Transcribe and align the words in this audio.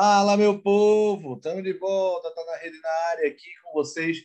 Fala, 0.00 0.36
meu 0.36 0.62
povo! 0.62 1.34
Estamos 1.34 1.64
de 1.64 1.72
volta, 1.72 2.32
tá 2.32 2.44
na 2.44 2.56
rede 2.58 2.78
na 2.80 2.88
área 3.10 3.28
aqui 3.30 3.48
com 3.64 3.72
vocês. 3.72 4.18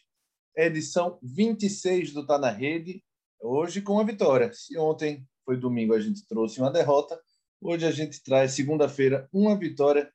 Edição 0.56 1.18
26 1.24 2.14
do 2.14 2.28
Tá 2.28 2.38
na 2.38 2.52
Rede. 2.52 3.04
Hoje 3.42 3.82
com 3.82 4.00
a 4.00 4.04
vitória. 4.04 4.54
Se 4.54 4.78
ontem 4.78 5.28
foi 5.44 5.58
domingo 5.58 5.96
a 5.96 6.00
gente 6.00 6.28
trouxe 6.28 6.60
uma 6.60 6.70
derrota, 6.70 7.20
hoje 7.60 7.88
a 7.88 7.92
gente 7.92 8.22
traz 8.22 8.52
segunda-feira 8.52 9.28
uma 9.34 9.58
vitória. 9.58 10.14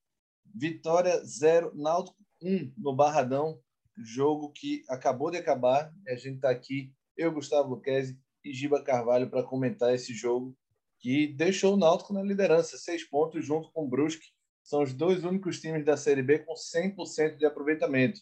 Vitória 0.55 1.21
0, 1.25 1.73
Náutico 1.75 2.17
1 2.41 2.75
no 2.79 2.95
Barradão. 2.95 3.61
Jogo 3.97 4.53
que 4.53 4.85
acabou 4.89 5.29
de 5.29 5.39
acabar. 5.39 5.93
A 6.07 6.15
gente 6.15 6.37
está 6.37 6.51
aqui, 6.51 6.93
eu, 7.17 7.33
Gustavo 7.33 7.71
Luquezzi 7.71 8.17
e 8.45 8.55
Giba 8.55 8.81
Carvalho, 8.81 9.29
para 9.29 9.43
comentar 9.43 9.93
esse 9.93 10.15
jogo 10.15 10.57
que 11.01 11.27
deixou 11.27 11.75
o 11.75 11.77
Náutico 11.77 12.13
na 12.13 12.23
liderança, 12.23 12.79
seis 12.79 13.03
pontos 13.03 13.45
junto 13.45 13.73
com 13.73 13.87
o 13.87 13.89
Brusque 13.89 14.38
são 14.69 14.83
os 14.83 14.93
dois 14.93 15.25
únicos 15.25 15.59
times 15.63 15.83
da 15.83 15.97
Série 15.97 16.23
B 16.23 16.41
com 16.41 16.53
100% 16.53 17.39
de 17.39 17.47
aproveitamento. 17.47 18.21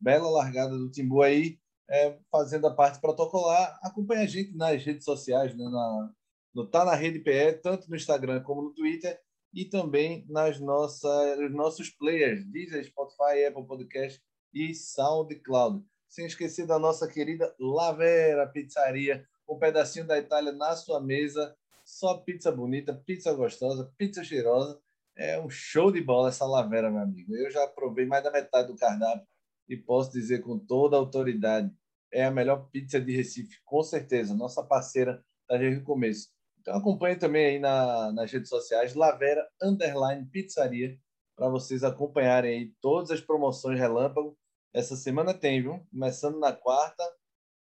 Bela 0.00 0.30
largada 0.30 0.78
do 0.78 0.88
Timbu 0.88 1.22
aí, 1.22 1.58
é, 1.90 2.16
fazendo 2.30 2.68
a 2.68 2.72
parte 2.72 3.00
protocolar. 3.00 3.76
Acompanhe 3.82 4.22
a 4.22 4.26
gente 4.26 4.56
nas 4.56 4.84
redes 4.84 5.04
sociais, 5.04 5.56
né, 5.56 5.64
na, 5.64 6.10
no 6.54 6.68
Tá 6.68 6.84
na 6.84 6.94
Rede 6.94 7.18
PE, 7.18 7.54
tanto 7.54 7.90
no 7.90 7.96
Instagram 7.96 8.40
como 8.44 8.62
no 8.62 8.74
Twitter, 8.74 9.18
e 9.52 9.64
também 9.64 10.24
nas 10.28 10.60
nossas 10.60 11.50
nossos 11.50 11.90
players, 11.90 12.44
Deezer, 12.44 12.84
Spotify, 12.84 13.44
Apple 13.48 13.66
Podcast 13.66 14.22
e 14.54 14.72
SoundCloud. 14.76 15.84
Sem 16.08 16.26
esquecer 16.26 16.64
da 16.64 16.78
nossa 16.78 17.08
querida 17.08 17.52
Lavera 17.58 18.46
Pizzaria, 18.46 19.26
um 19.48 19.58
pedacinho 19.58 20.06
da 20.06 20.16
Itália 20.16 20.52
na 20.52 20.76
sua 20.76 21.00
mesa. 21.00 21.56
Só 21.84 22.18
pizza 22.18 22.52
bonita, 22.52 22.94
pizza 22.94 23.32
gostosa, 23.32 23.92
pizza 23.98 24.22
cheirosa 24.22 24.80
é 25.18 25.40
um 25.40 25.50
show 25.50 25.90
de 25.90 26.00
bola 26.00 26.28
essa 26.28 26.46
lavera, 26.46 26.90
meu 26.90 27.02
amigo. 27.02 27.34
Eu 27.34 27.50
já 27.50 27.66
provei 27.66 28.06
mais 28.06 28.22
da 28.22 28.30
metade 28.30 28.68
do 28.68 28.76
cardápio 28.76 29.26
e 29.68 29.76
posso 29.76 30.12
dizer 30.12 30.40
com 30.40 30.58
toda 30.58 30.96
a 30.96 31.00
autoridade, 31.00 31.70
é 32.12 32.24
a 32.24 32.30
melhor 32.30 32.70
pizza 32.70 33.00
de 33.00 33.14
Recife, 33.14 33.58
com 33.64 33.82
certeza. 33.82 34.34
Nossa 34.34 34.62
parceira 34.62 35.22
desde 35.50 35.80
o 35.80 35.84
começo. 35.84 36.28
Então 36.60 36.76
acompanhe 36.76 37.16
também 37.16 37.46
aí 37.46 37.58
na, 37.58 38.12
nas 38.12 38.30
redes 38.30 38.48
sociais, 38.48 38.94
Lavera 38.94 39.46
Underline 39.60 40.24
Pizzaria, 40.26 40.98
para 41.36 41.48
vocês 41.48 41.82
acompanharem 41.84 42.52
aí 42.52 42.72
todas 42.80 43.10
as 43.10 43.20
promoções 43.20 43.78
relâmpago. 43.78 44.36
Essa 44.72 44.96
semana 44.96 45.34
tem, 45.34 45.62
viu? 45.62 45.84
Começando 45.90 46.38
na 46.38 46.52
quarta, 46.52 47.02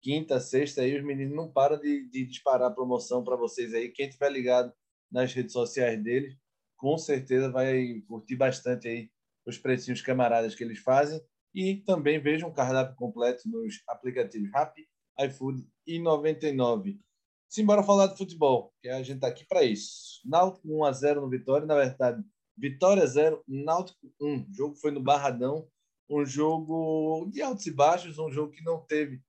quinta, 0.03 0.41
sexta, 0.41 0.83
aí 0.83 0.97
os 0.97 1.05
meninos 1.05 1.37
não 1.37 1.51
param 1.51 1.79
de, 1.79 2.09
de 2.09 2.27
disparar 2.27 2.75
promoção 2.75 3.25
para 3.25 3.37
vocês 3.37 3.73
aí. 3.75 3.91
Quem 3.91 4.09
tiver 4.09 4.31
ligado 4.31 4.73
nas 5.11 5.33
redes 5.33 5.53
sociais 5.53 6.03
deles, 6.03 6.37
com 6.77 6.97
certeza 6.99 7.51
vai 7.51 8.03
curtir 8.07 8.37
bastante 8.37 8.89
aí 8.89 9.11
os 9.47 9.59
precinhos 9.59 10.03
camaradas 10.03 10.55
que 10.55 10.65
eles 10.65 10.79
fazem 10.79 11.21
e 11.55 11.77
também 11.77 12.21
veja 12.21 12.47
um 12.47 12.53
cardápio 12.53 12.97
completo 12.97 13.49
nos 13.49 13.83
aplicativos 13.89 14.51
Rappi, 14.53 14.87
iFood 15.21 15.67
e 15.87 15.99
99. 15.99 17.01
Simbora 17.49 17.83
falar 17.83 18.09
de 18.09 18.19
futebol, 18.19 18.75
que 18.83 18.89
a 18.89 19.03
gente 19.03 19.17
está 19.17 19.29
aqui 19.29 19.47
para 19.47 19.63
isso. 19.63 20.21
Náutico 20.25 20.69
1 20.69 20.85
a 20.85 20.93
0 20.93 21.21
no 21.21 21.31
Vitória, 21.31 21.67
na 21.67 21.77
verdade, 21.77 22.23
Vitória 22.57 23.07
0, 23.07 23.43
Náutico 23.47 24.13
1. 24.21 24.43
O 24.51 24.55
jogo 24.55 24.75
foi 24.77 24.91
no 24.91 25.01
Barradão, 25.01 25.69
um 26.11 26.25
jogo 26.25 27.29
de 27.33 27.43
altos 27.43 27.67
e 27.67 27.71
baixos, 27.71 28.19
um 28.19 28.31
jogo 28.31 28.53
que 28.53 28.65
não 28.65 28.81
teve 28.81 29.21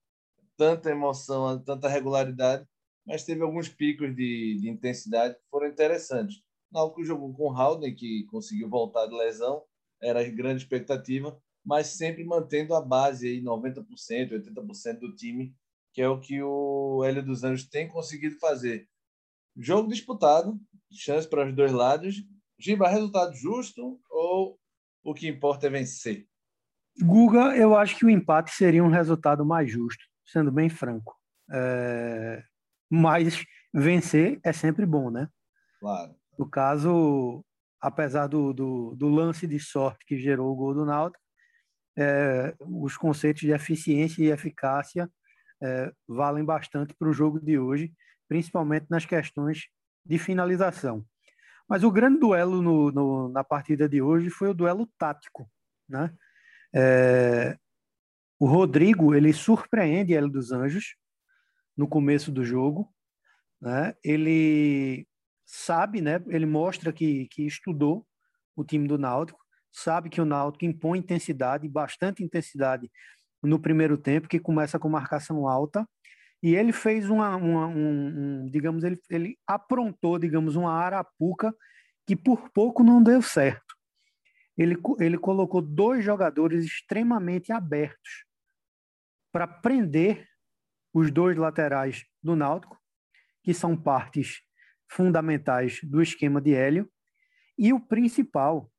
tanta 0.56 0.90
emoção, 0.90 1.62
tanta 1.62 1.88
regularidade, 1.88 2.66
mas 3.06 3.24
teve 3.24 3.42
alguns 3.42 3.68
picos 3.68 4.14
de, 4.14 4.58
de 4.60 4.68
intensidade 4.68 5.34
que 5.34 5.48
foram 5.50 5.68
interessantes. 5.68 6.42
Náutico 6.70 7.04
jogou 7.04 7.32
com 7.34 7.44
o 7.44 7.56
Haldane, 7.56 7.94
que 7.94 8.24
conseguiu 8.24 8.68
voltar 8.68 9.06
de 9.06 9.14
lesão, 9.14 9.62
era 10.02 10.20
a 10.20 10.30
grande 10.30 10.62
expectativa, 10.62 11.40
mas 11.64 11.88
sempre 11.88 12.24
mantendo 12.24 12.74
a 12.74 12.80
base 12.80 13.28
aí 13.28 13.42
90%, 13.42 13.84
80% 14.32 14.98
do 15.00 15.14
time, 15.14 15.54
que 15.92 16.02
é 16.02 16.08
o 16.08 16.20
que 16.20 16.42
o 16.42 17.02
Hélio 17.04 17.24
dos 17.24 17.42
Anjos 17.44 17.68
tem 17.68 17.88
conseguido 17.88 18.38
fazer. 18.38 18.88
Jogo 19.56 19.88
disputado, 19.88 20.58
chance 20.92 21.28
para 21.28 21.46
os 21.46 21.54
dois 21.54 21.72
lados. 21.72 22.24
Giba, 22.58 22.88
resultado 22.88 23.34
justo 23.34 24.00
ou 24.10 24.58
o 25.02 25.14
que 25.14 25.28
importa 25.28 25.66
é 25.66 25.70
vencer? 25.70 26.26
Guga, 27.00 27.56
eu 27.56 27.76
acho 27.76 27.96
que 27.96 28.04
o 28.04 28.10
empate 28.10 28.50
seria 28.50 28.82
um 28.82 28.90
resultado 28.90 29.44
mais 29.44 29.70
justo, 29.70 30.04
sendo 30.26 30.50
bem 30.50 30.68
franco. 30.68 31.16
É... 31.50 32.42
Mas 32.90 33.44
vencer 33.72 34.40
é 34.42 34.52
sempre 34.52 34.84
bom, 34.84 35.10
né? 35.10 35.28
Claro. 35.80 36.17
No 36.38 36.48
caso, 36.48 37.44
apesar 37.80 38.28
do, 38.28 38.52
do, 38.52 38.94
do, 38.94 39.08
lance 39.08 39.46
de 39.46 39.58
sorte 39.58 40.04
que 40.06 40.16
gerou 40.16 40.52
o 40.52 40.56
gol 40.56 40.72
do 40.72 40.84
Náutico, 40.84 41.22
é, 41.96 42.54
os 42.60 42.96
conceitos 42.96 43.42
de 43.42 43.50
eficiência 43.50 44.22
e 44.22 44.30
eficácia 44.30 45.10
é, 45.60 45.92
valem 46.06 46.44
bastante 46.44 46.94
para 46.94 47.08
o 47.08 47.12
jogo 47.12 47.40
de 47.40 47.58
hoje, 47.58 47.92
principalmente 48.28 48.86
nas 48.88 49.04
questões 49.04 49.66
de 50.06 50.16
finalização. 50.16 51.04
Mas 51.68 51.82
o 51.82 51.90
grande 51.90 52.20
duelo 52.20 52.62
no, 52.62 52.92
no, 52.92 53.28
na 53.30 53.42
partida 53.42 53.88
de 53.88 54.00
hoje 54.00 54.30
foi 54.30 54.48
o 54.48 54.54
duelo 54.54 54.88
tático, 54.96 55.50
né? 55.88 56.14
É, 56.72 57.58
o 58.38 58.46
Rodrigo 58.46 59.14
ele 59.14 59.32
surpreende 59.32 60.14
Hélio 60.14 60.28
dos 60.28 60.52
Anjos 60.52 60.94
no 61.76 61.88
começo 61.88 62.30
do 62.30 62.44
jogo, 62.44 62.88
né? 63.60 63.94
Ele 64.04 65.07
sabe, 65.48 66.02
né? 66.02 66.22
Ele 66.28 66.44
mostra 66.44 66.92
que, 66.92 67.26
que 67.28 67.46
estudou 67.46 68.06
o 68.54 68.62
time 68.62 68.86
do 68.86 68.98
Náutico, 68.98 69.40
sabe 69.72 70.10
que 70.10 70.20
o 70.20 70.24
Náutico 70.24 70.66
impõe 70.66 70.98
intensidade, 70.98 71.66
bastante 71.66 72.22
intensidade 72.22 72.90
no 73.42 73.58
primeiro 73.58 73.96
tempo, 73.96 74.28
que 74.28 74.38
começa 74.38 74.78
com 74.78 74.88
marcação 74.88 75.48
alta, 75.48 75.88
e 76.42 76.54
ele 76.54 76.72
fez 76.72 77.08
uma, 77.08 77.34
uma 77.36 77.66
um, 77.66 78.42
um, 78.42 78.50
digamos, 78.50 78.84
ele, 78.84 79.00
ele 79.08 79.38
aprontou, 79.46 80.18
digamos, 80.18 80.54
uma 80.54 80.72
arapuca 80.72 81.54
que 82.06 82.14
por 82.14 82.50
pouco 82.50 82.84
não 82.84 83.02
deu 83.02 83.22
certo. 83.22 83.74
Ele, 84.56 84.76
ele 84.98 85.16
colocou 85.16 85.62
dois 85.62 86.04
jogadores 86.04 86.64
extremamente 86.64 87.52
abertos 87.52 88.24
para 89.32 89.46
prender 89.46 90.26
os 90.92 91.10
dois 91.10 91.36
laterais 91.36 92.04
do 92.22 92.36
Náutico, 92.36 92.78
que 93.42 93.54
são 93.54 93.76
partes 93.76 94.42
fundamentais 94.90 95.80
do 95.82 96.02
esquema 96.02 96.40
de 96.40 96.54
Hélio. 96.54 96.90
E 97.56 97.72
o 97.72 97.80
principal, 97.80 98.70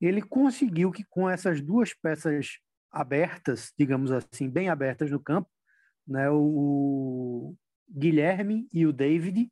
ele 0.00 0.22
conseguiu 0.22 0.90
que 0.92 1.04
com 1.04 1.28
essas 1.28 1.60
duas 1.60 1.94
peças 1.94 2.58
abertas, 2.90 3.72
digamos 3.78 4.12
assim, 4.12 4.48
bem 4.48 4.68
abertas 4.68 5.10
no 5.10 5.20
campo, 5.20 5.50
né, 6.06 6.30
o 6.30 7.56
Guilherme 7.88 8.68
e 8.72 8.86
o 8.86 8.92
David, 8.92 9.50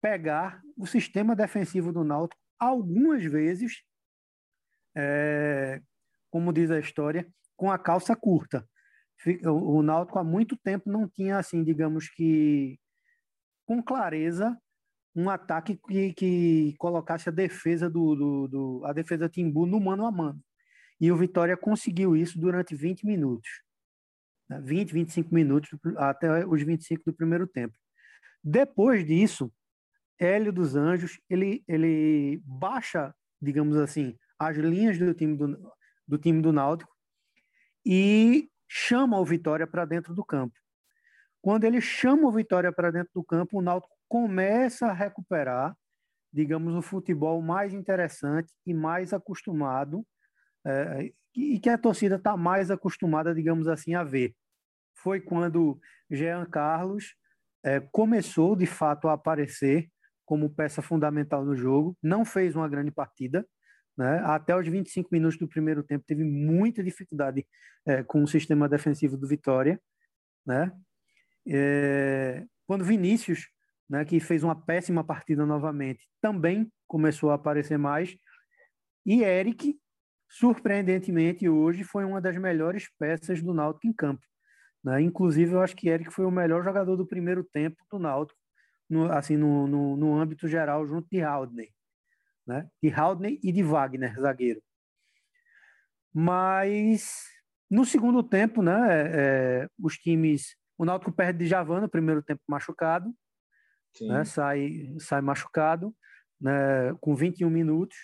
pegar 0.00 0.60
o 0.76 0.86
sistema 0.86 1.36
defensivo 1.36 1.92
do 1.92 2.02
Náutico 2.02 2.40
algumas 2.58 3.24
vezes, 3.24 3.82
é, 4.96 5.80
como 6.30 6.52
diz 6.52 6.70
a 6.70 6.78
história, 6.78 7.26
com 7.56 7.70
a 7.70 7.78
calça 7.78 8.16
curta. 8.16 8.66
O 9.44 9.82
Náutico 9.82 10.18
há 10.18 10.24
muito 10.24 10.56
tempo 10.56 10.90
não 10.90 11.08
tinha, 11.08 11.38
assim, 11.38 11.62
digamos 11.62 12.08
que, 12.08 12.80
com 13.64 13.82
clareza 13.82 14.56
um 15.14 15.28
ataque 15.28 15.78
que, 15.88 16.12
que 16.14 16.74
colocasse 16.78 17.28
a 17.28 17.32
defesa 17.32 17.88
do, 17.88 18.14
do, 18.14 18.48
do, 18.48 18.84
a 18.84 18.92
defesa 18.92 19.28
Timbu 19.28 19.66
no 19.66 19.78
mano 19.78 20.06
a 20.06 20.10
mano. 20.10 20.40
E 21.00 21.10
o 21.12 21.16
Vitória 21.16 21.56
conseguiu 21.56 22.16
isso 22.16 22.38
durante 22.38 22.74
20 22.74 23.04
minutos. 23.04 23.48
20, 24.48 24.88
né? 24.88 25.00
25 25.00 25.34
minutos 25.34 25.70
até 25.96 26.46
os 26.46 26.62
25 26.62 27.02
do 27.04 27.12
primeiro 27.12 27.46
tempo. 27.46 27.76
Depois 28.42 29.04
disso, 29.04 29.52
Hélio 30.18 30.52
dos 30.52 30.76
Anjos, 30.76 31.20
ele, 31.28 31.62
ele 31.68 32.40
baixa, 32.44 33.14
digamos 33.40 33.76
assim, 33.76 34.16
as 34.38 34.56
linhas 34.56 34.98
do 34.98 35.14
time 35.14 35.36
do, 35.36 35.72
do 36.06 36.18
time 36.18 36.40
do 36.40 36.52
Náutico 36.52 36.92
e 37.84 38.48
chama 38.68 39.18
o 39.18 39.24
Vitória 39.24 39.66
para 39.66 39.84
dentro 39.84 40.14
do 40.14 40.24
campo. 40.24 40.54
Quando 41.42 41.64
ele 41.64 41.80
chama 41.80 42.28
o 42.28 42.32
Vitória 42.32 42.72
para 42.72 42.92
dentro 42.92 43.10
do 43.12 43.24
campo, 43.24 43.58
o 43.58 43.62
Náutico 43.62 43.92
começa 44.08 44.86
a 44.86 44.92
recuperar, 44.92 45.76
digamos, 46.32 46.74
o 46.74 46.80
futebol 46.80 47.42
mais 47.42 47.74
interessante 47.74 48.52
e 48.64 48.72
mais 48.72 49.12
acostumado, 49.12 50.06
é, 50.64 51.12
e 51.34 51.58
que 51.58 51.68
a 51.68 51.76
torcida 51.76 52.14
está 52.14 52.36
mais 52.36 52.70
acostumada, 52.70 53.34
digamos 53.34 53.66
assim, 53.66 53.94
a 53.94 54.04
ver. 54.04 54.34
Foi 54.94 55.20
quando 55.20 55.80
Jean 56.08 56.46
Carlos 56.46 57.16
é, 57.64 57.80
começou, 57.80 58.54
de 58.54 58.66
fato, 58.66 59.08
a 59.08 59.14
aparecer 59.14 59.88
como 60.24 60.48
peça 60.48 60.80
fundamental 60.80 61.44
no 61.44 61.56
jogo, 61.56 61.96
não 62.00 62.24
fez 62.24 62.54
uma 62.54 62.68
grande 62.68 62.92
partida, 62.92 63.44
né? 63.98 64.20
até 64.24 64.56
os 64.56 64.66
25 64.66 65.08
minutos 65.10 65.38
do 65.38 65.48
primeiro 65.48 65.82
tempo 65.82 66.04
teve 66.06 66.22
muita 66.22 66.84
dificuldade 66.84 67.44
é, 67.84 68.02
com 68.04 68.22
o 68.22 68.28
sistema 68.28 68.68
defensivo 68.68 69.16
do 69.16 69.26
Vitória, 69.26 69.80
né? 70.46 70.72
É, 71.48 72.44
quando 72.66 72.84
Vinícius 72.84 73.48
né, 73.88 74.04
que 74.04 74.18
fez 74.20 74.42
uma 74.42 74.54
péssima 74.54 75.04
partida 75.04 75.44
novamente, 75.44 76.08
também 76.20 76.70
começou 76.86 77.30
a 77.30 77.34
aparecer 77.34 77.78
mais. 77.78 78.16
E 79.04 79.22
Eric, 79.22 79.78
surpreendentemente, 80.28 81.48
hoje 81.48 81.84
foi 81.84 82.04
uma 82.04 82.20
das 82.20 82.36
melhores 82.36 82.88
peças 82.98 83.42
do 83.42 83.52
Náutico 83.52 83.86
em 83.86 83.92
campo. 83.92 84.22
Né? 84.82 85.02
Inclusive, 85.02 85.52
eu 85.52 85.60
acho 85.60 85.76
que 85.76 85.88
Eric 85.88 86.10
foi 86.10 86.24
o 86.24 86.30
melhor 86.30 86.64
jogador 86.64 86.96
do 86.96 87.06
primeiro 87.06 87.44
tempo 87.44 87.76
do 87.90 87.98
Náutico, 87.98 88.38
no, 88.88 89.12
assim, 89.12 89.36
no, 89.36 89.66
no, 89.66 89.96
no 89.96 90.18
âmbito 90.18 90.48
geral, 90.48 90.86
junto 90.86 91.08
de 91.10 91.20
Haldney. 91.22 91.70
Né? 92.46 92.68
De 92.82 92.90
Haldney 92.92 93.38
e 93.42 93.52
de 93.52 93.62
Wagner, 93.62 94.18
zagueiro. 94.18 94.62
Mas 96.14 97.24
no 97.70 97.86
segundo 97.86 98.22
tempo, 98.22 98.62
né, 98.62 99.10
é, 99.14 99.68
os 99.78 99.96
times. 99.96 100.56
O 100.78 100.84
Náutico 100.84 101.12
perde 101.12 101.40
de 101.40 101.46
Javan 101.46 101.80
no 101.80 101.88
primeiro 101.88 102.22
tempo 102.22 102.40
machucado, 102.48 103.14
né, 104.00 104.24
sai, 104.24 104.94
sai 104.98 105.20
machucado, 105.20 105.94
né, 106.40 106.94
com 107.00 107.14
21 107.14 107.50
minutos, 107.50 107.96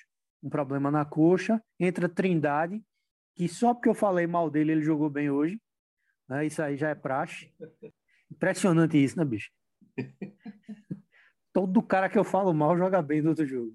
um 0.43 0.51
problema 0.51 0.91
na 0.91 1.05
coxa. 1.05 1.63
Entra 1.81 2.09
Trindade, 2.09 2.83
que 3.35 3.49
só 3.49 3.73
porque 3.73 3.89
eu 3.89 3.95
falei 3.95 4.27
mal 4.27 4.51
dele, 4.51 4.73
ele 4.73 4.83
jogou 4.83 5.09
bem 5.09 5.31
hoje. 5.31 5.61
Né, 6.29 6.47
isso 6.47 6.63
aí 6.63 6.77
já 6.77 6.91
é 6.91 6.95
praxe. 6.95 7.53
Impressionante 8.31 9.03
isso, 9.03 9.19
né, 9.19 9.25
bicho? 9.25 9.51
Todo 11.53 11.83
cara 11.83 12.09
que 12.09 12.19
eu 12.19 12.25
falo 12.25 12.53
mal 12.53 12.77
joga 12.77 13.01
bem 13.01 13.23
no 13.23 13.31
outro 13.31 13.47
jogo. 13.47 13.75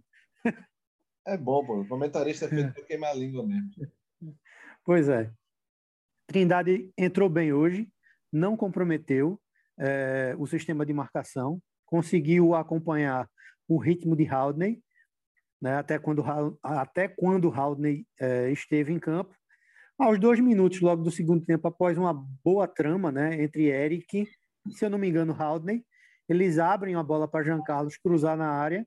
É 1.26 1.38
bom, 1.38 1.66
pô. 1.66 1.82
O 1.82 1.88
comentarista 1.88 2.46
é 2.46 2.50
feito 2.50 2.74
para 2.74 2.84
queimar 2.84 3.12
a 3.12 3.16
língua 3.16 3.46
mesmo. 3.46 3.72
Pois 4.86 5.10
é. 5.10 5.32
Trindade 6.28 6.92
entrou 6.98 7.30
bem 7.30 7.54
hoje, 7.54 7.90
não 8.34 8.58
comprometeu 8.58 9.40
é, 9.80 10.36
o 10.40 10.48
sistema 10.48 10.84
de 10.86 10.92
marcação, 10.92 11.62
conseguiu 11.86 12.56
acompanhar 12.56 13.30
o 13.68 13.78
ritmo 13.78 14.16
de 14.16 14.28
Haldney, 14.28 14.82
né, 15.62 15.76
até 15.76 16.00
quando 16.00 16.24
até 16.62 17.08
quando 17.08 17.54
Haldney 17.54 18.06
é, 18.20 18.52
esteve 18.52 18.92
em 18.92 19.00
campo. 19.00 19.34
Aos 19.98 20.20
dois 20.20 20.40
minutos, 20.40 20.82
logo 20.82 21.04
do 21.04 21.12
segundo 21.12 21.46
tempo, 21.46 21.68
após 21.68 21.98
uma 21.98 22.14
boa 22.44 22.68
trama 22.68 23.12
né, 23.12 23.42
entre 23.42 23.68
Eric 23.68 24.28
e, 24.68 24.72
se 24.74 24.84
eu 24.84 24.90
não 24.90 24.98
me 24.98 25.08
engano, 25.08 25.36
Haldney, 25.38 25.86
eles 26.28 26.58
abrem 26.58 26.96
a 26.96 27.04
bola 27.04 27.28
para 27.28 27.44
Jean 27.44 27.62
Carlos 27.62 27.98
cruzar 27.98 28.36
na 28.36 28.50
área. 28.50 28.86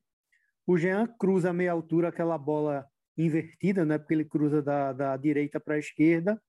O 0.67 0.77
Jean 0.77 1.07
cruza 1.19 1.51
a 1.51 1.53
meia 1.53 1.71
altura, 1.71 2.09
aquela 2.09 2.37
bola 2.37 2.85
invertida, 3.17 3.85
né, 3.85 3.97
porque 3.97 4.13
ele 4.13 4.25
cruza 4.25 4.61
da, 4.61 4.93
da 4.93 5.17
direita 5.17 5.61
para 5.61 5.77
a 5.77 5.79
esquerda 5.79 6.41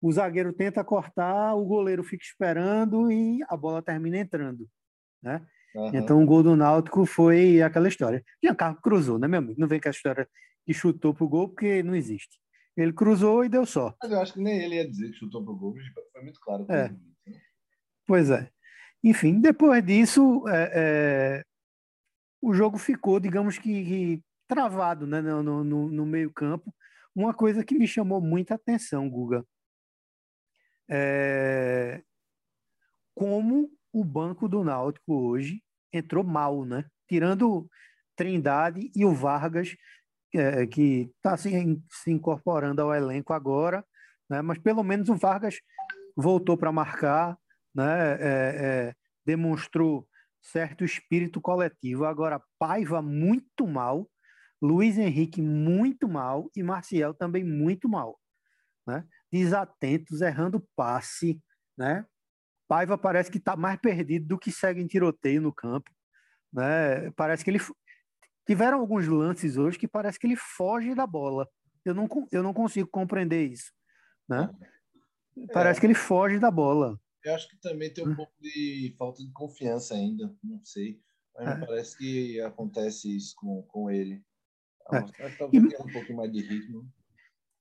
o 0.00 0.12
zagueiro 0.12 0.52
tenta 0.52 0.82
cortar, 0.82 1.54
o 1.54 1.64
goleiro 1.64 2.02
fica 2.02 2.24
esperando 2.24 3.10
e 3.10 3.40
a 3.48 3.56
bola 3.56 3.82
termina 3.82 4.18
entrando, 4.18 4.68
né? 5.22 5.46
Uhum. 5.74 5.90
Então 5.94 6.22
o 6.22 6.26
gol 6.26 6.42
do 6.42 6.56
Náutico 6.56 7.06
foi 7.06 7.62
aquela 7.62 7.88
história. 7.88 8.24
Giancarlo 8.42 8.80
cruzou, 8.80 9.18
né, 9.18 9.28
meu 9.28 9.38
amigo? 9.38 9.60
Não 9.60 9.68
vem 9.68 9.80
com 9.80 9.88
a 9.88 9.92
história 9.92 10.28
que 10.64 10.74
chutou 10.74 11.14
pro 11.14 11.28
gol, 11.28 11.48
porque 11.48 11.82
não 11.82 11.94
existe. 11.94 12.40
Ele 12.76 12.92
cruzou 12.92 13.44
e 13.44 13.48
deu 13.48 13.66
só. 13.66 13.94
Mas 14.02 14.10
eu 14.10 14.20
acho 14.20 14.32
que 14.34 14.40
nem 14.40 14.62
ele 14.62 14.76
ia 14.76 14.88
dizer 14.88 15.10
que 15.10 15.18
chutou 15.18 15.44
pro 15.44 15.54
gol, 15.54 15.74
foi 16.12 16.22
muito 16.22 16.40
claro. 16.40 16.66
É. 16.68 16.88
Né? 16.88 16.98
Pois 18.06 18.30
é. 18.30 18.50
Enfim, 19.02 19.40
depois 19.40 19.84
disso, 19.84 20.44
é, 20.48 20.72
é, 20.74 21.44
o 22.42 22.52
jogo 22.52 22.76
ficou, 22.78 23.20
digamos 23.20 23.58
que, 23.58 23.84
que 23.84 24.22
travado 24.48 25.06
né, 25.06 25.20
no, 25.20 25.42
no, 25.42 25.88
no 25.88 26.06
meio 26.06 26.30
campo. 26.32 26.74
Uma 27.14 27.34
coisa 27.34 27.64
que 27.64 27.74
me 27.74 27.86
chamou 27.86 28.20
muita 28.20 28.54
atenção, 28.54 29.08
Guga, 29.08 29.44
é, 30.90 32.02
como 33.14 33.70
o 33.92 34.04
banco 34.04 34.48
do 34.48 34.64
Náutico 34.64 35.14
hoje 35.14 35.62
entrou 35.92 36.24
mal, 36.24 36.64
né? 36.64 36.84
Tirando 37.08 37.68
Trindade 38.16 38.90
e 38.94 39.04
o 39.04 39.14
Vargas, 39.14 39.76
é, 40.34 40.66
que 40.66 41.10
está 41.16 41.36
se, 41.36 41.50
se, 41.90 42.10
incorporando 42.10 42.82
ao 42.82 42.94
elenco 42.94 43.32
agora, 43.32 43.84
né? 44.28 44.42
mas 44.42 44.58
pelo 44.58 44.82
menos 44.82 45.08
o 45.08 45.16
Vargas 45.16 45.56
voltou 46.16 46.56
para 46.56 46.70
marcar, 46.72 47.36
né? 47.74 48.12
É, 48.12 48.18
é, 48.20 48.94
demonstrou 49.24 50.08
certo 50.40 50.84
espírito 50.84 51.40
coletivo. 51.40 52.04
Agora, 52.04 52.42
Paiva 52.58 53.02
muito 53.02 53.66
mal, 53.66 54.08
Luiz 54.60 54.98
Henrique 54.98 55.40
muito 55.40 56.08
mal 56.08 56.50
e 56.56 56.62
Marcial 56.62 57.14
também 57.14 57.44
muito 57.44 57.88
mal. 57.88 58.18
Né? 58.86 59.04
Desatentos, 59.30 60.20
errando 60.20 60.66
passe, 60.74 61.40
né? 61.76 62.06
Paiva 62.68 62.96
parece 62.96 63.30
que 63.30 63.38
está 63.38 63.56
mais 63.56 63.78
perdido 63.80 64.26
do 64.26 64.38
que 64.38 64.52
segue 64.52 64.80
em 64.80 64.86
tiroteio 64.86 65.42
no 65.42 65.52
campo, 65.52 65.90
né? 66.52 67.10
Parece 67.12 67.44
que 67.44 67.50
ele 67.50 67.60
tiveram 68.46 68.80
alguns 68.80 69.06
lances 69.08 69.56
hoje 69.56 69.78
que 69.78 69.88
parece 69.88 70.18
que 70.18 70.26
ele 70.26 70.36
foge 70.36 70.94
da 70.94 71.06
bola. 71.06 71.48
Eu 71.84 71.94
não, 71.94 72.08
eu 72.30 72.42
não 72.42 72.52
consigo 72.52 72.88
compreender 72.88 73.46
isso, 73.46 73.72
né? 74.28 74.50
É. 75.36 75.52
Parece 75.52 75.80
que 75.80 75.86
ele 75.86 75.94
foge 75.94 76.38
da 76.38 76.50
bola. 76.50 76.98
Eu 77.24 77.34
acho 77.34 77.48
que 77.48 77.56
também 77.60 77.92
tem 77.92 78.06
um 78.06 78.10
hum. 78.10 78.16
pouco 78.16 78.32
de 78.40 78.94
falta 78.98 79.22
de 79.22 79.30
confiança 79.32 79.94
ainda, 79.94 80.34
não 80.42 80.62
sei. 80.64 81.00
Mas 81.34 81.48
é. 81.48 81.66
parece 81.66 81.96
que 81.96 82.40
acontece 82.40 83.16
isso 83.16 83.34
com, 83.36 83.62
com 83.62 83.90
ele. 83.90 84.22
É. 84.92 85.30
Talvez 85.36 85.64
e... 85.64 85.76
um 85.76 85.92
pouco 85.92 86.14
mais 86.14 86.32
de 86.32 86.40
ritmo. 86.40 86.88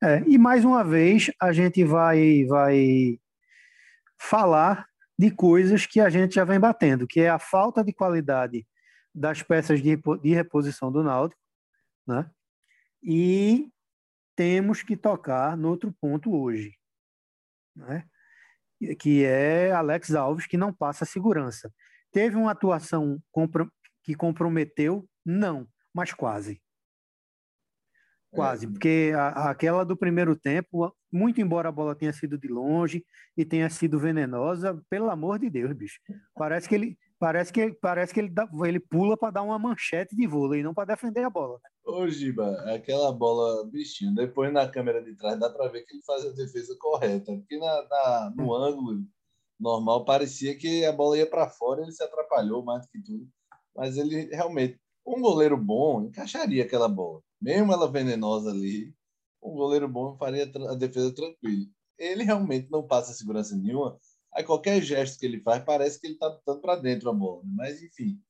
É, 0.02 0.24
e 0.28 0.38
mais 0.38 0.64
uma 0.64 0.84
vez 0.84 1.30
a 1.42 1.52
gente 1.52 1.84
vai, 1.84 2.46
vai 2.46 3.20
falar 4.18 4.88
de 5.18 5.30
coisas 5.30 5.86
que 5.86 6.00
a 6.00 6.10
gente 6.10 6.36
já 6.36 6.46
vem 6.46 6.60
batendo, 6.60 7.06
que 7.06 7.20
é 7.20 7.30
a 7.30 7.40
falta 7.40 7.84
de 7.84 7.92
qualidade 7.92 8.66
das 9.14 9.44
peças 9.44 9.82
de, 9.82 9.98
de 10.22 10.30
reposição 10.34 10.92
do 10.92 11.04
Náutico, 11.04 11.42
né? 12.08 12.30
E 13.04 13.70
temos 14.36 14.82
que 14.82 14.96
tocar 14.96 15.58
no 15.58 15.70
outro 15.70 15.94
ponto 16.00 16.34
hoje, 16.34 16.78
né? 17.76 18.06
que 18.98 19.26
é 19.26 19.72
Alex 19.72 20.16
Alves, 20.16 20.48
que 20.48 20.58
não 20.58 20.74
passa 20.74 21.04
segurança. 21.04 21.74
Teve 22.12 22.38
uma 22.38 22.52
atuação 22.52 23.22
que 24.04 24.16
comprometeu? 24.16 25.08
Não, 25.26 25.68
mas 25.94 26.14
quase. 26.14 26.62
Quase, 28.32 28.66
é. 28.66 28.70
porque 28.70 29.12
a, 29.16 29.50
aquela 29.50 29.84
do 29.84 29.98
primeiro 29.98 30.36
tempo, 30.36 30.94
muito 31.12 31.42
embora 31.42 31.70
a 31.70 31.72
bola 31.72 31.96
tenha 31.96 32.14
sido 32.14 32.38
de 32.38 32.48
longe 32.48 33.04
e 33.36 33.44
tenha 33.44 33.70
sido 33.70 34.00
venenosa, 34.00 34.80
pelo 34.90 35.10
amor 35.10 35.40
de 35.40 35.50
Deus, 35.50 35.74
bicho. 35.74 36.00
Parece 36.36 36.70
que 36.70 36.76
ele, 36.76 36.98
parece 37.18 37.52
que, 37.52 37.72
parece 37.74 38.14
que 38.14 38.20
ele, 38.20 38.30
dá, 38.30 38.48
ele 38.64 38.80
pula 38.80 39.18
para 39.18 39.32
dar 39.32 39.42
uma 39.42 39.58
manchete 39.58 40.16
de 40.16 40.28
vôlei, 40.28 40.62
não 40.62 40.74
para 40.74 40.94
defender 40.94 41.24
a 41.24 41.30
bola. 41.30 41.60
Né? 41.64 41.70
Ô, 41.86 42.08
Giba, 42.08 42.52
aquela 42.72 43.12
bola, 43.12 43.66
bichinho, 43.68 44.14
depois 44.14 44.54
na 44.54 44.68
câmera 44.68 45.02
de 45.02 45.16
trás 45.16 45.40
dá 45.40 45.50
para 45.50 45.68
ver 45.70 45.82
que 45.84 45.96
ele 45.96 46.04
faz 46.06 46.24
a 46.26 46.32
defesa 46.32 46.76
correta, 46.80 47.34
porque 47.34 47.58
na, 47.58 47.88
na 47.90 48.34
no 48.36 48.50
hum. 48.50 48.54
ângulo 48.54 49.04
normal 49.60 50.06
parecia 50.06 50.56
que 50.56 50.86
a 50.86 50.92
bola 50.92 51.18
ia 51.18 51.28
para 51.28 51.50
fora, 51.50 51.82
ele 51.82 51.92
se 51.92 52.04
atrapalhou 52.04 52.64
mais 52.64 52.84
do 52.84 52.90
que 52.90 53.02
tudo. 53.02 53.28
Mas 53.76 53.98
ele 53.98 54.26
realmente, 54.34 54.80
um 55.18 55.22
goleiro 55.22 55.58
bom 55.58 56.04
encaixaria 56.04 56.64
aquela 56.64 56.88
bola 56.88 57.22
mesmo 57.42 57.72
ela 57.72 57.90
venenosa 57.90 58.52
ali, 58.52 58.94
um 59.42 59.54
goleiro 59.54 59.88
bom 59.88 60.18
faria 60.18 60.44
a 60.44 60.76
defesa 60.76 61.14
tranquila. 61.14 61.66
Ele 61.98 62.24
realmente 62.24 62.70
não 62.70 62.86
passa 62.86 63.14
segurança 63.14 63.56
nenhuma. 63.56 63.98
Aí 64.34 64.44
qualquer 64.44 64.82
gesto 64.82 65.20
que 65.20 65.26
ele 65.26 65.42
faz 65.42 65.64
parece 65.64 66.00
que 66.00 66.08
ele 66.08 66.14
está 66.16 66.30
botando 66.30 66.62
para 66.62 66.76
dentro 66.76 67.10
a 67.10 67.14
bola. 67.14 67.42
Mas 67.46 67.82
enfim, 67.82 68.22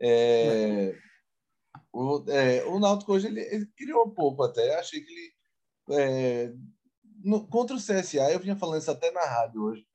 é... 0.00 0.94
o, 1.92 2.24
é, 2.28 2.64
o 2.64 2.78
Náutico 2.78 3.12
hoje 3.12 3.28
ele, 3.28 3.40
ele, 3.40 3.66
criou 3.76 4.06
um 4.06 4.10
pouco 4.10 4.42
até. 4.42 4.78
Achei 4.78 5.00
que 5.00 5.10
ele 5.10 5.32
é... 5.90 6.52
no, 7.24 7.46
contra 7.48 7.74
o 7.74 7.80
CSA 7.80 8.30
eu 8.30 8.40
vinha 8.40 8.56
falando 8.56 8.80
isso 8.80 8.90
até 8.90 9.10
na 9.10 9.24
rádio 9.24 9.62
hoje. 9.62 9.86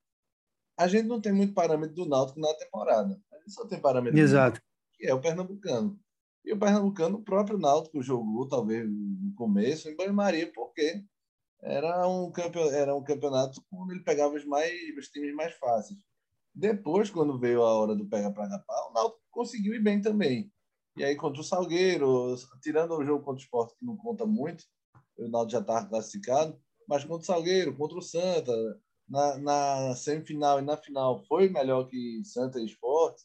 A 0.78 0.88
gente 0.88 1.08
não 1.08 1.22
tem 1.22 1.32
muito 1.32 1.54
parâmetro 1.54 1.96
do 1.96 2.06
Náutico 2.06 2.40
na 2.40 2.54
temporada. 2.56 3.20
A 3.32 3.38
gente 3.38 3.52
só 3.52 3.66
tem 3.66 3.80
parâmetro 3.80 4.20
Exato. 4.20 4.62
que 4.94 5.08
é 5.08 5.14
o 5.14 5.22
pernambucano. 5.22 5.98
E 6.46 6.54
o 6.54 6.60
Pernambucano, 6.60 7.18
o 7.18 7.24
próprio 7.24 7.58
Náutico 7.58 8.04
jogou, 8.04 8.48
talvez, 8.48 8.88
no 8.88 9.34
começo, 9.36 9.90
em 9.90 9.96
banho-maria, 9.96 10.52
porque 10.54 11.04
era 11.62 12.08
um, 12.08 12.32
campeonato, 12.32 12.76
era 12.76 12.96
um 12.96 13.04
campeonato 13.04 13.66
onde 13.74 13.96
ele 13.96 14.04
pegava 14.04 14.36
os, 14.36 14.46
mais, 14.46 14.72
os 14.96 15.08
times 15.08 15.34
mais 15.34 15.56
fáceis. 15.56 16.00
Depois, 16.54 17.10
quando 17.10 17.40
veio 17.40 17.64
a 17.64 17.74
hora 17.74 17.96
do 17.96 18.08
pega 18.08 18.32
para 18.32 18.60
pau, 18.60 18.92
o 18.92 18.94
Náutico 18.94 19.22
conseguiu 19.32 19.74
ir 19.74 19.82
bem 19.82 20.00
também. 20.02 20.52
E 20.96 21.04
aí, 21.04 21.16
contra 21.16 21.42
o 21.42 21.44
Salgueiro, 21.44 22.36
tirando 22.62 22.96
o 22.96 23.04
jogo 23.04 23.26
contra 23.26 23.42
o 23.42 23.44
Sport, 23.44 23.72
que 23.78 23.86
não 23.86 23.98
conta 23.98 24.26
muito, 24.26 24.64
o 25.18 25.28
Náutico 25.28 25.52
já 25.54 25.60
estava 25.60 25.90
classificado, 25.90 26.58
mas 26.88 27.04
contra 27.04 27.24
o 27.24 27.26
Salgueiro, 27.26 27.76
contra 27.76 27.98
o 27.98 28.02
Santa, 28.02 28.54
na, 29.10 29.38
na 29.38 29.96
semifinal 29.96 30.60
e 30.60 30.62
na 30.62 30.78
final, 30.78 31.24
foi 31.26 31.50
melhor 31.50 31.88
que 31.88 32.22
Santa 32.24 32.60
e 32.60 32.66
Sport. 32.66 33.16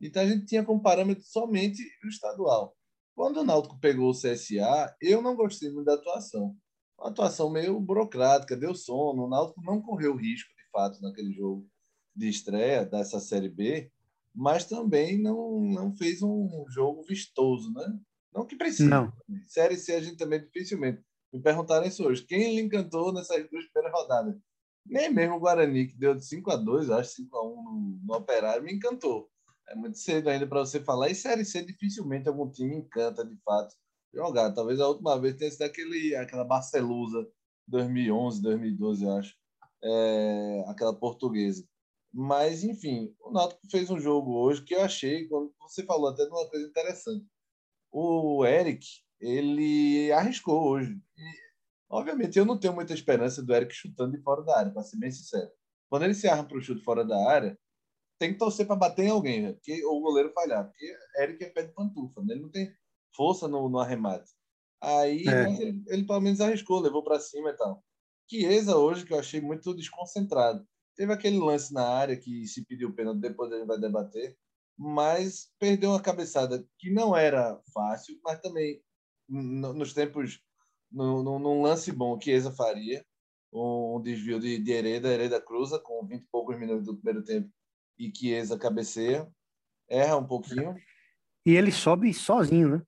Então 0.00 0.22
a 0.22 0.26
gente 0.26 0.46
tinha 0.46 0.64
como 0.64 0.82
parâmetro 0.82 1.24
somente 1.24 1.82
o 2.04 2.08
estadual. 2.08 2.76
Quando 3.14 3.38
o 3.38 3.44
Náutico 3.44 3.78
pegou 3.80 4.10
o 4.10 4.14
CSA, 4.14 4.94
eu 5.00 5.22
não 5.22 5.34
gostei 5.34 5.70
muito 5.70 5.86
da 5.86 5.94
atuação. 5.94 6.54
Uma 6.98 7.08
atuação 7.08 7.50
meio 7.50 7.80
burocrática, 7.80 8.56
deu 8.56 8.74
sono. 8.74 9.24
O 9.24 9.28
Náutico 9.28 9.62
não 9.62 9.80
correu 9.80 10.14
risco, 10.16 10.50
de 10.50 10.70
fato, 10.70 11.00
naquele 11.00 11.32
jogo 11.32 11.66
de 12.14 12.28
estreia 12.28 12.84
dessa 12.84 13.20
Série 13.20 13.48
B, 13.48 13.90
mas 14.34 14.64
também 14.64 15.20
não, 15.20 15.60
não 15.60 15.94
fez 15.96 16.22
um 16.22 16.64
jogo 16.68 17.02
vistoso, 17.02 17.72
né? 17.72 17.98
Não 18.34 18.46
que 18.46 18.56
precise. 18.56 18.88
Não. 18.88 19.12
Série 19.46 19.76
C 19.76 19.94
a 19.94 20.00
gente 20.00 20.16
também 20.16 20.40
dificilmente. 20.40 21.02
Me 21.32 21.40
perguntaram 21.40 21.86
isso 21.86 22.04
hoje. 22.04 22.24
Quem 22.24 22.54
lhe 22.54 22.60
encantou 22.60 23.12
nessas 23.12 23.48
duas 23.50 23.64
primeiras 23.66 23.98
rodadas? 23.98 24.36
Nem 24.84 25.12
mesmo 25.12 25.36
o 25.36 25.40
Guarani, 25.40 25.88
que 25.88 25.96
deu 25.96 26.14
de 26.14 26.24
5 26.24 26.50
a 26.50 26.56
2 26.56 26.90
acho 26.90 27.14
5 27.14 27.36
a 27.36 27.46
1 27.46 27.48
no, 27.48 28.00
no 28.04 28.14
Operário, 28.14 28.62
me 28.62 28.72
encantou. 28.72 29.30
É 29.68 29.74
muito 29.74 29.98
cedo 29.98 30.28
ainda 30.28 30.46
para 30.46 30.60
você 30.60 30.80
falar. 30.80 31.10
E 31.10 31.14
Série 31.14 31.44
C 31.44 31.64
dificilmente 31.64 32.28
algum 32.28 32.50
time 32.50 32.76
encanta, 32.76 33.24
de 33.24 33.36
fato, 33.44 33.74
jogar. 34.14 34.52
Talvez 34.52 34.80
a 34.80 34.88
última 34.88 35.18
vez 35.20 35.36
tenha 35.36 35.50
sido 35.50 35.62
aquele, 35.62 36.14
aquela 36.14 36.44
Barcelusa 36.44 37.26
2011, 37.66 38.42
2012, 38.42 39.08
acho. 39.08 39.34
É, 39.82 40.64
aquela 40.68 40.94
portuguesa. 40.94 41.66
Mas, 42.12 42.64
enfim, 42.64 43.14
o 43.20 43.30
Náutico 43.30 43.60
fez 43.70 43.90
um 43.90 44.00
jogo 44.00 44.32
hoje 44.38 44.64
que 44.64 44.74
eu 44.74 44.80
achei, 44.82 45.28
quando 45.28 45.52
você 45.60 45.84
falou 45.84 46.08
até 46.08 46.24
de 46.24 46.30
uma 46.30 46.48
coisa 46.48 46.66
interessante. 46.66 47.26
O 47.92 48.44
Eric, 48.46 48.86
ele 49.20 50.10
arriscou 50.12 50.62
hoje. 50.62 50.92
E, 51.16 51.22
obviamente, 51.90 52.38
eu 52.38 52.46
não 52.46 52.58
tenho 52.58 52.74
muita 52.74 52.94
esperança 52.94 53.42
do 53.42 53.54
Eric 53.54 53.74
chutando 53.74 54.16
de 54.16 54.22
fora 54.22 54.42
da 54.42 54.58
área, 54.58 54.72
para 54.72 54.82
ser 54.82 54.96
bem 54.98 55.10
sincero. 55.10 55.50
Quando 55.90 56.04
ele 56.04 56.14
se 56.14 56.26
arma 56.26 56.44
para 56.44 56.56
o 56.56 56.60
chute 56.62 56.82
fora 56.82 57.04
da 57.04 57.18
área, 57.28 57.58
tem 58.18 58.32
que 58.32 58.38
torcer 58.38 58.66
para 58.66 58.76
bater 58.76 59.04
em 59.04 59.10
alguém, 59.10 59.42
né? 59.42 59.52
porque 59.52 59.84
o 59.84 60.00
goleiro 60.00 60.32
falhar. 60.32 60.66
Porque 60.66 60.96
Eric 61.18 61.44
é 61.44 61.50
pé 61.50 61.62
de 61.62 61.72
pantufa, 61.72 62.22
né? 62.22 62.34
ele 62.34 62.42
não 62.42 62.50
tem 62.50 62.72
força 63.14 63.46
no, 63.46 63.68
no 63.68 63.78
arremate. 63.78 64.30
Aí 64.80 65.24
é. 65.26 65.62
ele, 65.62 65.82
ele, 65.86 66.06
pelo 66.06 66.20
menos 66.20 66.40
arriscou, 66.40 66.80
levou 66.80 67.02
para 67.02 67.20
cima 67.20 67.50
e 67.50 67.56
tal. 67.56 67.82
Chiesa 68.28 68.76
hoje, 68.76 69.04
que 69.04 69.12
eu 69.12 69.18
achei 69.18 69.40
muito 69.40 69.74
desconcentrado. 69.74 70.66
Teve 70.96 71.12
aquele 71.12 71.38
lance 71.38 71.72
na 71.72 71.86
área 71.86 72.16
que 72.16 72.46
se 72.46 72.64
pediu 72.64 72.94
pênalti, 72.94 73.20
depois 73.20 73.52
a 73.52 73.58
gente 73.58 73.66
vai 73.66 73.78
debater, 73.78 74.36
mas 74.78 75.50
perdeu 75.58 75.90
uma 75.90 76.00
cabeçada 76.00 76.66
que 76.78 76.90
não 76.90 77.16
era 77.16 77.60
fácil, 77.72 78.18
mas 78.24 78.40
também 78.40 78.82
nos 79.28 79.92
tempos, 79.92 80.40
num 80.90 81.62
lance 81.62 81.92
bom 81.92 82.16
que 82.16 82.26
Chiesa 82.26 82.50
faria, 82.52 83.04
um 83.52 84.00
desvio 84.02 84.38
de, 84.40 84.58
de 84.58 84.72
Hereda, 84.72 85.08
Hereda 85.08 85.40
cruza 85.40 85.78
com 85.78 86.06
20 86.06 86.22
e 86.22 86.26
poucos 86.30 86.58
minutos 86.58 86.86
do 86.86 86.96
primeiro 86.96 87.24
tempo 87.24 87.50
e 87.98 88.12
Chiesa 88.14 88.58
cabeceia, 88.58 89.28
erra 89.88 90.16
um 90.16 90.26
pouquinho. 90.26 90.74
E 91.44 91.54
ele 91.54 91.70
sobe 91.70 92.12
sozinho, 92.12 92.68
né? 92.76 92.82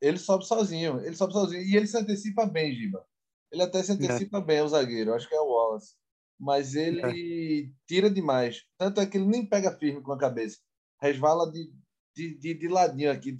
Ele 0.00 0.18
sobe 0.18 0.46
sozinho, 0.46 1.00
ele 1.04 1.14
sobe 1.14 1.32
sozinho 1.32 1.62
e 1.62 1.76
ele 1.76 1.86
se 1.86 1.96
antecipa 1.96 2.46
bem, 2.46 2.74
Giba. 2.74 3.04
Ele 3.52 3.62
até 3.62 3.82
se 3.82 3.92
antecipa 3.92 4.38
é. 4.38 4.44
bem 4.44 4.60
o 4.62 4.68
zagueiro, 4.68 5.12
acho 5.12 5.28
que 5.28 5.34
é 5.34 5.40
o 5.40 5.48
Wallace. 5.48 5.94
Mas 6.38 6.74
ele 6.74 7.00
é. 7.00 7.70
tira 7.86 8.10
demais. 8.10 8.64
Tanto 8.78 9.00
é 9.00 9.06
que 9.06 9.18
ele 9.18 9.26
nem 9.26 9.44
pega 9.46 9.76
firme 9.76 10.00
com 10.00 10.12
a 10.12 10.18
cabeça. 10.18 10.58
Resvala 11.00 11.50
de, 11.50 11.70
de, 12.16 12.38
de, 12.38 12.54
de 12.54 12.68
ladinho 12.68 13.12
aqui. 13.12 13.36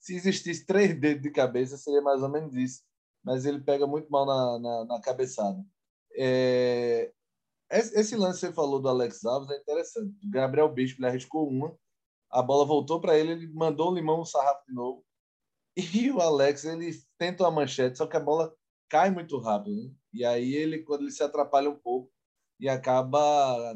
Se 0.00 0.16
existisse 0.16 0.66
três 0.66 0.98
dedos 0.98 1.22
de 1.22 1.30
cabeça, 1.30 1.76
seria 1.76 2.02
mais 2.02 2.20
ou 2.22 2.28
menos 2.28 2.54
isso. 2.56 2.82
Mas 3.22 3.44
ele 3.44 3.60
pega 3.60 3.86
muito 3.86 4.10
mal 4.10 4.26
na, 4.26 4.58
na, 4.58 4.84
na 4.86 5.00
cabeçada. 5.00 5.64
É, 6.16 7.12
esse 7.78 8.16
lance 8.16 8.40
que 8.40 8.46
você 8.46 8.52
falou 8.52 8.80
do 8.80 8.88
Alex 8.88 9.24
Alves 9.24 9.50
é 9.50 9.58
interessante. 9.58 10.14
O 10.26 10.30
Gabriel 10.30 10.68
Bispo 10.68 11.00
ele 11.00 11.08
arriscou 11.08 11.48
uma, 11.48 11.76
a 12.30 12.42
bola 12.42 12.64
voltou 12.64 13.00
para 13.00 13.16
ele, 13.16 13.32
ele 13.32 13.52
mandou 13.52 13.90
o 13.90 13.94
limão 13.94 14.18
no 14.18 14.26
sarrafo 14.26 14.64
de 14.66 14.74
novo. 14.74 15.04
E 15.76 16.10
o 16.10 16.20
Alex, 16.20 16.64
ele 16.64 16.90
tenta 17.18 17.44
uma 17.44 17.50
manchete, 17.50 17.96
só 17.96 18.06
que 18.06 18.16
a 18.16 18.20
bola 18.20 18.54
cai 18.88 19.10
muito 19.10 19.38
rápido. 19.38 19.74
Né? 19.74 19.90
E 20.12 20.24
aí 20.24 20.54
ele, 20.54 20.82
quando 20.82 21.02
ele 21.02 21.10
se 21.10 21.22
atrapalha 21.22 21.70
um 21.70 21.78
pouco 21.78 22.12
e 22.60 22.68
acaba 22.68 23.74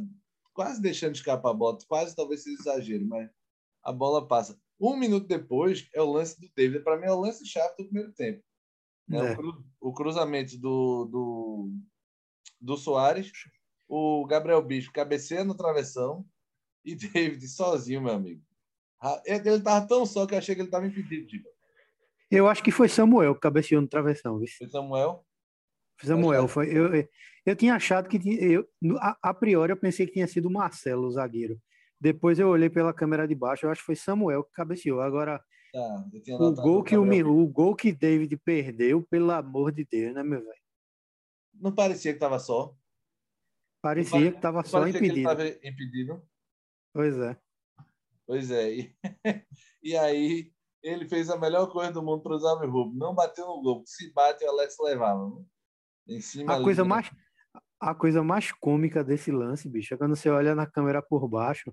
quase 0.53 0.81
deixando 0.81 1.15
escapar 1.15 1.51
a 1.51 1.55
bola, 1.55 1.79
quase 1.89 2.15
talvez 2.15 2.43
seja 2.43 2.59
exagero, 2.61 3.07
mas 3.07 3.31
a 3.83 3.93
bola 3.93 4.27
passa. 4.27 4.59
Um 4.79 4.97
minuto 4.97 5.27
depois 5.27 5.89
é 5.95 6.03
o 6.03 6.13
lance 6.13 6.39
do 6.41 6.51
David. 6.55 6.85
Para 6.85 6.99
mim 6.99 7.07
é 7.07 7.13
o 7.13 7.21
lance 7.21 7.47
chave 7.47 7.75
do 7.79 7.85
primeiro 7.85 8.13
tempo. 8.13 8.43
É. 9.11 9.33
O, 9.33 9.37
cru, 9.37 9.65
o, 9.81 9.93
cruzamento 9.95 10.59
do, 10.59 11.05
do, 11.07 11.73
do 12.61 12.77
Soares 12.77 13.31
o 13.89 14.27
Gabriel 14.27 14.63
Bispo 14.63 14.93
cabeceia 14.93 15.45
no 15.45 15.55
travessão 15.55 16.25
e 16.85 16.95
David 16.97 17.47
sozinho, 17.49 18.03
meu 18.03 18.15
amigo. 18.15 18.43
Ele 19.25 19.49
estava 19.51 19.87
tão 19.87 20.07
só 20.07 20.27
que 20.27 20.35
eu 20.35 20.39
achei 20.39 20.55
que 20.55 20.61
ele 20.61 20.69
estava 20.69 20.87
impedido, 20.87 21.27
tipo. 21.27 21.49
Eu 22.31 22.49
acho 22.49 22.63
que 22.63 22.73
foi 22.73 22.89
Samuel 22.89 23.35
que 23.35 23.41
cabeceou 23.41 23.81
no 23.81 23.89
travessão. 23.89 24.39
Viu? 24.39 24.49
Foi 24.59 24.69
Samuel? 24.69 25.25
Samuel, 26.03 26.49
foi. 26.49 26.77
Eu, 26.77 27.09
eu, 27.45 27.57
tinha 27.57 27.75
achado 27.75 28.09
que. 28.09 28.19
Tinha, 28.19 28.43
eu, 28.43 28.67
a, 28.99 29.17
a, 29.23 29.35
priori, 29.35 29.73
eu 29.73 29.77
pensei 29.77 30.07
que 30.07 30.15
tinha 30.15 30.27
sido 30.27 30.51
Marcelo, 30.51 31.07
o 31.07 31.11
zagueiro. 31.11 31.59
Depois 32.01 32.39
eu 32.39 32.49
olhei 32.49 32.69
pela 32.69 32.93
câmera 32.93 33.27
de 33.27 33.35
baixo, 33.35 33.65
eu 33.65 33.71
acho 33.71 33.81
que 33.81 33.87
foi 33.87 33.97
Samuel 33.97 34.45
que 34.45 34.53
cabeceou. 34.53 35.01
Agora, 35.01 35.43
tá, 35.73 36.05
o, 36.39 36.53
gol 36.53 36.83
que 36.83 36.97
o, 36.97 37.03
o 37.05 37.47
gol 37.47 37.75
que 37.75 37.93
David 37.93 38.37
perdeu, 38.39 39.03
pelo 39.09 39.31
amor 39.31 39.73
de 39.73 39.85
Deus, 39.85 40.15
né, 40.15 40.23
meu 40.23 40.41
velho? 40.41 40.61
Não 41.55 41.75
parecia 41.75 42.13
que 42.13 42.17
estava 42.17 42.39
só. 42.39 42.75
Parecia 43.87 44.33
que 44.33 44.37
estava 44.37 44.65
só 44.65 44.85
impedido. 44.89 45.31
impedido. 45.63 46.23
Pois 46.93 47.17
é. 47.19 47.37
Pois 48.27 48.51
é. 48.51 48.75
E, 48.75 48.97
e, 49.81 49.97
aí 49.97 50.53
ele 50.83 51.09
fez 51.09 51.31
a 51.31 51.39
melhor 51.39 51.71
coisa 51.71 51.93
do 51.93 52.03
mundo 52.03 52.21
para 52.21 52.35
usar 52.35 52.55
o 52.55 52.69
Rubio. 52.69 52.99
Não 52.99 53.15
bateu 53.15 53.47
no 53.47 53.63
gol. 53.63 53.85
Se 53.87 54.13
bate, 54.13 54.45
o 54.45 54.49
Alex 54.49 54.77
levava. 54.81 55.31
Né? 55.31 55.45
Em 56.09 56.21
cima 56.21 56.57
a 56.57 56.63
coisa 56.63 56.85
mais 56.85 57.09
a 57.79 57.95
coisa 57.95 58.25
mais 58.25 58.51
cômica 58.51 59.05
desse 59.05 59.31
lance, 59.31 59.69
bicho, 59.69 59.95
é 59.95 59.97
quando 59.97 60.17
você 60.17 60.31
olha 60.31 60.55
na 60.55 60.67
câmera 60.67 61.01
por 61.01 61.29
baixo, 61.29 61.73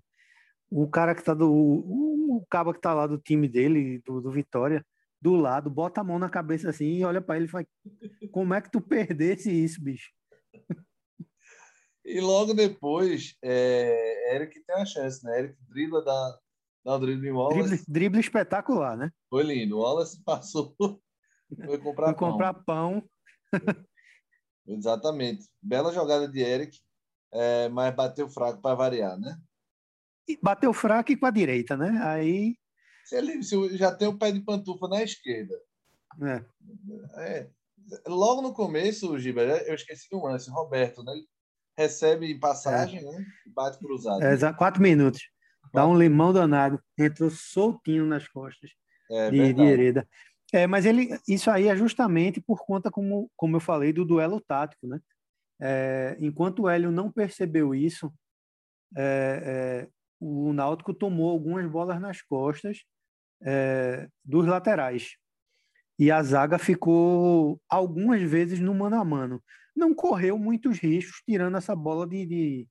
o 0.70 0.88
cara 0.88 1.16
que 1.16 1.24
tá 1.24 1.34
do. 1.34 1.52
O, 1.52 2.38
o 2.38 2.46
cabo 2.48 2.74
que 2.74 2.82
tá 2.82 2.94
lá 2.94 3.08
do 3.08 3.18
time 3.18 3.48
dele, 3.48 4.04
do, 4.06 4.22
do 4.22 4.30
Vitória, 4.30 4.86
do 5.20 5.34
lado, 5.36 5.68
bota 5.68 6.02
a 6.02 6.04
mão 6.04 6.20
na 6.20 6.30
cabeça 6.30 6.70
assim 6.70 6.98
e 6.98 7.06
olha 7.06 7.22
para 7.22 7.38
ele 7.38 7.46
e 7.46 7.50
fala: 7.50 7.66
Como 8.32 8.54
é 8.54 8.62
que 8.62 8.70
tu 8.70 8.80
perdesse 8.82 9.50
isso, 9.50 9.84
bicho? 9.84 10.12
E 12.06 12.20
logo 12.20 12.54
depois, 12.54 13.36
é, 13.42 14.36
Eric 14.36 14.60
tem 14.66 14.76
a 14.76 14.86
chance, 14.86 15.24
né? 15.24 15.40
Eric 15.40 15.58
dribla 15.70 16.04
da, 16.04 16.40
da 16.84 16.98
drible 16.98 17.32
Wallace. 17.32 17.62
Drible, 17.62 17.86
drible 17.88 18.20
espetacular, 18.20 18.98
né? 18.98 19.12
Foi 19.30 19.44
lindo. 19.44 19.78
O 19.78 19.82
Wallace 19.82 20.22
passou, 20.24 20.76
foi 21.66 21.78
comprar 21.78 22.08
foi 22.08 22.16
pão. 22.16 22.32
comprar 22.32 22.54
pão. 22.54 23.10
Exatamente. 24.68 25.48
Bela 25.62 25.94
jogada 25.94 26.28
de 26.28 26.42
Eric, 26.42 26.78
é, 27.32 27.70
mas 27.70 27.96
bateu 27.96 28.30
fraco 28.30 28.62
para 28.62 28.76
variar, 28.76 29.18
né? 29.18 29.38
E 30.28 30.38
bateu 30.42 30.74
fraco 30.74 31.12
e 31.12 31.18
com 31.18 31.26
a 31.26 31.32
direita, 31.32 31.78
né? 31.78 32.00
Aí. 32.04 32.58
Se 33.06 33.18
ele 33.18 33.44
se 33.44 33.78
já 33.78 33.94
tem 33.94 34.08
o 34.08 34.18
pé 34.18 34.32
de 34.32 34.42
pantufa 34.42 34.88
na 34.88 35.04
esquerda. 35.04 35.54
É. 36.22 36.46
é. 37.18 37.50
Logo 38.08 38.42
no 38.42 38.54
começo, 38.54 39.18
Giba, 39.20 39.42
eu 39.42 39.76
esqueci 39.76 40.08
um 40.14 40.24
lance. 40.24 40.50
Roberto, 40.50 41.04
né? 41.04 41.14
Recebe 41.78 42.38
passagem, 42.40 43.00
é. 43.00 43.04
né? 43.04 43.26
Bate 43.48 43.78
cruzado. 43.80 44.22
É, 44.24 44.54
quatro 44.54 44.82
minutos. 44.82 45.22
Dá 45.74 45.88
um 45.88 45.98
limão 45.98 46.32
danado. 46.32 46.80
Entrou 46.98 47.30
soltinho 47.30 48.06
nas 48.06 48.28
costas 48.28 48.72
é, 49.10 49.32
de, 49.32 49.54
de 49.54 49.62
Hereda. 49.62 50.08
É, 50.52 50.68
mas 50.68 50.86
ele, 50.86 51.10
isso 51.28 51.50
aí 51.50 51.68
é 51.68 51.76
justamente 51.76 52.40
por 52.40 52.64
conta, 52.64 52.92
como, 52.92 53.30
como 53.36 53.56
eu 53.56 53.60
falei, 53.60 53.92
do 53.92 54.06
duelo 54.06 54.40
tático, 54.40 54.86
né? 54.86 55.00
É, 55.60 56.16
enquanto 56.20 56.64
o 56.64 56.70
Hélio 56.70 56.92
não 56.92 57.12
percebeu 57.12 57.74
isso, 57.74 58.14
é, 58.96 59.86
é, 59.86 59.88
o 60.20 60.54
Náutico 60.54 60.94
tomou 60.94 61.32
algumas 61.32 61.66
bolas 61.70 62.00
nas 62.00 62.22
costas 62.22 62.84
é, 63.42 64.08
dos 64.24 64.46
laterais. 64.46 65.18
E 66.04 66.12
a 66.12 66.22
zaga 66.22 66.60
ficou 66.60 67.62
algumas 67.70 68.22
vezes 68.22 68.60
no 68.60 68.76
mano 68.76 68.98
a 68.98 69.06
mano 69.06 69.42
não 69.74 69.96
correu 69.96 70.38
muitos 70.38 70.78
riscos 70.78 71.22
tirando 71.26 71.56
essa 71.56 71.74
bola 71.74 72.06
de, 72.06 72.26
de, 72.26 72.68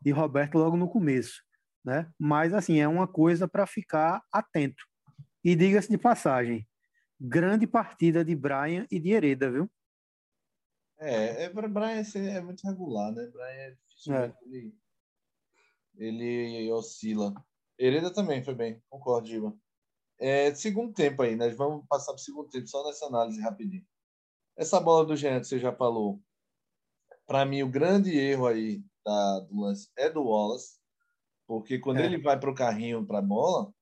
de 0.00 0.10
Roberto 0.10 0.56
logo 0.56 0.78
no 0.78 0.88
começo. 0.88 1.42
Né? 1.84 2.10
Mas, 2.18 2.54
assim, 2.54 2.80
é 2.80 2.88
uma 2.88 3.06
coisa 3.06 3.46
para 3.46 3.66
ficar 3.66 4.22
atento. 4.32 4.82
E 5.44 5.54
diga-se 5.54 5.90
de 5.90 5.98
passagem, 5.98 6.66
grande 7.20 7.66
partida 7.66 8.24
de 8.24 8.34
Brian 8.34 8.86
e 8.90 8.98
de 8.98 9.10
Hereda, 9.10 9.50
viu? 9.50 9.70
É, 10.98 11.44
é 11.44 11.48
Brian 11.50 12.02
é 12.14 12.40
muito 12.40 12.66
regular, 12.66 13.12
né? 13.12 13.26
Brian 13.26 13.44
é 13.44 13.76
é. 14.08 14.32
Ele, 14.46 14.74
ele 15.98 16.72
oscila. 16.72 17.34
Hereda 17.78 18.10
também 18.10 18.42
foi 18.42 18.54
bem, 18.54 18.82
concordo, 18.88 19.28
Giba. 19.28 19.54
É, 20.20 20.54
segundo 20.54 20.92
tempo 20.92 21.22
aí, 21.22 21.34
nós 21.34 21.56
vamos 21.56 21.86
passar 21.88 22.12
para 22.12 22.20
o 22.20 22.22
segundo 22.22 22.50
tempo, 22.50 22.66
só 22.68 22.84
nessa 22.84 23.06
análise 23.06 23.40
rapidinho. 23.40 23.86
Essa 24.54 24.78
bola 24.78 25.06
do 25.06 25.16
Jean 25.16 25.40
que 25.40 25.46
você 25.46 25.58
já 25.58 25.72
falou, 25.72 26.20
para 27.26 27.46
mim, 27.46 27.62
o 27.62 27.70
grande 27.70 28.14
erro 28.14 28.46
aí 28.46 28.84
da, 29.02 29.40
do 29.40 29.60
lance 29.60 29.88
é 29.96 30.10
do 30.10 30.22
Wallace, 30.22 30.78
porque 31.46 31.78
quando 31.78 32.00
é. 32.00 32.04
ele 32.04 32.18
vai 32.18 32.38
para 32.38 32.50
o 32.50 32.54
carrinho, 32.54 33.06
para 33.06 33.20
a 33.20 33.22
bola, 33.22 33.72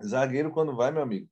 zagueiro, 0.00 0.52
quando 0.52 0.76
vai, 0.76 0.92
meu 0.92 1.02
amigo, 1.02 1.28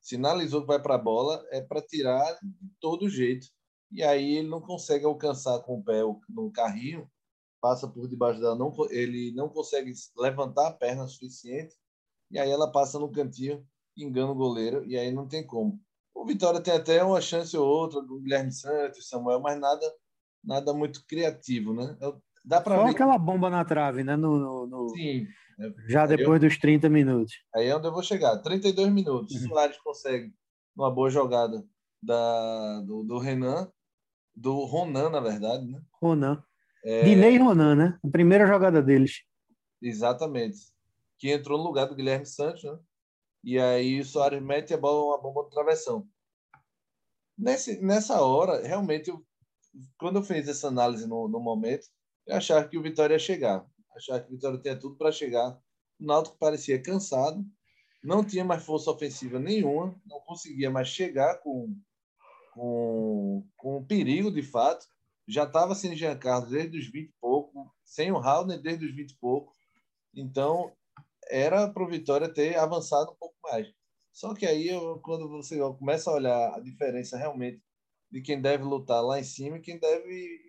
sinalizou 0.00 0.62
que 0.62 0.66
vai 0.66 0.82
para 0.82 0.96
a 0.96 0.98
bola, 0.98 1.46
é 1.50 1.60
para 1.60 1.80
tirar 1.80 2.38
de 2.42 2.70
todo 2.80 3.08
jeito. 3.08 3.46
E 3.92 4.02
aí 4.02 4.38
ele 4.38 4.48
não 4.48 4.60
consegue 4.60 5.04
alcançar 5.04 5.60
com 5.60 5.78
o 5.78 5.84
pé 5.84 6.00
no 6.28 6.50
carrinho, 6.50 7.08
passa 7.60 7.86
por 7.86 8.08
debaixo 8.08 8.40
dela, 8.40 8.56
não, 8.56 8.74
ele 8.90 9.32
não 9.32 9.48
consegue 9.48 9.92
levantar 10.16 10.68
a 10.68 10.72
perna 10.72 11.06
suficiente, 11.06 11.76
e 12.30 12.38
aí 12.38 12.50
ela 12.50 12.70
passa 12.70 12.98
no 12.98 13.10
cantinho, 13.10 13.64
engana 13.96 14.30
o 14.30 14.34
goleiro, 14.34 14.84
e 14.86 14.96
aí 14.96 15.10
não 15.10 15.26
tem 15.26 15.46
como. 15.46 15.80
O 16.14 16.24
Vitória 16.24 16.60
tem 16.60 16.74
até 16.74 17.02
uma 17.02 17.20
chance 17.20 17.56
ou 17.56 17.66
outra 17.66 18.00
do 18.02 18.20
Guilherme 18.20 18.52
Santos, 18.52 19.08
Samuel, 19.08 19.40
mas 19.40 19.58
nada, 19.58 19.94
nada 20.44 20.72
muito 20.72 21.04
criativo, 21.06 21.74
né? 21.74 21.96
Dá 22.44 22.60
para 22.60 22.84
ver. 22.84 22.90
aquela 22.90 23.18
bomba 23.18 23.50
na 23.50 23.64
trave, 23.64 24.02
né? 24.02 24.16
No, 24.16 24.38
no, 24.38 24.66
no... 24.66 24.88
Sim. 24.90 25.26
Já 25.88 26.06
depois 26.06 26.42
eu... 26.42 26.48
dos 26.48 26.58
30 26.58 26.88
minutos. 26.88 27.34
Aí 27.54 27.66
é 27.66 27.76
onde 27.76 27.86
eu 27.86 27.92
vou 27.92 28.02
chegar. 28.02 28.38
32 28.38 28.90
minutos. 28.90 29.34
Uhum. 29.42 29.48
Soares 29.48 29.78
consegue 29.78 30.32
uma 30.74 30.90
boa 30.90 31.10
jogada 31.10 31.62
da, 32.02 32.80
do, 32.80 33.04
do 33.04 33.18
Renan, 33.18 33.70
do 34.34 34.64
Ronan, 34.64 35.10
na 35.10 35.20
verdade, 35.20 35.66
né? 35.66 35.80
Ronan. 36.00 36.42
É... 36.84 37.02
Dinei 37.02 37.36
Ronan, 37.36 37.74
né? 37.74 37.98
A 38.02 38.08
primeira 38.08 38.46
jogada 38.46 38.82
deles. 38.82 39.22
Exatamente. 39.82 40.58
Que 41.20 41.30
entrou 41.30 41.56
no 41.56 41.64
lugar 41.64 41.86
do 41.86 41.94
Guilherme 41.94 42.26
Santos, 42.26 42.64
né? 42.64 42.76
E 43.44 43.58
aí 43.58 44.00
o 44.00 44.04
Soares 44.04 44.42
mete 44.42 44.74
a 44.74 44.78
bola, 44.78 45.14
uma 45.14 45.22
bomba 45.22 45.42
no 45.42 45.50
travessão. 45.50 46.06
Nesse, 47.38 47.80
nessa 47.80 48.20
hora, 48.20 48.66
realmente, 48.66 49.08
eu, 49.08 49.24
quando 49.98 50.16
eu 50.16 50.22
fiz 50.22 50.48
essa 50.48 50.68
análise 50.68 51.06
no, 51.06 51.28
no 51.28 51.40
momento, 51.40 51.86
eu 52.26 52.36
achava 52.36 52.68
que 52.68 52.76
o 52.76 52.82
Vitória 52.82 53.14
ia 53.14 53.18
chegar. 53.18 53.64
Achava 53.96 54.20
que 54.20 54.28
o 54.28 54.32
Vitória 54.32 54.58
tinha 54.58 54.78
tudo 54.78 54.96
para 54.96 55.12
chegar. 55.12 55.58
O 55.98 56.04
Náutico 56.04 56.36
parecia 56.38 56.82
cansado, 56.82 57.44
não 58.02 58.24
tinha 58.24 58.44
mais 58.44 58.64
força 58.64 58.90
ofensiva 58.90 59.38
nenhuma, 59.38 59.94
não 60.06 60.20
conseguia 60.20 60.70
mais 60.70 60.88
chegar 60.88 61.36
com, 61.36 61.74
com, 62.52 63.46
com 63.56 63.84
perigo 63.84 64.30
de 64.30 64.42
fato. 64.42 64.86
Já 65.26 65.44
estava 65.44 65.74
sem 65.74 65.94
Jean 65.94 66.18
Carlos 66.18 66.50
desde 66.50 66.78
os 66.78 66.86
20 66.86 67.08
e 67.08 67.14
pouco, 67.20 67.74
sem 67.84 68.10
o 68.10 68.18
Raul 68.18 68.46
desde 68.46 68.84
os 68.84 68.94
20 68.94 69.10
e 69.10 69.16
pouco. 69.16 69.54
Então, 70.14 70.72
era 71.30 71.68
para 71.68 71.82
o 71.82 71.88
Vitória 71.88 72.28
ter 72.28 72.56
avançado 72.58 73.12
um 73.12 73.16
pouco 73.16 73.36
mais. 73.44 73.72
Só 74.12 74.34
que 74.34 74.44
aí, 74.44 74.68
eu, 74.68 74.98
quando 75.00 75.28
você 75.28 75.58
começa 75.78 76.10
a 76.10 76.14
olhar 76.14 76.54
a 76.54 76.60
diferença 76.60 77.16
realmente 77.16 77.62
de 78.10 78.20
quem 78.20 78.40
deve 78.40 78.64
lutar 78.64 79.02
lá 79.02 79.20
em 79.20 79.24
cima 79.24 79.56
e 79.56 79.60
quem 79.60 79.78
deve 79.78 80.40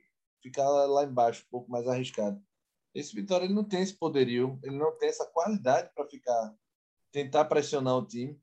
ficar 0.42 0.68
lá 0.68 1.04
embaixo, 1.04 1.44
um 1.46 1.52
pouco 1.52 1.72
mais 1.72 1.88
arriscado. 1.88 2.42
Esse 2.94 3.16
Vitória 3.16 3.46
ele 3.46 3.54
não 3.54 3.64
tem 3.64 3.82
esse 3.82 3.94
poderio, 3.94 4.60
ele 4.64 4.76
não 4.76 4.98
tem 4.98 5.10
essa 5.10 5.26
qualidade 5.26 5.92
para 5.96 6.08
ficar 6.08 6.54
tentar 7.12 7.46
pressionar 7.46 7.96
o 7.96 8.06
time. 8.06 8.40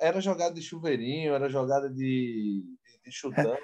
Era 0.00 0.20
jogada 0.20 0.54
de 0.54 0.62
chuveirinho, 0.62 1.34
era 1.34 1.48
jogada 1.48 1.88
de, 1.88 2.64
de, 2.84 3.00
de 3.02 3.10
chutando. 3.10 3.54
É. 3.54 3.58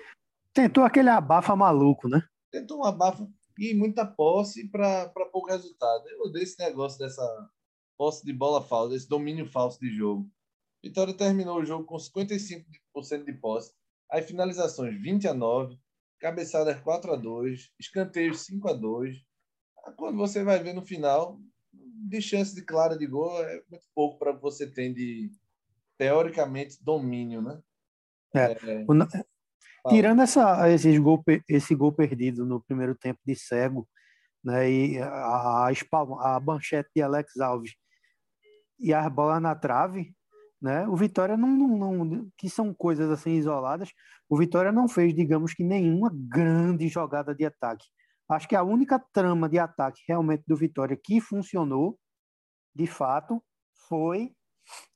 Tentou 0.52 0.84
aquele 0.84 1.10
abafa 1.10 1.54
maluco, 1.54 2.08
né? 2.08 2.22
Tentou 2.50 2.80
um 2.80 2.84
abafa 2.84 3.28
e 3.58 3.74
muita 3.74 4.06
posse 4.06 4.68
para 4.68 5.08
pouco 5.32 5.50
resultado. 5.50 6.08
Eu 6.08 6.22
odeio 6.22 6.42
esse 6.42 6.58
negócio 6.58 6.98
dessa 6.98 7.22
posse 7.96 8.24
de 8.24 8.32
bola 8.32 8.62
falsa, 8.62 8.94
esse 8.94 9.08
domínio 9.08 9.46
falso 9.46 9.78
de 9.80 9.90
jogo. 9.90 10.30
Vitória 10.82 11.14
terminou 11.14 11.60
o 11.60 11.64
jogo 11.64 11.84
com 11.84 11.96
55% 11.96 13.24
de 13.24 13.32
posse. 13.32 13.72
Aí 14.10 14.22
finalizações 14.22 15.00
20 15.00 15.28
a 15.28 15.34
9, 15.34 15.78
cabeçadas 16.20 16.78
4 16.80 17.12
a 17.12 17.16
2, 17.16 17.70
escanteios 17.80 18.40
5 18.40 18.68
a 18.68 18.72
2. 18.72 19.16
Quando 19.96 20.16
você 20.16 20.44
vai 20.44 20.62
ver 20.62 20.74
no 20.74 20.84
final, 20.84 21.40
de 21.72 22.20
chance 22.20 22.54
de 22.54 22.62
clara 22.62 22.96
de 22.96 23.06
gol 23.06 23.42
é 23.42 23.62
muito 23.70 23.86
pouco 23.94 24.18
para 24.18 24.32
você 24.32 24.70
ter 24.70 24.92
de 24.92 25.30
teoricamente 25.96 26.76
domínio, 26.82 27.40
né? 27.40 27.60
É. 28.34 28.52
É... 28.52 28.84
Tirando 29.88 30.22
essa, 30.22 30.70
esse, 30.70 30.98
gol, 30.98 31.22
esse 31.48 31.74
gol 31.74 31.92
perdido 31.92 32.44
no 32.46 32.62
primeiro 32.62 32.94
tempo 32.94 33.20
de 33.24 33.34
cego, 33.34 33.88
né, 34.42 34.70
e 34.70 34.98
a, 34.98 35.68
a, 35.68 35.70
a 36.36 36.40
manchete 36.40 36.90
de 36.94 37.02
Alex 37.02 37.38
Alves 37.38 37.74
e 38.78 38.92
a 38.92 39.08
bola 39.08 39.40
na 39.40 39.54
trave, 39.54 40.14
né? 40.60 40.86
O 40.88 40.96
Vitória 40.96 41.36
não, 41.36 41.48
não, 41.48 42.04
não, 42.04 42.28
que 42.36 42.48
são 42.48 42.72
coisas 42.74 43.10
assim 43.10 43.32
isoladas. 43.32 43.90
O 44.28 44.38
Vitória 44.38 44.72
não 44.72 44.88
fez, 44.88 45.14
digamos 45.14 45.54
que 45.54 45.64
nenhuma 45.64 46.10
grande 46.12 46.88
jogada 46.88 47.34
de 47.34 47.44
ataque. 47.44 47.86
Acho 48.28 48.48
que 48.48 48.56
a 48.56 48.62
única 48.62 48.98
trama 49.12 49.48
de 49.48 49.58
ataque 49.58 50.02
realmente 50.08 50.44
do 50.46 50.56
Vitória 50.56 50.96
que 50.96 51.20
funcionou, 51.20 51.98
de 52.74 52.86
fato, 52.86 53.42
foi 53.88 54.32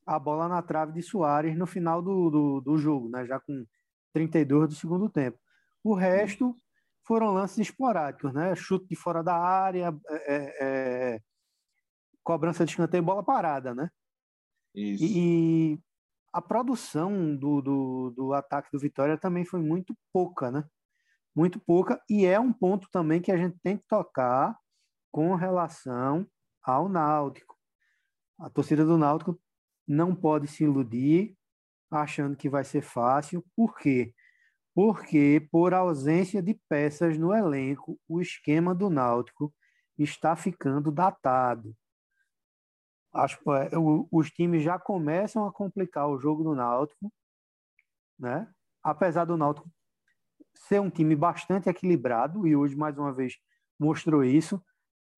a 0.06 0.18
bola 0.18 0.48
na 0.48 0.62
trave 0.62 0.92
de 0.92 1.02
Soares 1.02 1.56
no 1.56 1.66
final 1.66 2.00
do, 2.00 2.30
do, 2.30 2.60
do 2.62 2.78
jogo, 2.78 3.10
né? 3.10 3.26
Já 3.26 3.38
com 3.38 3.66
32 4.14 4.70
do 4.70 4.74
segundo 4.74 5.10
tempo. 5.10 5.38
O 5.84 5.94
resto 5.94 6.54
foram 7.06 7.32
lances 7.32 7.58
esporádicos, 7.58 8.32
né? 8.32 8.54
Chute 8.54 8.86
de 8.88 8.96
fora 8.96 9.22
da 9.22 9.34
área, 9.36 9.94
é, 10.08 10.34
é, 10.34 10.54
é 10.60 11.20
cobrança 12.28 12.62
de 12.62 12.72
escanteio 12.72 13.00
e 13.00 13.04
bola 13.04 13.22
parada, 13.22 13.74
né? 13.74 13.88
Isso. 14.74 15.02
E 15.02 15.80
a 16.30 16.42
produção 16.42 17.34
do, 17.34 17.62
do, 17.62 18.10
do 18.10 18.32
ataque 18.34 18.68
do 18.70 18.78
Vitória 18.78 19.16
também 19.16 19.46
foi 19.46 19.62
muito 19.62 19.96
pouca, 20.12 20.50
né? 20.50 20.62
Muito 21.34 21.58
pouca, 21.58 21.98
e 22.06 22.26
é 22.26 22.38
um 22.38 22.52
ponto 22.52 22.86
também 22.92 23.22
que 23.22 23.32
a 23.32 23.36
gente 23.38 23.58
tem 23.62 23.78
que 23.78 23.84
tocar 23.88 24.54
com 25.10 25.34
relação 25.36 26.28
ao 26.62 26.86
Náutico. 26.86 27.56
A 28.38 28.50
torcida 28.50 28.84
do 28.84 28.98
Náutico 28.98 29.40
não 29.86 30.14
pode 30.14 30.48
se 30.48 30.64
iludir 30.64 31.34
achando 31.90 32.36
que 32.36 32.50
vai 32.50 32.62
ser 32.62 32.82
fácil, 32.82 33.42
por 33.56 33.78
quê? 33.78 34.12
Porque, 34.74 35.48
por 35.50 35.72
ausência 35.72 36.42
de 36.42 36.60
peças 36.68 37.16
no 37.16 37.34
elenco, 37.34 37.98
o 38.06 38.20
esquema 38.20 38.74
do 38.74 38.90
Náutico 38.90 39.50
está 39.98 40.36
ficando 40.36 40.92
datado 40.92 41.74
acho 43.12 43.38
que 43.42 43.50
é, 43.50 43.70
os 44.10 44.30
times 44.30 44.62
já 44.62 44.78
começam 44.78 45.46
a 45.46 45.52
complicar 45.52 46.08
o 46.08 46.18
jogo 46.18 46.44
do 46.44 46.54
Náutico, 46.54 47.12
né? 48.18 48.50
Apesar 48.82 49.24
do 49.24 49.36
Náutico 49.36 49.70
ser 50.54 50.80
um 50.80 50.90
time 50.90 51.14
bastante 51.14 51.68
equilibrado 51.68 52.46
e 52.46 52.56
hoje 52.56 52.76
mais 52.76 52.96
uma 52.98 53.12
vez 53.12 53.36
mostrou 53.78 54.24
isso, 54.24 54.62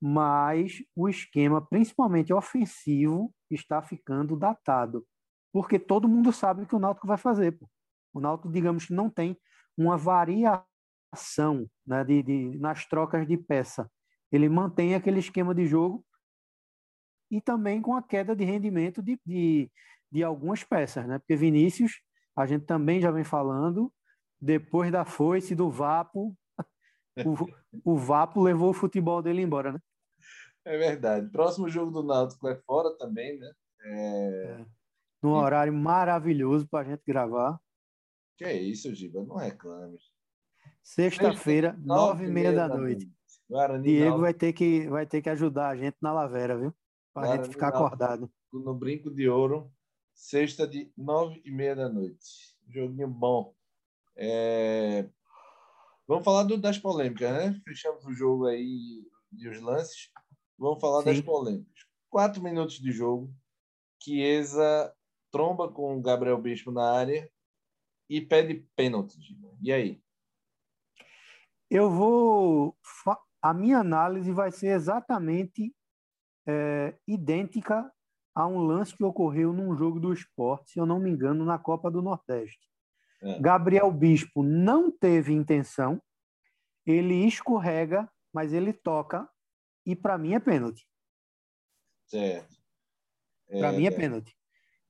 mas 0.00 0.82
o 0.94 1.08
esquema, 1.08 1.60
principalmente 1.60 2.32
ofensivo, 2.32 3.32
está 3.50 3.82
ficando 3.82 4.36
datado, 4.36 5.06
porque 5.52 5.78
todo 5.78 6.08
mundo 6.08 6.32
sabe 6.32 6.62
o 6.62 6.66
que 6.66 6.74
o 6.74 6.78
Náutico 6.78 7.06
vai 7.06 7.18
fazer. 7.18 7.52
Pô. 7.52 7.68
O 8.12 8.20
Náutico, 8.20 8.50
digamos 8.50 8.86
que 8.86 8.94
não 8.94 9.10
tem 9.10 9.36
uma 9.76 9.96
variação 9.96 10.66
né, 11.86 12.04
de, 12.04 12.22
de, 12.22 12.58
nas 12.58 12.86
trocas 12.86 13.26
de 13.26 13.36
peça. 13.36 13.90
Ele 14.32 14.48
mantém 14.48 14.94
aquele 14.94 15.18
esquema 15.18 15.54
de 15.54 15.66
jogo 15.66 16.04
e 17.30 17.40
também 17.40 17.80
com 17.80 17.94
a 17.94 18.02
queda 18.02 18.34
de 18.34 18.44
rendimento 18.44 19.02
de, 19.02 19.18
de, 19.24 19.70
de 20.10 20.24
algumas 20.24 20.64
peças, 20.64 21.06
né? 21.06 21.18
Porque 21.18 21.36
Vinícius, 21.36 22.00
a 22.36 22.46
gente 22.46 22.64
também 22.64 23.00
já 23.00 23.10
vem 23.10 23.24
falando, 23.24 23.92
depois 24.40 24.90
da 24.90 25.04
foice 25.04 25.54
do 25.54 25.70
Vapo, 25.70 26.36
o, 27.24 27.92
o 27.92 27.96
Vapo 27.96 28.42
levou 28.42 28.70
o 28.70 28.74
futebol 28.74 29.22
dele 29.22 29.42
embora, 29.42 29.72
né? 29.72 29.80
É 30.64 30.76
verdade. 30.76 31.30
Próximo 31.30 31.68
jogo 31.68 31.90
do 31.90 32.02
Náutico 32.02 32.48
é 32.48 32.56
fora 32.56 32.96
também, 32.98 33.38
né? 33.38 33.52
É... 33.82 34.60
É. 34.60 34.66
Num 35.22 35.32
horário 35.32 35.72
maravilhoso 35.72 36.66
para 36.66 36.86
a 36.86 36.90
gente 36.90 37.02
gravar. 37.06 37.60
Que 38.36 38.44
é 38.44 38.54
isso, 38.54 38.94
Giba? 38.94 39.22
Não 39.22 39.36
reclame. 39.36 39.98
Sexta-feira, 40.82 41.78
nove 41.78 42.24
e 42.24 42.30
meia 42.30 42.52
da 42.52 42.66
noite. 42.68 43.10
Guarani 43.48 43.84
Diego 43.84 44.18
vai 44.18 44.32
ter, 44.32 44.52
que, 44.52 44.88
vai 44.88 45.04
ter 45.04 45.20
que 45.20 45.28
ajudar 45.28 45.68
a 45.68 45.76
gente 45.76 45.96
na 46.00 46.12
Lavera, 46.12 46.56
viu? 46.56 46.74
Para 47.12 47.32
a 47.32 47.36
gente 47.36 47.48
ficar 47.50 47.68
acordado. 47.68 48.30
No 48.52 48.74
Brinco 48.74 49.10
de 49.10 49.28
Ouro, 49.28 49.72
sexta 50.14 50.66
de 50.66 50.92
nove 50.96 51.40
e 51.44 51.50
meia 51.50 51.74
da 51.74 51.88
noite. 51.88 52.56
Joguinho 52.68 53.08
bom. 53.08 53.54
É... 54.16 55.08
Vamos 56.06 56.24
falar 56.24 56.42
do, 56.44 56.58
das 56.58 56.78
polêmicas, 56.78 57.30
né? 57.32 57.60
Fechamos 57.64 58.04
o 58.04 58.12
jogo 58.12 58.46
aí 58.46 59.06
e 59.32 59.48
os 59.48 59.60
lances. 59.60 60.10
Vamos 60.58 60.80
falar 60.80 61.02
Sim. 61.02 61.04
das 61.06 61.20
polêmicas. 61.20 61.86
Quatro 62.08 62.42
minutos 62.42 62.78
de 62.80 62.90
jogo. 62.92 63.32
Chiesa 64.02 64.92
tromba 65.30 65.70
com 65.70 65.96
o 65.96 66.02
Gabriel 66.02 66.40
Bispo 66.40 66.72
na 66.72 66.90
área 66.92 67.30
e 68.08 68.20
pede 68.20 68.66
pênalti. 68.74 69.16
E 69.62 69.72
aí? 69.72 70.02
Eu 71.70 71.88
vou. 71.88 72.76
A 73.40 73.54
minha 73.54 73.78
análise 73.78 74.32
vai 74.32 74.50
ser 74.50 74.68
exatamente 74.68 75.74
é, 76.46 76.94
idêntica 77.06 77.90
a 78.34 78.46
um 78.46 78.58
lance 78.58 78.96
que 78.96 79.04
ocorreu 79.04 79.52
num 79.52 79.76
jogo 79.76 79.98
do 80.00 80.12
esporte, 80.12 80.72
se 80.72 80.78
eu 80.78 80.86
não 80.86 80.98
me 81.00 81.10
engano, 81.10 81.44
na 81.44 81.58
Copa 81.58 81.90
do 81.90 82.00
Nordeste. 82.00 82.68
É. 83.22 83.38
Gabriel 83.40 83.90
Bispo 83.90 84.42
não 84.42 84.90
teve 84.90 85.32
intenção, 85.32 86.00
ele 86.86 87.26
escorrega, 87.26 88.10
mas 88.32 88.52
ele 88.52 88.72
toca, 88.72 89.28
e 89.84 89.94
para 89.94 90.16
mim 90.16 90.34
é 90.34 90.40
pênalti. 90.40 90.88
Certo. 92.06 92.56
É, 93.48 93.58
para 93.58 93.72
mim 93.72 93.86
é 93.86 93.90
pênalti. 93.90 94.34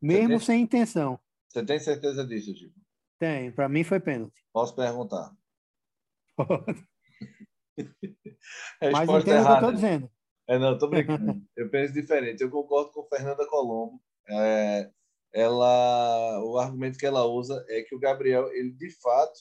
Mesmo 0.01 0.29
tem... 0.29 0.39
sem 0.41 0.63
intenção. 0.63 1.19
Você 1.49 1.65
tem 1.65 1.81
certeza 1.81 2.25
disso, 2.25 2.55
Chico? 2.55 2.79
Tem, 3.19 3.51
para 3.51 3.69
mim 3.69 3.85
foi 3.85 4.01
pênalti. 4.01 4.41
Posso 4.53 4.75
perguntar? 4.75 5.35
Mas 8.81 9.09
entenda 9.09 9.21
o 9.21 9.25
que 9.25 9.31
eu 9.31 9.55
estou 9.55 9.73
dizendo. 9.73 10.11
É, 10.51 10.59
não, 10.59 10.77
tô 10.77 10.89
brincando. 10.89 11.41
eu 11.57 11.71
penso 11.71 11.95
diferente. 11.95 12.43
Eu 12.43 12.51
concordo 12.51 12.91
com 12.91 13.07
Fernanda 13.07 13.47
Colombo. 13.47 14.03
É, 14.29 14.91
ela, 15.33 16.43
o 16.43 16.59
argumento 16.59 16.99
que 16.99 17.07
ela 17.07 17.25
usa 17.25 17.65
é 17.69 17.83
que 17.83 17.95
o 17.95 18.01
Gabriel, 18.01 18.53
ele 18.53 18.73
de 18.73 18.91
fato 19.01 19.39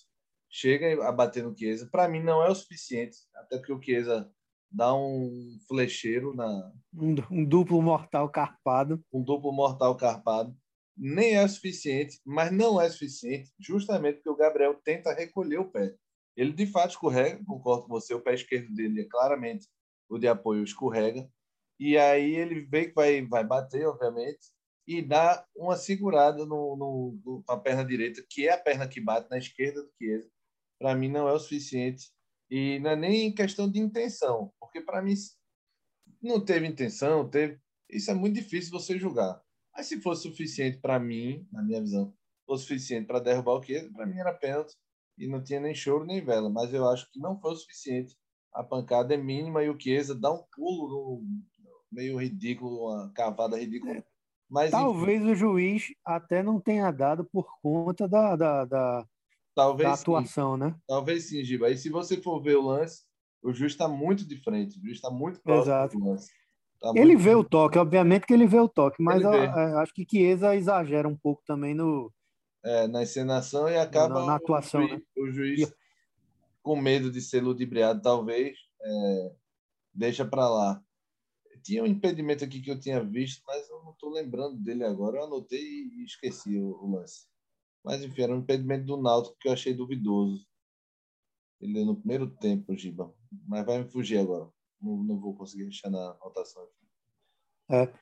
chega 0.47 1.03
a 1.07 1.11
bater 1.11 1.43
no 1.43 1.57
Chiesa. 1.57 1.89
Para 1.91 2.07
mim 2.07 2.21
não 2.21 2.43
é 2.43 2.49
o 2.49 2.53
suficiente, 2.53 3.17
até 3.33 3.57
porque 3.57 3.73
o 3.73 3.81
Chiesa 3.81 4.31
dá 4.71 4.93
um 4.93 5.57
flecheiro 5.67 6.35
na 6.35 6.71
um, 6.93 7.15
um 7.31 7.43
duplo 7.43 7.81
mortal 7.81 8.29
carpado, 8.29 9.03
um 9.11 9.23
duplo 9.23 9.51
mortal 9.51 9.97
carpado. 9.97 10.55
Nem 10.95 11.37
é 11.37 11.43
o 11.43 11.49
suficiente, 11.49 12.19
mas 12.23 12.51
não 12.51 12.79
é 12.79 12.87
suficiente, 12.87 13.51
justamente 13.59 14.17
porque 14.17 14.29
o 14.29 14.35
Gabriel 14.35 14.79
tenta 14.83 15.11
recolher 15.11 15.57
o 15.57 15.71
pé. 15.71 15.95
Ele 16.37 16.53
de 16.53 16.67
fato 16.67 16.91
escorrega, 16.91 17.43
concordo 17.47 17.87
com 17.87 17.89
você, 17.89 18.13
o 18.13 18.21
pé 18.21 18.35
esquerdo 18.35 18.71
dele 18.75 19.01
é 19.01 19.05
claramente 19.05 19.67
o 20.09 20.17
de 20.17 20.27
apoio 20.27 20.63
escorrega, 20.63 21.29
e 21.79 21.97
aí 21.97 22.35
ele 22.35 22.61
vê 22.61 22.87
que 22.87 22.93
vai, 22.93 23.21
vai 23.25 23.43
bater, 23.43 23.87
obviamente, 23.87 24.39
e 24.85 25.01
dá 25.01 25.45
uma 25.55 25.77
segurada 25.77 26.45
no, 26.45 26.75
no, 26.75 27.19
no, 27.23 27.43
na 27.47 27.55
perna 27.57 27.85
direita, 27.85 28.25
que 28.27 28.47
é 28.47 28.53
a 28.53 28.57
perna 28.57 28.87
que 28.87 28.99
bate 28.99 29.29
na 29.29 29.37
esquerda 29.37 29.83
do 29.83 29.91
Chiesa. 29.97 30.29
Para 30.79 30.95
mim 30.95 31.09
não 31.09 31.27
é 31.27 31.31
o 31.31 31.39
suficiente. 31.39 32.11
E 32.49 32.79
não 32.79 32.89
é 32.89 32.95
nem 32.95 33.33
questão 33.33 33.69
de 33.69 33.79
intenção, 33.79 34.51
porque 34.59 34.81
para 34.81 35.01
mim 35.01 35.13
não 36.21 36.43
teve 36.43 36.65
intenção, 36.65 37.29
teve. 37.29 37.59
Isso 37.87 38.09
é 38.09 38.13
muito 38.15 38.35
difícil 38.35 38.71
você 38.71 38.97
julgar. 38.97 39.39
Mas 39.75 39.85
se 39.85 40.01
fosse 40.01 40.23
suficiente 40.23 40.79
para 40.79 40.99
mim, 40.99 41.47
na 41.51 41.61
minha 41.61 41.79
visão, 41.79 42.13
fosse 42.45 42.63
suficiente 42.63 43.05
para 43.05 43.19
derrubar 43.19 43.59
o 43.59 43.63
Chiesa, 43.63 43.91
para 43.93 44.07
mim 44.07 44.17
era 44.17 44.33
pênalti 44.33 44.75
e 45.17 45.27
não 45.27 45.43
tinha 45.43 45.59
nem 45.59 45.75
choro 45.75 46.03
nem 46.03 46.25
vela. 46.25 46.49
Mas 46.49 46.73
eu 46.73 46.89
acho 46.89 47.09
que 47.11 47.19
não 47.19 47.39
foi 47.39 47.51
o 47.51 47.55
suficiente. 47.55 48.17
A 48.53 48.63
pancada 48.63 49.13
é 49.13 49.17
mínima 49.17 49.63
e 49.63 49.69
o 49.69 49.79
Chiesa 49.79 50.15
dá 50.15 50.31
um 50.31 50.43
pulo 50.55 51.23
meio 51.91 52.17
ridículo, 52.17 52.87
uma 52.87 53.11
cavada 53.13 53.57
ridícula. 53.57 53.93
É. 53.93 54.03
Mas, 54.49 54.71
Talvez 54.71 55.21
enfim, 55.21 55.31
o 55.31 55.35
juiz 55.35 55.93
até 56.03 56.41
não 56.41 56.59
tenha 56.59 56.89
dado 56.91 57.23
por 57.25 57.47
conta 57.61 58.07
da, 58.07 58.35
da, 58.35 58.65
da, 58.65 59.05
Talvez 59.55 59.89
da 59.89 59.95
atuação, 59.95 60.55
sim. 60.55 60.61
né? 60.61 60.75
Talvez 60.87 61.29
sim, 61.29 61.43
Giba. 61.43 61.69
E 61.69 61.77
se 61.77 61.89
você 61.89 62.17
for 62.17 62.41
ver 62.41 62.55
o 62.55 62.61
lance, 62.61 63.03
o 63.43 63.53
juiz 63.53 63.73
está 63.73 63.87
muito 63.87 64.27
de 64.27 64.41
frente, 64.41 64.79
o 64.79 64.81
juiz 64.81 64.95
está 64.95 65.09
muito 65.09 65.39
próximo 65.41 65.73
Exato. 65.73 65.99
do 65.99 66.09
lance. 66.09 66.31
Tá 66.81 66.93
ele 66.95 67.15
vê 67.15 67.35
o 67.35 67.43
toque, 67.43 67.77
obviamente 67.77 68.25
que 68.25 68.33
ele 68.33 68.47
vê 68.47 68.57
o 68.57 68.69
toque, 68.69 69.03
mas 69.03 69.21
eu, 69.21 69.33
é, 69.33 69.81
acho 69.81 69.93
que 69.93 70.07
Chiesa 70.09 70.55
exagera 70.55 71.09
um 71.09 71.15
pouco 71.15 71.43
também 71.45 71.73
no 71.75 72.09
é, 72.63 72.87
na 72.87 73.03
encenação 73.03 73.69
e 73.69 73.77
acaba 73.77 74.21
na, 74.21 74.25
na 74.27 74.35
atuação, 74.35 74.81
o 74.81 74.87
juiz, 74.87 74.99
né? 74.99 75.05
o 75.17 75.31
juiz 75.31 75.73
com 76.61 76.75
medo 76.75 77.11
de 77.11 77.21
ser 77.21 77.41
ludibriado, 77.41 78.01
talvez 78.01 78.57
é, 78.81 79.35
deixa 79.93 80.25
para 80.25 80.49
lá. 80.49 80.83
Tinha 81.63 81.83
um 81.83 81.87
impedimento 81.87 82.43
aqui 82.43 82.61
que 82.61 82.71
eu 82.71 82.79
tinha 82.79 83.03
visto, 83.03 83.43
mas 83.45 83.69
eu 83.69 83.83
não 83.83 83.91
estou 83.91 84.11
lembrando 84.11 84.57
dele 84.57 84.83
agora. 84.83 85.17
Eu 85.17 85.25
anotei 85.25 85.61
e 85.61 86.03
esqueci 86.05 86.57
o, 86.57 86.69
o 86.81 86.95
lance. 86.95 87.27
Mas, 87.83 88.03
enfim, 88.03 88.21
era 88.21 88.35
um 88.35 88.39
impedimento 88.39 88.85
do 88.85 88.97
Náutico 88.97 89.37
que 89.39 89.47
eu 89.47 89.53
achei 89.53 89.73
duvidoso. 89.73 90.45
Ele 91.61 91.83
no 91.83 91.95
primeiro 91.95 92.29
tempo, 92.37 92.75
Giba. 92.75 93.13
Mas 93.47 93.65
vai 93.65 93.79
me 93.79 93.89
fugir 93.89 94.19
agora. 94.19 94.49
Não, 94.81 95.03
não 95.03 95.19
vou 95.19 95.35
conseguir 95.35 95.63
deixar 95.63 95.89
na 95.89 96.11
anotação 96.21 96.63
aqui. 96.63 96.79
É. 97.71 97.93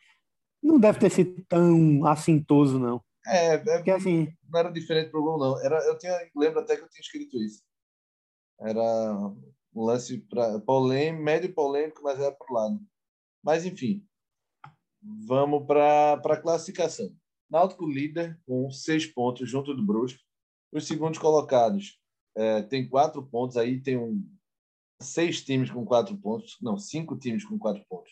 Não 0.62 0.80
deve 0.80 1.00
ter 1.00 1.10
sido 1.10 1.44
tão 1.48 2.06
assintoso, 2.06 2.80
não. 2.80 3.04
É, 3.26 3.56
é 3.56 3.58
Porque, 3.58 3.92
assim... 3.92 4.28
não 4.50 4.60
era 4.60 4.72
diferente 4.72 5.10
pro 5.10 5.22
gol, 5.22 5.38
não. 5.38 5.60
Era, 5.64 5.78
eu 5.86 5.98
tinha, 5.98 6.16
lembro 6.36 6.60
até 6.60 6.76
que 6.76 6.84
eu 6.84 6.90
tinha 6.90 7.02
escrito 7.02 7.42
isso. 7.42 7.64
Era 8.60 8.82
um 9.74 9.84
lance 9.84 10.18
pra, 10.18 10.60
polêmico, 10.60 11.24
médio 11.24 11.54
polêmico, 11.54 12.02
mas 12.04 12.20
era 12.20 12.32
pro 12.32 12.54
lado. 12.54 12.80
Mas, 13.44 13.66
enfim, 13.66 14.06
vamos 15.02 15.66
para 15.66 16.14
a 16.14 16.42
classificação. 16.42 17.16
Náutico 17.50 17.88
líder 17.88 18.40
com 18.46 18.70
seis 18.70 19.06
pontos 19.06 19.50
junto 19.50 19.74
do 19.74 19.86
Brusque. 19.86 20.22
Os 20.72 20.86
segundos 20.86 21.20
colocados 21.20 22.00
é, 22.36 22.62
tem 22.62 22.88
quatro 22.88 23.26
pontos. 23.26 23.56
Aí 23.56 23.82
tem 23.82 23.98
um, 23.98 24.22
seis 25.02 25.44
times 25.44 25.72
com 25.72 25.86
quatro 25.86 26.18
pontos. 26.18 26.58
Não, 26.62 26.78
cinco 26.78 27.18
times 27.18 27.46
com 27.46 27.58
quatro 27.58 27.86
pontos. 27.88 28.12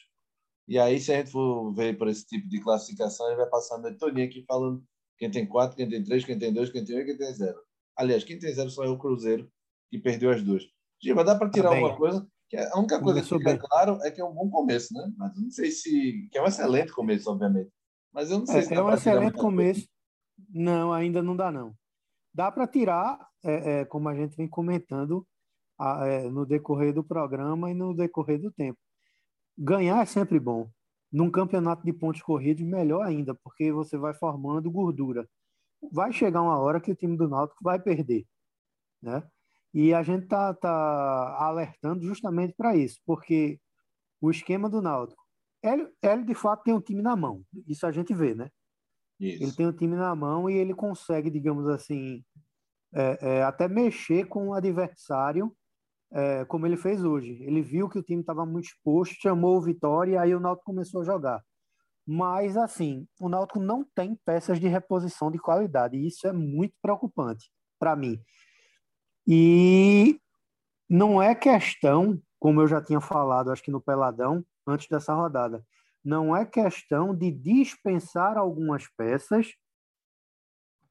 E 0.67 0.79
aí, 0.79 0.99
se 0.99 1.13
a 1.13 1.17
gente 1.17 1.31
for 1.31 1.71
ver 1.73 1.97
por 1.97 2.07
esse 2.07 2.25
tipo 2.25 2.47
de 2.47 2.59
classificação, 2.59 3.27
gente 3.29 3.37
vai 3.37 3.49
passando 3.49 3.87
a 3.87 3.93
todinha 3.93 4.25
aqui 4.25 4.43
falando 4.47 4.83
quem 5.17 5.29
tem 5.29 5.45
quatro, 5.45 5.77
quem 5.77 5.87
tem 5.87 6.03
três, 6.03 6.25
quem 6.25 6.37
tem 6.37 6.51
dois, 6.51 6.71
quem 6.71 6.83
tem 6.83 6.97
e 6.97 7.05
quem 7.05 7.17
tem 7.17 7.33
zero. 7.33 7.59
Aliás, 7.95 8.23
quem 8.23 8.37
tem 8.39 8.53
zero 8.53 8.69
só 8.69 8.83
é 8.83 8.89
o 8.89 8.97
Cruzeiro, 8.97 9.49
que 9.89 9.99
perdeu 9.99 10.31
as 10.31 10.41
duas. 10.41 10.63
Giba, 11.01 11.23
dá 11.23 11.35
para 11.35 11.49
tirar 11.49 11.69
tá 11.69 11.75
alguma 11.75 11.95
coisa? 11.95 12.27
Que 12.49 12.57
a 12.57 12.77
única 12.77 13.01
coisa 13.01 13.21
que 13.21 13.27
fica 13.27 13.43
bem. 13.43 13.57
claro 13.57 13.99
é 14.03 14.11
que 14.11 14.21
é 14.21 14.25
um 14.25 14.33
bom 14.33 14.49
começo, 14.49 14.93
né? 14.93 15.11
Mas 15.17 15.35
não 15.35 15.49
sei 15.49 15.71
se. 15.71 16.27
que 16.31 16.37
é 16.37 16.41
um 16.41 16.45
excelente 16.47 16.91
começo, 16.91 17.29
obviamente. 17.29 17.71
Mas 18.13 18.31
eu 18.31 18.39
não 18.39 18.45
sei 18.45 18.59
é, 18.59 18.61
se 18.61 18.73
é 18.73 18.81
um 18.81 18.93
excelente 18.93 19.37
começo. 19.37 19.87
Não, 20.49 20.93
ainda 20.93 21.21
não 21.21 21.35
dá, 21.35 21.51
não. 21.51 21.73
Dá 22.33 22.51
para 22.51 22.67
tirar, 22.67 23.19
é, 23.43 23.81
é, 23.81 23.85
como 23.85 24.09
a 24.09 24.15
gente 24.15 24.35
vem 24.35 24.47
comentando 24.47 25.25
a, 25.77 26.07
é, 26.07 26.29
no 26.29 26.45
decorrer 26.45 26.93
do 26.93 27.03
programa 27.03 27.71
e 27.71 27.73
no 27.73 27.93
decorrer 27.93 28.39
do 28.39 28.51
tempo. 28.51 28.79
Ganhar 29.57 30.01
é 30.01 30.05
sempre 30.05 30.39
bom. 30.39 30.69
Num 31.11 31.31
campeonato 31.31 31.83
de 31.83 31.93
pontos 31.93 32.21
corridos, 32.21 32.63
melhor 32.63 33.01
ainda, 33.05 33.33
porque 33.35 33.71
você 33.71 33.97
vai 33.97 34.13
formando 34.13 34.71
gordura. 34.71 35.27
Vai 35.91 36.11
chegar 36.11 36.41
uma 36.41 36.59
hora 36.59 36.81
que 36.81 36.91
o 36.91 36.95
time 36.95 37.17
do 37.17 37.27
Náutico 37.27 37.63
vai 37.63 37.79
perder, 37.79 38.25
né? 39.01 39.23
E 39.75 39.93
a 39.93 40.01
gente 40.01 40.25
tá, 40.25 40.53
tá 40.53 41.37
alertando 41.37 42.03
justamente 42.03 42.53
para 42.55 42.75
isso, 42.75 42.97
porque 43.05 43.59
o 44.19 44.31
esquema 44.31 44.69
do 44.69 44.81
Náutico 44.81 45.25
ele, 45.61 45.87
ele, 46.01 46.23
de 46.23 46.35
fato 46.35 46.63
tem 46.63 46.73
um 46.73 46.81
time 46.81 47.01
na 47.01 47.15
mão. 47.15 47.43
Isso 47.67 47.85
a 47.85 47.91
gente 47.91 48.13
vê, 48.13 48.35
né? 48.35 48.49
Isso. 49.19 49.43
Ele 49.43 49.51
tem 49.53 49.67
um 49.67 49.71
time 49.71 49.95
na 49.95 50.13
mão 50.15 50.49
e 50.49 50.55
ele 50.55 50.73
consegue, 50.73 51.29
digamos 51.29 51.67
assim, 51.67 52.23
é, 52.93 53.17
é, 53.21 53.43
até 53.43 53.67
mexer 53.67 54.27
com 54.27 54.49
o 54.49 54.53
adversário, 54.53 55.55
é, 56.11 56.45
como 56.45 56.65
ele 56.65 56.77
fez 56.77 57.03
hoje. 57.03 57.41
Ele 57.41 57.61
viu 57.61 57.89
que 57.89 57.97
o 57.97 58.03
time 58.03 58.21
estava 58.21 58.45
muito 58.45 58.65
exposto, 58.65 59.15
chamou 59.19 59.57
o 59.57 59.61
Vitória 59.61 60.13
e 60.13 60.17
aí 60.17 60.35
o 60.35 60.39
Náutico 60.39 60.65
começou 60.65 61.01
a 61.01 61.05
jogar. 61.05 61.43
Mas, 62.05 62.55
assim, 62.55 63.07
o 63.19 63.27
Náutico 63.27 63.59
não 63.59 63.83
tem 63.95 64.15
peças 64.23 64.59
de 64.59 64.67
reposição 64.67 65.31
de 65.31 65.39
qualidade 65.39 65.97
e 65.97 66.07
isso 66.07 66.27
é 66.27 66.33
muito 66.33 66.75
preocupante 66.81 67.49
para 67.79 67.95
mim. 67.95 68.19
E 69.27 70.19
não 70.89 71.21
é 71.21 71.33
questão, 71.33 72.21
como 72.39 72.61
eu 72.61 72.67
já 72.67 72.81
tinha 72.81 73.01
falado, 73.01 73.51
acho 73.51 73.63
que 73.63 73.71
no 73.71 73.81
Peladão, 73.81 74.45
antes 74.67 74.87
dessa 74.87 75.13
rodada. 75.13 75.65
Não 76.03 76.35
é 76.35 76.45
questão 76.45 77.15
de 77.15 77.31
dispensar 77.31 78.37
algumas 78.37 78.87
peças 78.95 79.53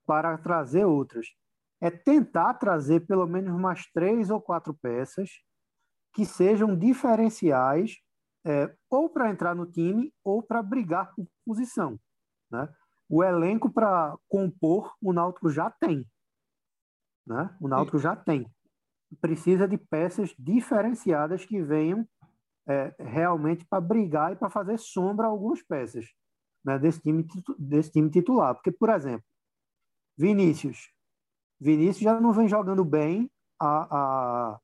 para 0.04 0.36
trazer 0.36 0.84
outras. 0.84 1.26
É 1.80 1.90
tentar 1.90 2.54
trazer 2.54 3.06
pelo 3.06 3.26
menos 3.26 3.58
mais 3.60 3.86
três 3.92 4.30
ou 4.30 4.40
quatro 4.40 4.74
peças 4.74 5.30
que 6.12 6.24
sejam 6.24 6.76
diferenciais 6.76 7.98
é, 8.44 8.74
ou 8.90 9.08
para 9.08 9.30
entrar 9.30 9.54
no 9.54 9.66
time 9.66 10.12
ou 10.22 10.42
para 10.42 10.62
brigar 10.62 11.14
por 11.14 11.26
posição. 11.44 11.98
Né? 12.50 12.68
O 13.08 13.22
elenco 13.22 13.70
para 13.70 14.16
compor 14.28 14.92
o 15.00 15.12
Náutico 15.12 15.50
já 15.50 15.70
tem. 15.70 16.06
Né? 17.26 17.54
O 17.60 17.68
Náutico 17.68 17.98
já 17.98 18.14
tem. 18.14 18.46
Precisa 19.20 19.68
de 19.68 19.78
peças 19.78 20.34
diferenciadas 20.38 21.44
que 21.44 21.62
venham 21.62 22.06
é, 22.66 22.94
realmente 22.98 23.64
para 23.64 23.80
brigar 23.80 24.32
e 24.32 24.36
para 24.36 24.50
fazer 24.50 24.78
sombra 24.78 25.26
a 25.26 25.30
algumas 25.30 25.62
peças 25.62 26.06
né, 26.64 26.78
desse, 26.78 27.00
time, 27.00 27.26
desse 27.58 27.92
time 27.92 28.10
titular. 28.10 28.54
Porque, 28.54 28.72
por 28.72 28.90
exemplo, 28.90 29.24
Vinícius. 30.16 30.90
Vinícius 31.60 32.02
já 32.02 32.20
não 32.20 32.32
vem 32.32 32.48
jogando 32.48 32.84
bem 32.84 33.30
há, 33.60 33.86
há, 33.90 34.60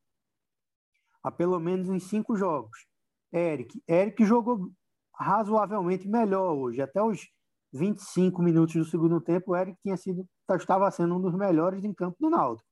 há 1.23 1.31
pelo 1.31 1.59
menos 1.61 1.89
em 1.89 1.99
cinco 1.99 2.37
jogos. 2.37 2.87
Eric. 3.33 3.81
Eric 3.89 4.25
jogou 4.25 4.71
razoavelmente 5.15 6.09
melhor 6.09 6.53
hoje. 6.55 6.81
Até 6.81 7.03
os 7.03 7.29
25 7.73 8.43
minutos 8.43 8.75
do 8.75 8.85
segundo 8.85 9.21
tempo, 9.21 9.53
o 9.53 9.57
Eric 9.57 9.79
tinha 9.83 9.97
sido, 9.97 10.27
estava 10.57 10.91
sendo 10.91 11.17
um 11.17 11.21
dos 11.21 11.35
melhores 11.35 11.85
em 11.85 11.93
campo 11.93 12.17
do 12.21 12.31
Náutico. 12.31 12.69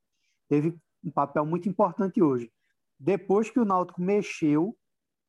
Teve 0.48 0.76
um 1.04 1.10
papel 1.10 1.44
muito 1.44 1.68
importante 1.68 2.22
hoje. 2.22 2.50
Depois 2.98 3.50
que 3.50 3.60
o 3.60 3.64
Náutico 3.64 4.00
mexeu 4.00 4.76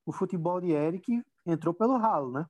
o 0.05 0.12
futebol 0.12 0.59
de 0.59 0.71
Eric 0.71 1.23
entrou 1.45 1.73
pelo 1.73 1.97
ralo, 1.97 2.31
né? 2.31 2.45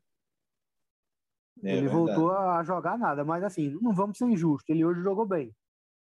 É, 1.63 1.73
ele 1.73 1.87
verdade. 1.87 1.97
voltou 1.97 2.31
a 2.31 2.63
jogar 2.63 2.97
nada, 2.97 3.25
mas 3.25 3.43
assim, 3.43 3.69
não 3.81 3.93
vamos 3.93 4.17
ser 4.17 4.25
injustos. 4.25 4.69
Ele 4.69 4.85
hoje 4.85 5.01
jogou 5.01 5.25
bem, 5.25 5.53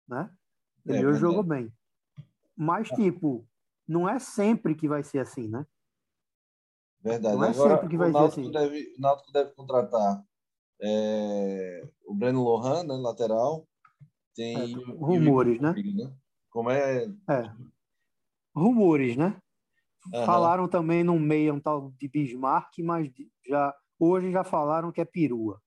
né? 0.08 0.30
Ele 0.86 0.98
é, 0.98 1.00
hoje 1.00 1.20
verdade. 1.20 1.22
jogou 1.22 1.44
bem. 1.44 1.74
Mas, 2.58 2.90
tipo, 2.90 3.48
não 3.88 4.08
é 4.08 4.20
sempre 4.20 4.76
que 4.76 4.88
vai 4.88 5.04
ser 5.04 5.20
assim, 5.20 5.48
né? 5.48 5.66
Verdade. 7.02 7.36
Não 7.36 7.44
é 7.44 7.50
Agora, 7.50 7.76
sempre 7.76 7.90
que 7.90 7.98
vai 7.98 8.12
ser 8.12 8.18
assim. 8.18 8.52
Deve, 8.52 8.94
o 8.98 9.02
Náutico 9.02 9.32
deve 9.32 9.52
contratar 9.52 10.26
é, 10.82 11.88
o 12.06 12.14
Breno 12.14 12.44
Lohan, 12.44 12.84
né, 12.84 12.94
lateral. 12.96 13.68
Tem 14.36 14.74
é, 14.74 14.76
rumores, 14.98 15.62
né? 15.62 15.74
né? 15.74 16.14
Como 16.50 16.70
é? 16.70 17.06
É. 17.30 17.52
Rumores, 18.56 19.16
né? 19.16 19.38
Uhum. 20.14 20.26
Falaram 20.26 20.68
também 20.68 21.04
no 21.04 21.18
meio 21.20 21.54
um 21.54 21.60
tal 21.60 21.92
de 22.00 22.08
Bismarck, 22.08 22.78
mas 22.80 23.12
já 23.48 23.74
hoje 24.00 24.32
já 24.32 24.44
falaram 24.44 24.92
que 24.92 25.02
é 25.02 25.06
perua. 25.06 25.62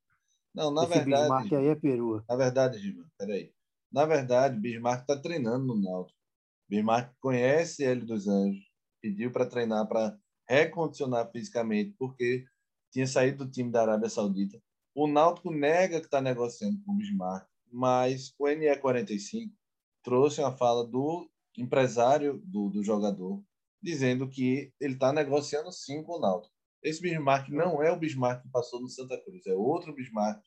Não, 0.55 0.71
na 0.71 0.85
Esse 0.85 0.95
verdade. 0.95 1.23
Bismarck 1.23 1.53
aí 1.53 1.67
é 1.67 1.75
perua. 1.75 2.25
Na 2.29 2.37
verdade, 2.37 2.79
Giba, 2.79 3.05
peraí. 3.19 3.53
Na 3.91 4.05
verdade, 4.05 4.61
Bismarck 4.61 5.01
está 5.01 5.17
treinando 5.17 5.67
no 5.67 5.81
Náutico. 5.81 6.19
Bismarck 6.69 7.15
conhece 7.21 7.83
ele 7.83 8.05
dos 8.05 8.29
Anjos, 8.29 8.63
pediu 9.01 9.33
para 9.33 9.47
treinar 9.47 9.87
para 9.89 10.17
recondicionar 10.47 11.31
fisicamente, 11.31 11.95
porque 11.99 12.45
tinha 12.93 13.07
saído 13.07 13.45
do 13.45 13.51
time 13.51 13.71
da 13.71 13.83
Arábia 13.83 14.09
Saudita. 14.09 14.61
O 14.95 15.07
Náutico 15.07 15.51
nega 15.51 16.01
que 16.01 16.07
está 16.07 16.21
negociando 16.21 16.79
com 16.85 16.93
o 16.93 16.97
Bismarck, 16.97 17.47
mas 17.73 18.35
o 18.39 18.45
NE45 18.47 19.51
trouxe 20.03 20.41
uma 20.41 20.57
fala 20.57 20.87
do 20.87 21.29
empresário 21.57 22.41
do, 22.45 22.69
do 22.71 22.83
jogador, 22.83 23.43
dizendo 23.83 24.29
que 24.29 24.73
ele 24.81 24.95
está 24.95 25.13
negociando 25.13 25.71
sim 25.73 26.03
com 26.03 26.17
o 26.17 26.21
Náutico. 26.21 26.55
Esse 26.83 27.01
Bismarck 27.01 27.49
não 27.49 27.83
é 27.83 27.91
o 27.91 27.99
Bismarck 27.99 28.43
que 28.43 28.51
passou 28.51 28.81
no 28.81 28.89
Santa 28.89 29.21
Cruz, 29.23 29.47
é 29.47 29.55
outro 29.55 29.95
Bismarck. 29.95 30.41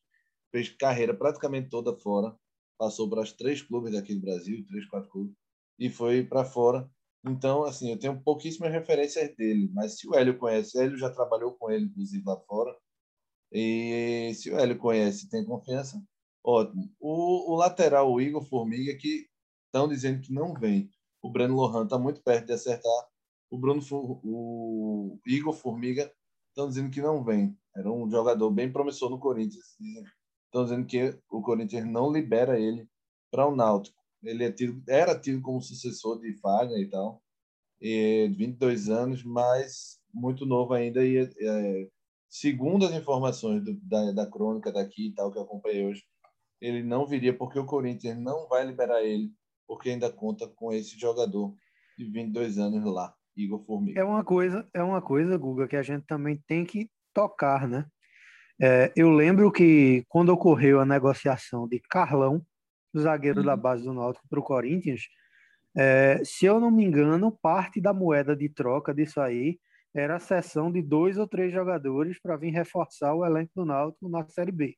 Fez 0.52 0.70
carreira 0.70 1.14
praticamente 1.14 1.70
toda 1.70 1.96
fora, 1.96 2.36
passou 2.78 3.10
para 3.10 3.22
os 3.22 3.32
três 3.34 3.62
clubes 3.62 3.94
daqui 3.94 4.16
do 4.16 4.22
Brasil, 4.22 4.66
três, 4.68 4.86
quatro 4.88 5.10
clubes, 5.10 5.36
e 5.78 5.90
foi 5.90 6.24
para 6.24 6.44
fora. 6.46 6.90
Então, 7.26 7.64
assim, 7.64 7.92
eu 7.92 8.00
tenho 8.00 8.22
pouquíssimas 8.22 8.72
referências 8.72 9.36
dele, 9.36 9.70
mas 9.74 10.00
se 10.00 10.08
o 10.08 10.16
Hélio 10.16 10.38
conhece, 10.38 10.78
o 10.78 10.82
Hélio 10.82 10.98
já 10.98 11.10
trabalhou 11.10 11.54
com 11.54 11.70
ele, 11.70 11.86
inclusive, 11.86 12.24
lá 12.26 12.40
fora, 12.42 12.76
e 13.52 14.34
se 14.36 14.50
o 14.50 14.58
Hélio 14.58 14.78
conhece 14.78 15.30
tem 15.30 15.46
confiança, 15.46 16.02
ótimo. 16.44 16.92
O, 17.00 17.54
o 17.54 17.56
lateral, 17.56 18.12
o 18.12 18.22
Igor 18.22 18.44
Formiga, 18.44 18.96
que 18.96 19.28
estão 19.68 19.88
dizendo 19.88 20.22
que 20.22 20.34
não 20.34 20.54
vem. 20.54 20.90
O 21.22 21.30
Breno 21.30 21.56
Lohan 21.56 21.84
está 21.84 21.98
muito 21.98 22.22
perto 22.22 22.48
de 22.48 22.54
acertar. 22.54 23.08
O 23.50 23.58
Bruno, 23.58 23.82
o 24.24 25.20
Igor 25.28 25.54
Formiga 25.54 26.12
estão 26.50 26.68
dizendo 26.68 26.90
que 26.90 27.02
não 27.02 27.24
vem. 27.24 27.58
Era 27.76 27.92
um 27.92 28.10
jogador 28.10 28.50
bem 28.52 28.72
promissor 28.72 29.10
no 29.10 29.20
Corinthians. 29.20 29.76
Estão 30.46 30.64
dizendo 30.64 30.86
que 30.86 31.18
o 31.30 31.42
Corinthians 31.42 31.86
não 31.86 32.12
libera 32.12 32.60
ele 32.60 32.88
para 33.30 33.48
o 33.48 33.56
Náutico. 33.56 33.98
Ele 34.24 34.44
é 34.44 34.52
tido, 34.52 34.82
era 34.88 35.20
tido 35.20 35.42
como 35.42 35.62
sucessor 35.62 36.20
de 36.20 36.34
Fagner 36.40 36.80
e 36.80 36.90
tal, 36.90 37.24
e 37.82 38.28
22 38.38 38.90
anos, 38.90 39.24
mas 39.24 40.00
muito 40.14 40.46
novo 40.46 40.74
ainda. 40.74 41.04
E 41.04 41.18
é, 41.18 41.90
segundo 42.30 42.86
as 42.86 42.94
informações 42.94 43.64
do, 43.64 43.74
da, 43.82 44.12
da 44.12 44.28
crônica 44.30 44.72
daqui 44.72 45.08
e 45.08 45.14
tal 45.14 45.32
que 45.32 45.40
eu 45.40 45.44
acompanhei 45.44 45.86
hoje, 45.86 46.04
ele 46.62 46.84
não 46.84 47.06
viria 47.06 47.36
porque 47.36 47.58
o 47.58 47.66
Corinthians 47.66 48.18
não 48.18 48.48
vai 48.48 48.66
liberar 48.66 49.02
ele, 49.02 49.32
porque 49.68 49.90
ainda 49.90 50.12
conta 50.12 50.48
com 50.48 50.72
esse 50.72 50.98
jogador 50.98 51.56
de 51.98 52.06
22 52.06 52.58
anos 52.60 52.84
lá. 52.86 53.14
Igor 53.36 53.64
Formiga. 53.66 54.00
É 54.00 54.04
uma 54.04 54.24
coisa, 54.24 54.68
é 54.74 54.84
uma 54.84 55.02
coisa, 55.02 55.38
Guga, 55.38 55.68
que 55.68 55.76
a 55.76 55.82
gente 55.82 56.06
também 56.06 56.42
tem 56.48 56.66
que 56.66 56.90
tocar, 57.14 57.68
né? 57.68 57.86
É, 58.62 58.92
eu 58.96 59.10
lembro 59.10 59.52
que 59.52 60.06
quando 60.08 60.30
ocorreu 60.30 60.80
a 60.80 60.86
negociação 60.86 61.68
de 61.68 61.80
Carlão, 61.80 62.46
zagueiro 62.96 63.40
uhum. 63.40 63.46
da 63.46 63.56
base 63.56 63.84
do 63.84 63.94
Náutico, 63.94 64.28
para 64.30 64.40
o 64.40 64.44
Corinthians, 64.44 65.08
é, 65.76 66.22
se 66.24 66.46
eu 66.46 66.60
não 66.60 66.70
me 66.70 66.84
engano, 66.84 67.32
parte 67.42 67.80
da 67.80 67.94
moeda 67.94 68.36
de 68.36 68.50
troca 68.50 68.94
disso 68.94 69.20
aí 69.22 69.58
era 69.94 70.18
a 70.18 70.20
cessão 70.20 70.72
de 70.72 70.82
dois 70.82 71.18
ou 71.18 71.28
três 71.28 71.52
jogadores 71.52 72.20
para 72.22 72.38
vir 72.38 72.52
reforçar 72.52 73.14
o 73.14 73.26
elenco 73.26 73.52
do 73.56 73.66
Náutico 73.66 74.08
na 74.10 74.26
Série 74.28 74.52
B. 74.52 74.76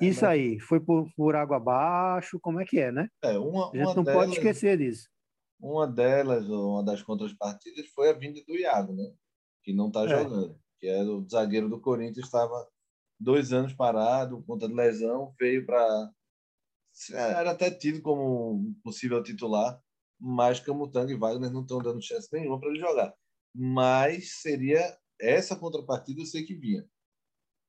É, 0.00 0.06
Isso 0.06 0.22
mas... 0.22 0.30
aí 0.30 0.60
foi 0.60 0.80
por, 0.80 1.08
por, 1.16 1.34
água 1.34 1.56
abaixo, 1.56 2.38
como 2.40 2.60
é 2.60 2.64
que 2.64 2.78
é, 2.78 2.92
né? 2.92 3.08
É, 3.22 3.38
uma, 3.38 3.70
a 3.70 3.76
gente 3.76 3.96
não 3.96 4.04
delas... 4.04 4.24
pode 4.24 4.32
esquecer 4.36 4.78
disso. 4.78 5.08
Uma 5.60 5.86
delas, 5.86 6.48
uma 6.48 6.82
das 6.82 7.02
contrapartidas, 7.02 7.86
foi 7.94 8.10
a 8.10 8.14
vinda 8.14 8.40
do 8.46 8.56
Iago, 8.56 8.94
né? 8.94 9.12
Que 9.62 9.72
não 9.72 9.88
está 9.88 10.04
é. 10.04 10.08
jogando. 10.08 10.58
Que 10.78 10.86
é 10.86 11.02
o 11.02 11.26
zagueiro 11.28 11.68
do 11.68 11.80
Corinthians, 11.80 12.24
estava 12.24 12.66
dois 13.20 13.52
anos 13.52 13.74
parado, 13.74 14.42
conta 14.44 14.66
de 14.66 14.74
lesão, 14.74 15.34
veio 15.38 15.66
para. 15.66 16.10
Era 17.12 17.50
até 17.50 17.70
tido 17.70 18.00
como 18.00 18.74
possível 18.82 19.22
titular, 19.22 19.80
mas 20.18 20.58
Camutanga 20.60 21.12
e 21.12 21.16
Wagner 21.16 21.52
não 21.52 21.62
estão 21.62 21.78
dando 21.78 22.02
chance 22.02 22.28
nenhuma 22.32 22.58
para 22.58 22.70
ele 22.70 22.80
jogar. 22.80 23.14
Mas 23.54 24.40
seria 24.40 24.96
essa 25.20 25.54
contrapartida, 25.54 26.20
eu 26.22 26.26
sei 26.26 26.44
que 26.44 26.54
vinha. 26.54 26.84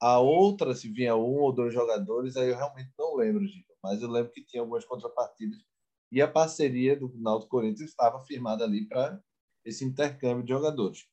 A 0.01 0.19
outra, 0.19 0.73
se 0.73 0.89
vinha 0.89 1.15
um 1.15 1.39
ou 1.39 1.53
dois 1.53 1.73
jogadores, 1.73 2.35
aí 2.35 2.49
eu 2.49 2.57
realmente 2.57 2.91
não 2.97 3.15
lembro, 3.15 3.45
Giba. 3.45 3.73
Mas 3.83 4.01
eu 4.01 4.09
lembro 4.09 4.31
que 4.31 4.43
tinha 4.43 4.61
algumas 4.61 4.85
contrapartidas 4.85 5.59
e 6.11 6.21
a 6.21 6.27
parceria 6.27 6.99
do 6.99 7.11
Náutico 7.17 7.51
Corinthians 7.51 7.89
estava 7.89 8.19
firmada 8.21 8.63
ali 8.65 8.87
para 8.87 9.21
esse 9.63 9.85
intercâmbio 9.85 10.43
de 10.43 10.49
jogadores. 10.49 11.07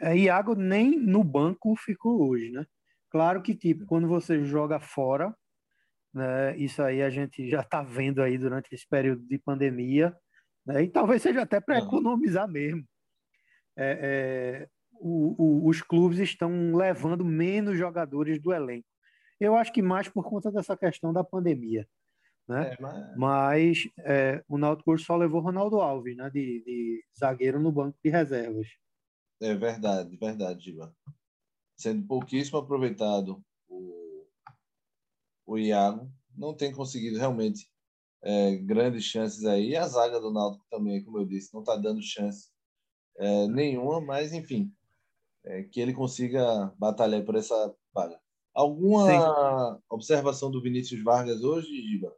É, 0.00 0.16
Iago 0.16 0.54
nem 0.54 0.98
no 0.98 1.24
banco 1.24 1.74
ficou 1.76 2.28
hoje, 2.28 2.50
né? 2.50 2.66
Claro 3.10 3.42
que, 3.42 3.54
tipo, 3.54 3.86
quando 3.86 4.08
você 4.08 4.44
joga 4.44 4.80
fora, 4.80 5.34
né, 6.14 6.56
isso 6.56 6.82
aí 6.82 7.02
a 7.02 7.10
gente 7.10 7.48
já 7.48 7.60
está 7.60 7.82
vendo 7.82 8.22
aí 8.22 8.38
durante 8.38 8.74
esse 8.74 8.86
período 8.88 9.22
de 9.26 9.38
pandemia, 9.38 10.14
né, 10.66 10.82
e 10.84 10.88
talvez 10.90 11.22
seja 11.22 11.42
até 11.42 11.60
para 11.60 11.78
economizar 11.78 12.48
mesmo. 12.48 12.84
É, 13.76 14.64
é, 14.64 14.68
o, 15.02 15.34
o, 15.36 15.68
os 15.68 15.82
clubes 15.82 16.20
estão 16.20 16.74
levando 16.76 17.24
menos 17.24 17.76
jogadores 17.76 18.40
do 18.40 18.52
elenco. 18.52 18.86
Eu 19.40 19.56
acho 19.56 19.72
que 19.72 19.82
mais 19.82 20.08
por 20.08 20.24
conta 20.24 20.50
dessa 20.52 20.76
questão 20.76 21.12
da 21.12 21.24
pandemia. 21.24 21.86
Né? 22.48 22.72
É, 22.72 22.76
mas, 22.80 23.16
mas 23.16 23.88
é, 23.98 24.44
o 24.48 24.56
Náutico 24.56 24.96
só 24.98 25.16
levou 25.16 25.40
Ronaldo 25.40 25.80
Alves, 25.80 26.16
né? 26.16 26.30
De, 26.30 26.62
de, 26.64 27.04
zagueiro 27.18 27.58
no 27.58 27.72
banco 27.72 27.98
de 28.02 28.10
reservas. 28.10 28.68
É 29.40 29.54
verdade, 29.54 30.16
verdade, 30.16 30.64
Giba. 30.64 30.94
Sendo 31.76 32.06
pouquíssimo 32.06 32.58
aproveitado 32.58 33.42
o, 33.68 34.24
o 35.46 35.58
Iago, 35.58 36.08
não 36.36 36.54
tem 36.54 36.72
conseguido 36.72 37.18
realmente 37.18 37.68
é, 38.22 38.54
grandes 38.56 39.04
chances 39.04 39.44
aí. 39.44 39.70
E 39.70 39.76
a 39.76 39.86
zaga 39.88 40.20
do 40.20 40.32
Náutico 40.32 40.64
também, 40.70 41.02
como 41.02 41.18
eu 41.18 41.26
disse, 41.26 41.52
não 41.52 41.62
está 41.62 41.76
dando 41.76 42.00
chance 42.00 42.48
é, 43.16 43.48
nenhuma, 43.48 44.00
mas 44.00 44.32
enfim, 44.32 44.72
é, 45.44 45.62
que 45.64 45.80
ele 45.80 45.92
consiga 45.92 46.72
batalhar 46.78 47.24
por 47.24 47.36
essa 47.36 47.74
vaga. 47.92 48.18
Alguma 48.54 49.06
Sim. 49.06 49.82
observação 49.88 50.50
do 50.50 50.62
Vinícius 50.62 51.02
Vargas 51.02 51.42
hoje, 51.42 51.68
Giba? 51.68 52.12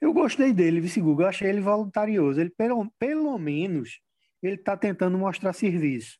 Eu 0.00 0.14
gostei 0.14 0.52
dele, 0.52 0.80
Vice 0.80 1.00
Google. 1.00 1.24
Eu 1.24 1.28
achei 1.28 1.48
ele 1.48 1.60
voluntarioso. 1.60 2.40
Ele, 2.40 2.50
pelo, 2.50 2.90
pelo 2.98 3.36
menos, 3.38 4.00
ele 4.42 4.54
está 4.54 4.76
tentando 4.76 5.18
mostrar 5.18 5.52
serviço. 5.52 6.18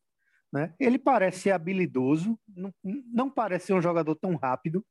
Né? 0.53 0.75
Ele 0.79 0.99
parece 0.99 1.41
ser 1.41 1.53
habilidoso, 1.53 2.39
não, 2.49 2.75
não 2.85 3.31
parece 3.31 3.67
ser 3.67 3.73
um 3.75 3.81
jogador 3.81 4.17
tão 4.17 4.35
rápido, 4.35 4.85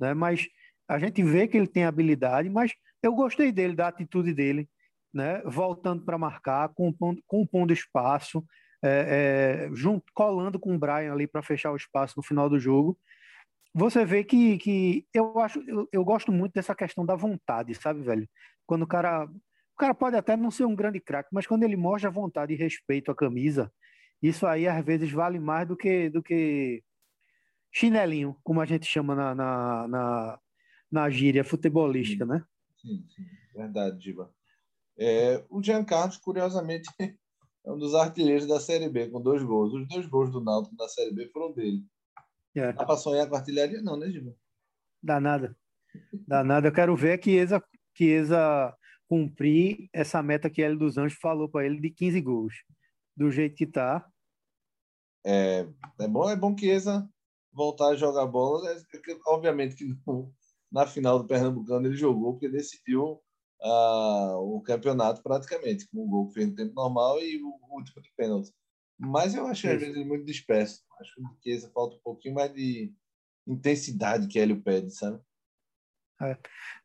né? 0.00 0.14
mas 0.14 0.46
a 0.88 0.98
gente 0.98 1.22
vê 1.22 1.46
que 1.48 1.56
ele 1.56 1.66
tem 1.66 1.84
habilidade. 1.84 2.48
Mas 2.48 2.72
eu 3.02 3.12
gostei 3.14 3.52
dele, 3.52 3.74
da 3.74 3.88
atitude 3.88 4.32
dele, 4.32 4.68
né? 5.12 5.42
voltando 5.44 6.04
para 6.04 6.16
marcar, 6.16 6.70
compondo, 6.70 7.22
compondo 7.26 7.72
espaço, 7.72 8.42
é, 8.82 9.68
é, 9.68 9.74
junto, 9.74 10.12
colando 10.12 10.58
com 10.58 10.74
o 10.74 10.78
Brian 10.78 11.12
ali 11.12 11.26
para 11.26 11.42
fechar 11.42 11.72
o 11.72 11.76
espaço 11.76 12.14
no 12.16 12.22
final 12.22 12.48
do 12.48 12.58
jogo 12.58 12.98
você 13.74 14.04
vê 14.04 14.22
que, 14.22 14.58
que 14.58 15.06
eu 15.14 15.38
acho, 15.38 15.60
eu, 15.66 15.88
eu, 15.90 16.04
gosto 16.04 16.30
muito 16.30 16.52
dessa 16.52 16.74
questão 16.74 17.06
da 17.06 17.16
vontade, 17.16 17.74
sabe, 17.74 18.02
velho? 18.02 18.28
Quando 18.66 18.82
o 18.82 18.86
cara, 18.86 19.24
o 19.24 19.76
cara 19.78 19.94
pode 19.94 20.14
até 20.16 20.36
não 20.36 20.50
ser 20.50 20.66
um 20.66 20.74
grande 20.74 21.00
craque, 21.00 21.30
mas 21.32 21.46
quando 21.46 21.62
ele 21.62 21.76
mostra 21.76 22.10
vontade 22.10 22.52
e 22.52 22.56
respeito 22.56 23.10
à 23.10 23.14
camisa, 23.14 23.72
isso 24.22 24.46
aí 24.46 24.68
às 24.68 24.84
vezes 24.84 25.10
vale 25.10 25.40
mais 25.40 25.66
do 25.66 25.76
que 25.76 26.10
do 26.10 26.22
que 26.22 26.82
chinelinho, 27.70 28.36
como 28.44 28.60
a 28.60 28.66
gente 28.66 28.84
chama 28.84 29.14
na, 29.14 29.34
na, 29.34 29.88
na, 29.88 30.40
na 30.90 31.10
gíria 31.10 31.42
futebolística, 31.42 32.26
sim. 32.26 32.30
né? 32.30 32.44
Sim, 32.76 33.06
sim, 33.08 33.24
verdade, 33.54 33.98
Diva. 33.98 34.30
É, 34.98 35.42
o 35.48 35.62
Jean 35.62 35.82
Carlos, 35.82 36.18
curiosamente, 36.18 36.90
é 37.64 37.70
um 37.70 37.78
dos 37.78 37.94
artilheiros 37.94 38.46
da 38.46 38.58
Série 38.58 38.88
B, 38.88 39.08
com 39.08 39.20
dois 39.20 39.42
gols. 39.42 39.72
Os 39.72 39.86
dois 39.88 40.06
gols 40.06 40.30
do 40.30 40.40
Náutico 40.40 40.74
na 40.76 40.88
Série 40.88 41.12
B 41.12 41.28
foram 41.28 41.52
dele. 41.52 41.84
É. 42.54 42.72
Dá 42.72 42.84
para 42.84 42.96
sonhar 42.96 43.28
com 43.28 43.36
artilharia, 43.36 43.80
não, 43.80 43.96
né, 43.96 44.10
Gilberto? 44.10 44.38
Dá 45.02 45.20
nada. 45.20 45.56
Dá 46.26 46.44
nada. 46.44 46.68
Eu 46.68 46.72
quero 46.72 46.96
ver 46.96 47.18
que 47.18 47.30
Chiesa, 47.30 47.62
Chiesa 47.96 48.76
cumprir 49.08 49.88
essa 49.92 50.22
meta 50.22 50.50
que 50.50 50.60
ele 50.60 50.76
dos 50.76 50.98
Anjos 50.98 51.18
falou 51.18 51.48
para 51.48 51.66
ele 51.66 51.80
de 51.80 51.90
15 51.90 52.20
gols. 52.20 52.54
Do 53.16 53.30
jeito 53.30 53.56
que 53.56 53.66
tá. 53.66 54.06
É, 55.24 55.66
é 56.00 56.08
bom, 56.08 56.28
é 56.28 56.36
bom 56.36 56.54
que 56.54 56.62
Chiesa 56.62 57.08
voltar 57.52 57.88
a 57.88 57.96
jogar 57.96 58.26
bola. 58.26 58.70
É, 58.70 58.76
obviamente 59.26 59.76
que 59.76 59.94
no, 60.06 60.32
na 60.70 60.86
final 60.86 61.18
do 61.18 61.26
Pernambucano 61.26 61.86
ele 61.86 61.96
jogou 61.96 62.32
porque 62.32 62.48
decidiu 62.48 63.20
o 63.64 64.60
campeonato 64.60 65.22
praticamente, 65.22 65.86
com 65.88 66.04
o 66.04 66.08
gol 66.08 66.28
que 66.28 66.34
fez 66.34 66.48
no 66.48 66.54
tempo 66.54 66.74
normal 66.74 67.20
e 67.20 67.42
o, 67.42 67.58
último 67.70 68.02
de 68.02 68.10
pênalti. 68.16 68.50
Mas 68.98 69.34
eu 69.34 69.46
acho 69.46 69.68
às 69.68 69.80
vezes 69.80 69.96
ele 69.96 70.04
muito 70.04 70.24
disperso. 70.24 70.82
Acho 71.00 71.14
que 71.14 71.22
o 71.22 71.36
Chiesa 71.42 71.70
falta 71.72 71.96
um 71.96 72.00
pouquinho 72.00 72.34
mais 72.34 72.52
de 72.52 72.92
intensidade 73.46 74.28
que 74.28 74.38
ele 74.38 74.54
pede, 74.56 74.90
sabe? 74.90 75.20
É. 76.20 76.36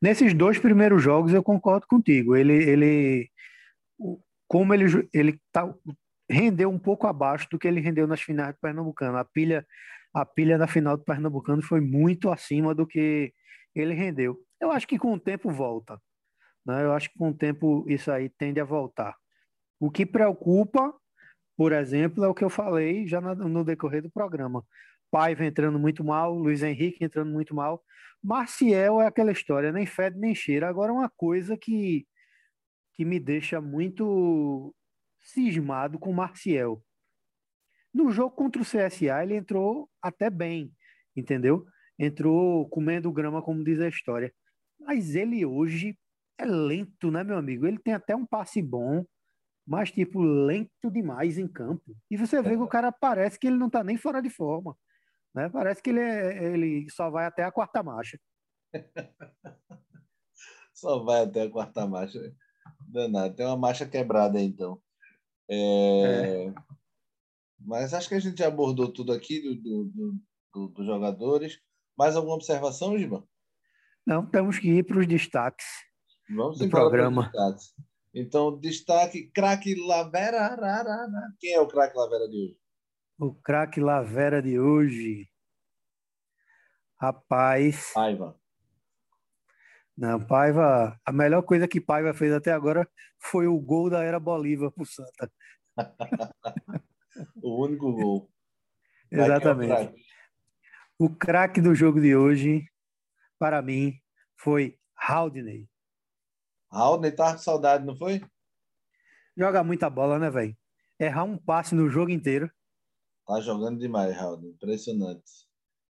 Nesses 0.02 0.34
dois 0.34 0.58
primeiros 0.58 1.02
jogos 1.02 1.32
eu 1.32 1.42
concordo 1.42 1.86
contigo. 1.86 2.34
Ele, 2.34 2.52
ele 2.52 3.30
como 4.48 4.74
ele 4.74 5.08
ele 5.12 5.40
tá 5.52 5.72
rendeu 6.30 6.70
um 6.70 6.78
pouco 6.78 7.06
abaixo 7.06 7.48
do 7.50 7.58
que 7.58 7.66
ele 7.66 7.80
rendeu 7.80 8.06
nas 8.06 8.20
finais 8.20 8.54
do 8.54 8.60
Pernambucano. 8.60 9.16
A 9.16 9.24
pilha, 9.24 9.66
a 10.12 10.26
pilha 10.26 10.58
da 10.58 10.66
final 10.66 10.96
do 10.96 11.04
Pernambucano 11.04 11.62
foi 11.62 11.80
muito 11.80 12.30
acima 12.30 12.74
do 12.74 12.86
que 12.86 13.32
ele 13.74 13.94
rendeu. 13.94 14.36
Eu 14.60 14.70
acho 14.70 14.86
que 14.86 14.98
com 14.98 15.12
o 15.12 15.20
tempo 15.20 15.50
volta. 15.50 16.00
Né? 16.68 16.84
Eu 16.84 16.92
acho 16.92 17.10
que 17.10 17.18
com 17.18 17.30
o 17.30 17.34
tempo 17.34 17.84
isso 17.88 18.12
aí 18.12 18.28
tende 18.28 18.60
a 18.60 18.64
voltar. 18.64 19.16
O 19.80 19.90
que 19.90 20.04
preocupa, 20.04 20.94
por 21.56 21.72
exemplo, 21.72 22.22
é 22.22 22.28
o 22.28 22.34
que 22.34 22.44
eu 22.44 22.50
falei 22.50 23.06
já 23.06 23.20
no 23.20 23.64
decorrer 23.64 24.02
do 24.02 24.10
programa. 24.10 24.62
Paiva 25.10 25.46
entrando 25.46 25.78
muito 25.78 26.04
mal, 26.04 26.34
Luiz 26.34 26.62
Henrique 26.62 27.02
entrando 27.02 27.32
muito 27.32 27.54
mal. 27.54 27.82
Marcial 28.22 29.00
é 29.00 29.06
aquela 29.06 29.32
história, 29.32 29.72
nem 29.72 29.86
fede 29.86 30.18
nem 30.18 30.34
cheira. 30.34 30.68
Agora, 30.68 30.92
uma 30.92 31.08
coisa 31.08 31.56
que, 31.56 32.06
que 32.92 33.04
me 33.04 33.18
deixa 33.18 33.60
muito 33.60 34.74
cismado 35.20 35.98
com 35.98 36.10
o 36.10 36.14
Marcial. 36.14 36.82
No 37.94 38.10
jogo 38.10 38.36
contra 38.36 38.60
o 38.60 38.64
CSA, 38.64 39.22
ele 39.22 39.36
entrou 39.36 39.88
até 40.02 40.28
bem, 40.28 40.70
entendeu? 41.16 41.64
Entrou 41.98 42.68
comendo 42.68 43.10
grama, 43.10 43.40
como 43.40 43.64
diz 43.64 43.80
a 43.80 43.88
história. 43.88 44.32
Mas 44.78 45.14
ele 45.14 45.46
hoje 45.46 45.96
é 46.38 46.44
lento, 46.44 47.10
né, 47.10 47.24
meu 47.24 47.36
amigo? 47.36 47.66
Ele 47.66 47.78
tem 47.78 47.94
até 47.94 48.14
um 48.14 48.24
passe 48.24 48.62
bom, 48.62 49.04
mas, 49.66 49.90
tipo, 49.90 50.20
lento 50.20 50.90
demais 50.90 51.36
em 51.36 51.48
campo. 51.48 51.96
E 52.10 52.16
você 52.16 52.40
vê 52.40 52.50
que 52.50 52.62
o 52.62 52.68
cara 52.68 52.92
parece 52.92 53.38
que 53.38 53.48
ele 53.48 53.56
não 53.56 53.68
tá 53.68 53.82
nem 53.82 53.98
fora 53.98 54.22
de 54.22 54.30
forma. 54.30 54.76
Né? 55.34 55.48
Parece 55.48 55.82
que 55.82 55.90
ele, 55.90 56.00
é, 56.00 56.52
ele 56.52 56.88
só 56.90 57.10
vai 57.10 57.26
até 57.26 57.42
a 57.42 57.52
quarta 57.52 57.82
marcha. 57.82 58.18
só 60.72 61.02
vai 61.04 61.22
até 61.22 61.42
a 61.42 61.50
quarta 61.50 61.86
marcha. 61.86 62.18
Danado. 62.80 63.34
Tem 63.34 63.44
uma 63.44 63.56
marcha 63.56 63.86
quebrada 63.86 64.38
aí, 64.38 64.46
então. 64.46 64.80
É... 65.50 66.46
É. 66.46 66.54
Mas 67.60 67.92
acho 67.92 68.08
que 68.08 68.14
a 68.14 68.20
gente 68.20 68.38
já 68.38 68.46
abordou 68.46 68.90
tudo 68.90 69.12
aqui 69.12 69.40
dos 69.42 69.60
do, 69.60 69.84
do, 69.84 70.20
do, 70.54 70.68
do, 70.68 70.84
jogadores. 70.84 71.60
Mais 71.96 72.16
alguma 72.16 72.36
observação, 72.36 72.96
Giba? 72.96 73.26
Não, 74.06 74.24
temos 74.24 74.58
que 74.58 74.70
ir 74.70 74.84
para 74.84 75.00
os 75.00 75.06
destaques 75.06 75.66
Vamos 76.28 76.58
do 76.58 76.68
programa. 76.68 77.30
Então, 78.14 78.58
destaque, 78.58 79.30
craque 79.30 79.74
Lavera. 79.74 80.56
Quem 81.38 81.54
é 81.54 81.60
o 81.60 81.66
craque 81.66 81.96
Lavera 81.96 82.28
de 82.28 82.36
hoje? 82.36 82.58
O 83.18 83.34
craque 83.34 83.80
Lavera 83.80 84.42
de 84.42 84.58
hoje. 84.58 85.28
Rapaz. 87.00 87.92
Paiva. 87.94 88.38
Não, 89.96 90.24
Paiva. 90.24 91.00
A 91.04 91.12
melhor 91.12 91.42
coisa 91.42 91.66
que 91.66 91.80
Paiva 91.80 92.12
fez 92.12 92.32
até 92.32 92.52
agora 92.52 92.88
foi 93.18 93.46
o 93.46 93.58
gol 93.58 93.88
da 93.88 94.02
Era 94.02 94.20
Bolívar 94.20 94.70
pro 94.70 94.84
Santa. 94.84 95.32
o 97.42 97.64
único 97.64 97.92
gol. 97.92 98.30
Exatamente. 99.10 99.94
o 100.98 101.08
craque 101.08 101.60
do 101.60 101.74
jogo 101.74 102.00
de 102.00 102.14
hoje, 102.14 102.64
para 103.38 103.62
mim, 103.62 103.94
foi 104.36 104.78
Haldney. 104.94 105.66
Haldney 106.70 107.12
tá 107.12 107.32
com 107.32 107.38
saudade, 107.38 107.84
não 107.84 107.96
foi? 107.96 108.22
Joga 109.36 109.62
muita 109.62 109.88
bola, 109.88 110.18
né, 110.18 110.30
velho? 110.30 110.56
Errar 110.98 111.24
um 111.24 111.38
passe 111.38 111.74
no 111.74 111.88
jogo 111.88 112.10
inteiro. 112.10 112.50
Tá 113.26 113.40
jogando 113.40 113.78
demais, 113.78 114.16
Raul. 114.16 114.42
Impressionante. 114.42 115.46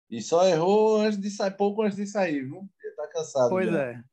E 0.09 0.21
só 0.21 0.47
errou 0.47 1.01
antes 1.01 1.19
de 1.19 1.29
sair, 1.29 1.51
pouco 1.51 1.83
antes 1.83 1.97
de 1.97 2.07
sair, 2.07 2.43
viu? 2.43 2.67
Ele 2.83 2.95
tá 2.95 3.07
cansado. 3.07 3.49
Pois 3.49 3.69
já. 3.69 3.83
é. 3.83 4.03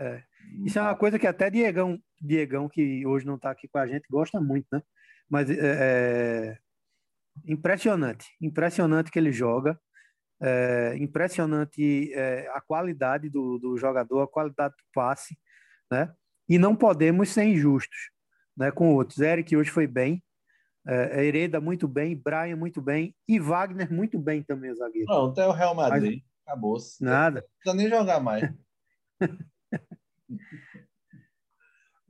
é. 0.00 0.24
Isso 0.64 0.78
é 0.78 0.82
uma 0.82 0.96
coisa 0.96 1.18
que 1.18 1.26
até 1.26 1.50
Diegão, 1.50 1.98
Diegão, 2.20 2.68
que 2.68 3.06
hoje 3.06 3.26
não 3.26 3.38
tá 3.38 3.50
aqui 3.50 3.68
com 3.68 3.78
a 3.78 3.86
gente, 3.86 4.04
gosta 4.10 4.40
muito, 4.40 4.66
né? 4.72 4.82
Mas 5.28 5.50
é, 5.50 5.56
é 5.56 6.58
impressionante. 7.46 8.26
Impressionante 8.40 9.10
que 9.10 9.18
ele 9.18 9.32
joga. 9.32 9.78
É, 10.40 10.96
impressionante 10.98 12.12
é, 12.14 12.48
a 12.52 12.60
qualidade 12.60 13.28
do, 13.28 13.58
do 13.58 13.76
jogador, 13.76 14.22
a 14.22 14.28
qualidade 14.28 14.74
do 14.74 14.84
passe, 14.92 15.36
né? 15.92 16.12
E 16.48 16.58
não 16.58 16.74
podemos 16.74 17.28
ser 17.28 17.44
injustos 17.44 18.10
né, 18.56 18.70
com 18.70 18.94
outros. 18.94 19.18
Eric 19.18 19.54
hoje 19.54 19.70
foi 19.70 19.86
bem, 19.86 20.24
é, 20.86 21.24
Hereda 21.24 21.60
muito 21.60 21.86
bem, 21.86 22.16
Brian 22.16 22.56
muito 22.56 22.80
bem 22.80 23.14
e 23.28 23.38
Wagner 23.38 23.92
muito 23.92 24.18
bem 24.18 24.42
também, 24.42 24.70
o 24.70 24.74
zagueiro. 24.74 25.06
Não, 25.06 25.26
até 25.26 25.46
o 25.46 25.52
Real 25.52 25.74
Madrid. 25.74 26.22
Mas... 26.22 26.32
Acabou. 26.44 26.76
-se. 26.76 27.04
Nada. 27.04 27.40
Não 27.40 27.48
precisa 27.58 27.74
nem 27.76 27.88
jogar 27.88 28.20
mais. 28.20 28.42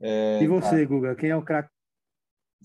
é, 0.01 0.41
e 0.41 0.47
você, 0.47 0.81
tá. 0.81 0.85
Guga, 0.85 1.15
quem 1.15 1.29
é 1.29 1.35
o 1.35 1.43
craque? 1.43 1.69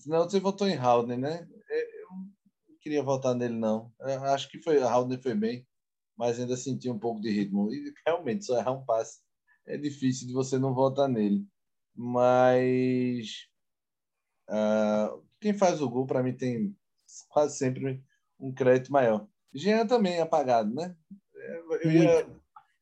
Não, 0.06 0.22
você 0.22 0.40
votou 0.40 0.66
em 0.68 0.76
Haldner, 0.76 1.18
né? 1.18 1.46
É, 1.68 2.02
eu 2.02 2.08
não 2.10 2.78
queria 2.80 3.02
votar 3.02 3.34
nele, 3.34 3.54
não. 3.54 3.92
Eu 4.00 4.24
acho 4.26 4.48
que 4.48 4.62
foi, 4.62 4.80
Haldner 4.80 5.20
foi 5.20 5.34
bem, 5.34 5.66
mas 6.16 6.40
ainda 6.40 6.56
senti 6.56 6.88
um 6.88 6.98
pouco 6.98 7.20
de 7.20 7.28
ritmo. 7.30 7.70
E 7.70 7.92
realmente, 8.06 8.46
só 8.46 8.56
errar 8.56 8.72
um 8.72 8.84
passe 8.84 9.18
é 9.68 9.76
difícil 9.76 10.26
de 10.26 10.32
você 10.32 10.58
não 10.58 10.74
votar 10.74 11.08
nele. 11.08 11.46
Mas 11.94 13.48
uh, 14.48 15.22
quem 15.40 15.52
faz 15.52 15.80
o 15.80 15.88
gol, 15.88 16.06
para 16.06 16.22
mim, 16.22 16.32
tem 16.32 16.76
quase 17.28 17.56
sempre 17.58 18.02
um 18.40 18.52
crédito 18.52 18.90
maior. 18.90 19.28
Jean 19.52 19.86
também 19.86 20.14
é 20.14 20.22
apagado, 20.22 20.74
né? 20.74 20.96
Eu 21.82 21.90
ia, 21.90 22.26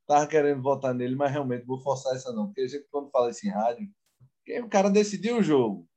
tava 0.06 0.26
querendo 0.26 0.62
votar 0.62 0.94
nele, 0.94 1.16
mas 1.16 1.32
realmente 1.32 1.64
vou 1.64 1.80
forçar 1.80 2.14
essa 2.14 2.32
não. 2.32 2.46
Porque 2.46 2.62
a 2.62 2.68
gente, 2.68 2.86
quando 2.90 3.10
fala 3.10 3.30
isso 3.30 3.46
em 3.46 3.50
rádio, 3.50 3.88
o 4.64 4.68
cara 4.68 4.88
decidiu 4.88 5.38
o 5.38 5.42
jogo. 5.42 5.88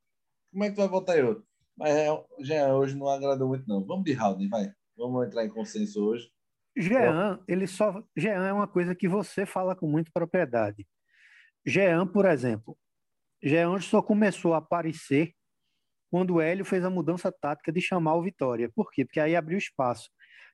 Como 0.51 0.63
é 0.63 0.69
que 0.69 0.75
tu 0.75 0.79
vai 0.79 0.87
votar 0.87 1.17
eu? 1.17 1.43
Mas 1.77 1.95
é, 1.95 2.25
Jean 2.39 2.75
hoje 2.75 2.95
não 2.95 3.07
agradou 3.07 3.47
muito, 3.47 3.67
não. 3.67 3.85
Vamos 3.85 4.05
de 4.05 4.13
Haldane, 4.13 4.49
vai. 4.49 4.73
Vamos 4.97 5.25
entrar 5.25 5.45
em 5.45 5.49
consenso 5.49 6.03
hoje. 6.03 6.31
Jean, 6.77 7.39
ele 7.47 7.67
só. 7.67 8.03
Jean 8.15 8.45
é 8.45 8.53
uma 8.53 8.67
coisa 8.67 8.95
que 8.95 9.07
você 9.07 9.45
fala 9.45 9.75
com 9.75 9.87
muita 9.87 10.11
propriedade. 10.13 10.87
Jean, 11.65 12.07
por 12.07 12.25
exemplo, 12.25 12.77
Jean 13.43 13.79
só 13.79 14.01
começou 14.01 14.53
a 14.53 14.57
aparecer 14.57 15.33
quando 16.09 16.35
o 16.35 16.41
Hélio 16.41 16.65
fez 16.65 16.83
a 16.83 16.89
mudança 16.89 17.31
tática 17.31 17.71
de 17.71 17.81
chamar 17.81 18.15
o 18.15 18.23
Vitória. 18.23 18.71
Por 18.73 18.91
quê? 18.91 19.05
Porque 19.05 19.19
aí 19.19 19.35
abriu 19.35 19.57
espaço. 19.57 20.09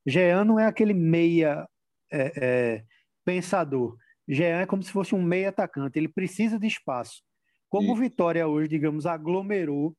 Jean 0.05 0.43
não 0.43 0.59
é 0.59 0.65
aquele 0.65 0.93
meia 0.93 1.67
é, 2.11 2.33
é, 2.37 2.83
pensador. 3.23 3.97
Jean 4.27 4.61
é 4.61 4.65
como 4.65 4.83
se 4.83 4.91
fosse 4.91 5.15
um 5.15 5.21
meia 5.21 5.49
atacante. 5.49 5.97
Ele 5.97 6.09
precisa 6.09 6.59
de 6.59 6.67
espaço. 6.67 7.23
Como 7.69 7.91
o 7.91 7.95
Vitória 7.95 8.47
hoje, 8.47 8.67
digamos, 8.69 9.05
aglomerou 9.05 9.95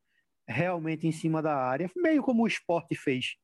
realmente 0.49 1.07
em 1.07 1.13
cima 1.13 1.43
da 1.43 1.57
área, 1.57 1.91
meio 1.97 2.23
como 2.23 2.45
o 2.45 2.47
esporte 2.47 2.95
fez. 2.95 3.35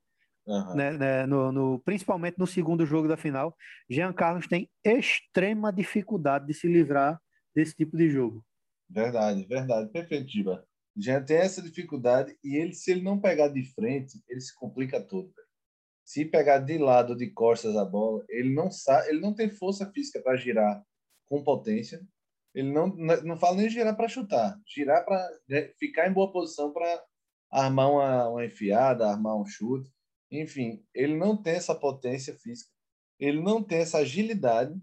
Uhum. 0.46 0.74
Né, 0.74 0.92
né, 0.92 1.26
no, 1.26 1.52
no, 1.52 1.78
principalmente 1.80 2.38
no 2.38 2.46
segundo 2.46 2.84
jogo 2.84 3.06
da 3.06 3.16
final, 3.16 3.56
Jean 3.88 4.12
Carlos 4.12 4.48
tem 4.48 4.68
extrema 4.84 5.72
dificuldade 5.72 6.46
de 6.46 6.54
se 6.54 6.66
livrar 6.66 7.20
desse 7.54 7.74
tipo 7.76 7.96
de 7.96 8.10
jogo. 8.10 8.44
Verdade, 8.90 9.46
verdade. 9.46 9.90
Perfeito, 9.90 10.28
Giba 10.28 10.66
já 10.96 11.20
tem 11.20 11.38
essa 11.38 11.62
dificuldade 11.62 12.36
e 12.44 12.56
ele, 12.56 12.74
se 12.74 12.90
ele 12.90 13.02
não 13.02 13.20
pegar 13.20 13.48
de 13.48 13.64
frente, 13.74 14.22
ele 14.28 14.40
se 14.40 14.54
complica 14.54 15.00
todo. 15.00 15.32
Se 16.04 16.24
pegar 16.24 16.58
de 16.58 16.78
lado, 16.78 17.16
de 17.16 17.30
costas 17.30 17.76
a 17.76 17.84
bola, 17.84 18.24
ele 18.28 18.52
não 18.52 18.70
sabe, 18.70 19.08
ele 19.08 19.20
não 19.20 19.34
tem 19.34 19.48
força 19.48 19.90
física 19.90 20.20
para 20.20 20.36
girar 20.36 20.84
com 21.26 21.42
potência. 21.42 22.00
Ele 22.54 22.70
não 22.70 22.88
não 22.88 23.38
fala 23.38 23.56
nem 23.56 23.70
girar 23.70 23.96
para 23.96 24.08
chutar, 24.08 24.60
girar 24.66 25.04
para 25.04 25.26
né, 25.48 25.72
ficar 25.78 26.06
em 26.08 26.12
boa 26.12 26.30
posição 26.30 26.72
para 26.72 27.02
armar 27.50 27.90
uma, 27.90 28.28
uma 28.28 28.44
enfiada, 28.44 29.08
armar 29.08 29.36
um 29.36 29.46
chute. 29.46 29.90
Enfim, 30.32 30.84
ele 30.94 31.14
não 31.14 31.40
tem 31.40 31.54
essa 31.54 31.74
potência 31.74 32.34
física, 32.36 32.70
ele 33.18 33.40
não 33.40 33.62
tem 33.62 33.78
essa 33.78 33.98
agilidade, 33.98 34.74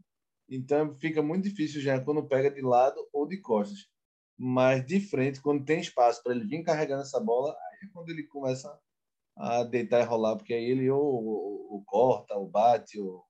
então 0.47 0.95
fica 0.97 1.21
muito 1.21 1.43
difícil 1.43 1.81
já 1.81 1.99
quando 1.99 2.27
pega 2.27 2.49
de 2.49 2.61
lado 2.61 2.97
ou 3.11 3.27
de 3.27 3.37
costas 3.41 3.89
mas 4.39 4.85
de 4.85 5.01
frente, 5.01 5.41
quando 5.41 5.65
tem 5.65 5.81
espaço 5.81 6.23
para 6.23 6.33
ele 6.33 6.45
vir 6.45 6.63
carregando 6.63 7.01
essa 7.01 7.19
bola, 7.19 7.51
aí 7.51 7.87
é 7.87 7.91
quando 7.91 8.09
ele 8.09 8.23
começa 8.23 8.79
a 9.35 9.63
deitar 9.65 9.99
e 9.99 10.05
rolar, 10.05 10.37
porque 10.37 10.53
aí 10.53 10.63
ele 10.63 10.89
ou, 10.89 11.01
ou, 11.03 11.73
ou 11.73 11.83
corta, 11.83 12.35
ou 12.35 12.47
bate, 12.47 12.97
ou, 13.01 13.25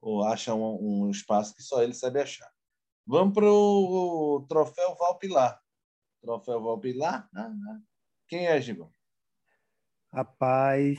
ou 0.00 0.24
acha 0.24 0.54
um, 0.54 1.04
um, 1.04 1.10
espaço 1.10 1.54
que 1.54 1.62
só 1.62 1.82
ele 1.82 1.92
sabe 1.92 2.20
achar. 2.20 2.50
Vamos 3.06 3.34
para 3.34 3.44
o 3.44 4.46
troféu 4.48 4.96
Valpilar. 4.96 5.60
Troféu 6.22 6.62
Valpilar? 6.62 7.28
Ah, 7.34 7.52
ah. 7.52 7.80
Quem 8.26 8.46
é, 8.46 8.58
Gibão? 8.60 8.90
Rapaz. 10.10 10.98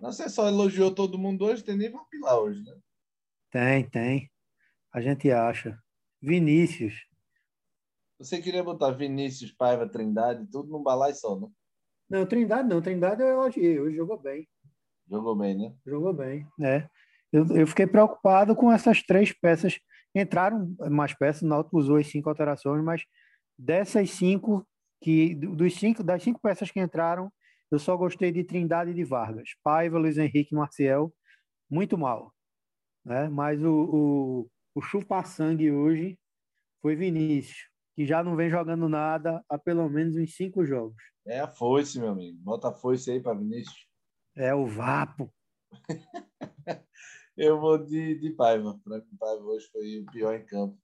Você 0.00 0.28
só 0.28 0.46
elogiou 0.46 0.94
todo 0.94 1.18
mundo 1.18 1.44
hoje, 1.44 1.64
tem 1.64 1.76
nem 1.76 1.90
Valpilar 1.90 2.38
hoje, 2.38 2.62
né? 2.62 2.76
Tem, 3.50 3.88
tem. 3.88 4.30
A 4.92 5.00
gente 5.00 5.30
acha. 5.30 5.78
Vinícius. 6.20 6.94
Você 8.18 8.40
queria 8.40 8.62
botar 8.62 8.90
Vinícius, 8.90 9.52
Paiva, 9.52 9.88
Trindade, 9.88 10.46
tudo 10.50 10.70
num 10.70 10.82
balai 10.82 11.14
só, 11.14 11.38
né? 11.38 11.48
Não, 12.08 12.26
Trindade 12.26 12.68
não. 12.68 12.80
Trindade 12.80 13.22
eu 13.22 13.28
elogiei. 13.28 13.80
Hoje 13.80 13.96
jogou 13.96 14.18
bem. 14.18 14.48
Jogou 15.08 15.36
bem, 15.36 15.56
né? 15.56 15.74
Jogou 15.86 16.12
bem, 16.12 16.46
né? 16.58 16.88
Eu, 17.32 17.46
eu 17.56 17.66
fiquei 17.66 17.86
preocupado 17.86 18.54
com 18.54 18.70
essas 18.72 19.02
três 19.02 19.32
peças. 19.32 19.78
Entraram 20.14 20.74
mais 20.90 21.14
peças, 21.14 21.42
o 21.42 21.46
Náutico 21.46 21.78
usou 21.78 21.96
as 21.96 22.06
cinco 22.06 22.28
alterações, 22.28 22.82
mas 22.82 23.04
dessas 23.58 24.10
cinco, 24.10 24.66
que 25.00 25.34
dos 25.34 25.74
cinco, 25.74 26.02
das 26.02 26.22
cinco 26.22 26.40
peças 26.40 26.70
que 26.70 26.80
entraram, 26.80 27.30
Eu 27.70 27.78
só 27.78 27.96
gostei 27.96 28.32
de 28.32 28.44
Trindade 28.44 28.90
e 28.92 28.94
de 28.94 29.04
Vargas. 29.04 29.50
Paiva, 29.62 29.98
Luiz 29.98 30.16
Henrique 30.16 30.54
Marcial, 30.54 31.12
muito 31.70 31.98
mal. 31.98 32.34
Né? 33.04 33.28
Mas 33.28 33.62
o, 33.62 33.70
o, 33.70 34.50
o 34.74 34.80
chupa-sangue 34.80 35.70
hoje 35.70 36.18
foi 36.80 36.96
Vinícius, 36.96 37.68
que 37.94 38.06
já 38.06 38.22
não 38.22 38.36
vem 38.36 38.48
jogando 38.48 38.88
nada 38.88 39.44
há 39.48 39.58
pelo 39.58 39.88
menos 39.88 40.16
uns 40.16 40.34
cinco 40.34 40.64
jogos. 40.64 41.02
É 41.26 41.40
a 41.40 41.48
foice, 41.48 41.98
meu 41.98 42.10
amigo. 42.10 42.38
Bota 42.40 42.68
a 42.68 42.72
foice 42.72 43.10
aí 43.10 43.20
para 43.20 43.38
Vinícius. 43.38 43.86
É 44.34 44.54
o 44.54 44.66
Vapo. 44.66 45.32
Eu 47.36 47.60
vou 47.60 47.78
de, 47.78 48.18
de 48.18 48.30
Paiva. 48.30 48.80
Para 48.82 48.98
mim, 48.98 49.16
Paiva 49.18 49.44
hoje 49.44 49.68
foi 49.70 49.98
o 49.98 50.06
pior 50.06 50.34
em 50.34 50.44
campo. 50.44 50.78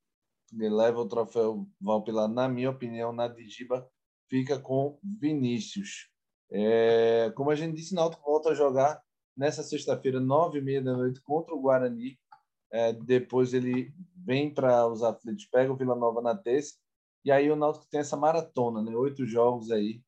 Ele 0.53 0.69
leva 0.69 1.01
o 1.01 1.09
troféu 1.09 1.67
Valpilar, 1.81 2.29
na 2.29 2.49
minha 2.49 2.71
opinião, 2.71 3.13
na 3.13 3.27
Digiba, 3.27 3.91
fica 4.29 4.59
com 4.61 4.99
Vinícius. 5.03 6.11
É, 6.51 7.33
como 7.35 7.51
a 7.51 7.55
gente 7.55 7.77
disse, 7.77 7.95
Náutico 7.95 8.25
volta 8.25 8.51
a 8.51 8.55
jogar 8.55 9.03
nessa 9.37 9.63
sexta-feira, 9.63 10.21
nove 10.21 10.59
e 10.59 10.63
meia 10.63 10.83
da 10.83 10.97
noite, 10.97 11.21
contra 11.21 11.55
o 11.55 11.61
Guarani. 11.61 12.19
É, 12.73 12.93
depois 12.93 13.55
ele 13.55 13.93
vem 14.17 14.53
para 14.53 14.87
os 14.89 15.03
aflitos, 15.03 15.47
pega 15.47 15.73
o 15.73 15.77
Vila 15.77 15.95
Nova 15.95 16.21
na 16.21 16.37
terça. 16.37 16.75
E 17.25 17.31
aí 17.31 17.51
o 17.51 17.57
Náutico 17.57 17.87
tem 17.89 18.01
essa 18.01 18.17
maratona, 18.17 18.83
né? 18.83 18.95
Oito 18.95 19.25
jogos 19.27 19.71
aí. 19.71 20.03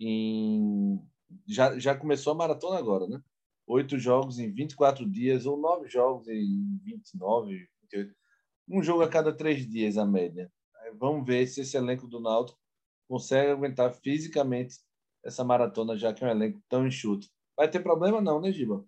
Em... 0.00 1.00
Já, 1.46 1.78
já 1.78 1.94
começou 1.96 2.32
a 2.32 2.36
maratona 2.36 2.78
agora, 2.78 3.06
né? 3.06 3.20
Oito 3.66 3.98
jogos 3.98 4.38
em 4.38 4.52
24 4.52 5.08
dias, 5.08 5.46
ou 5.46 5.56
nove 5.56 5.88
jogos 5.88 6.28
em 6.28 6.78
29, 6.84 7.68
28. 7.82 8.14
Um 8.68 8.82
jogo 8.82 9.02
a 9.02 9.08
cada 9.08 9.32
três 9.32 9.66
dias, 9.68 9.96
a 9.96 10.04
média. 10.04 10.50
Vamos 10.98 11.26
ver 11.26 11.46
se 11.46 11.60
esse 11.60 11.76
elenco 11.76 12.06
do 12.06 12.20
Náutico 12.20 12.58
consegue 13.08 13.50
aguentar 13.50 13.92
fisicamente 13.94 14.76
essa 15.24 15.44
maratona, 15.44 15.96
já 15.96 16.12
que 16.12 16.24
é 16.24 16.26
um 16.26 16.30
elenco 16.30 16.60
tão 16.68 16.86
enxuto. 16.86 17.26
Vai 17.56 17.68
ter 17.68 17.80
problema 17.80 18.20
não, 18.20 18.40
né, 18.40 18.50
Giba? 18.50 18.84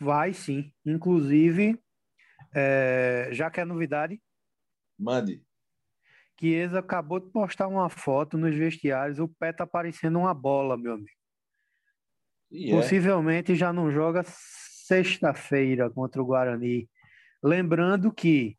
Vai 0.00 0.32
sim. 0.32 0.72
Inclusive, 0.84 1.78
é, 2.54 3.28
já 3.32 3.50
que 3.50 3.60
é 3.60 3.64
novidade. 3.64 4.20
Mande. 4.98 5.44
Chiesa 6.38 6.80
acabou 6.80 7.20
de 7.20 7.30
postar 7.30 7.68
uma 7.68 7.88
foto 7.88 8.36
nos 8.36 8.52
vestiários, 8.52 9.20
o 9.20 9.28
pé 9.28 9.52
tá 9.52 9.64
parecendo 9.64 10.18
uma 10.18 10.34
bola, 10.34 10.76
meu 10.76 10.94
amigo. 10.94 11.08
É. 12.52 12.70
Possivelmente 12.72 13.54
já 13.54 13.72
não 13.72 13.90
joga 13.92 14.24
sexta-feira 14.26 15.88
contra 15.88 16.20
o 16.20 16.26
Guarani. 16.26 16.90
Lembrando 17.42 18.12
que 18.12 18.58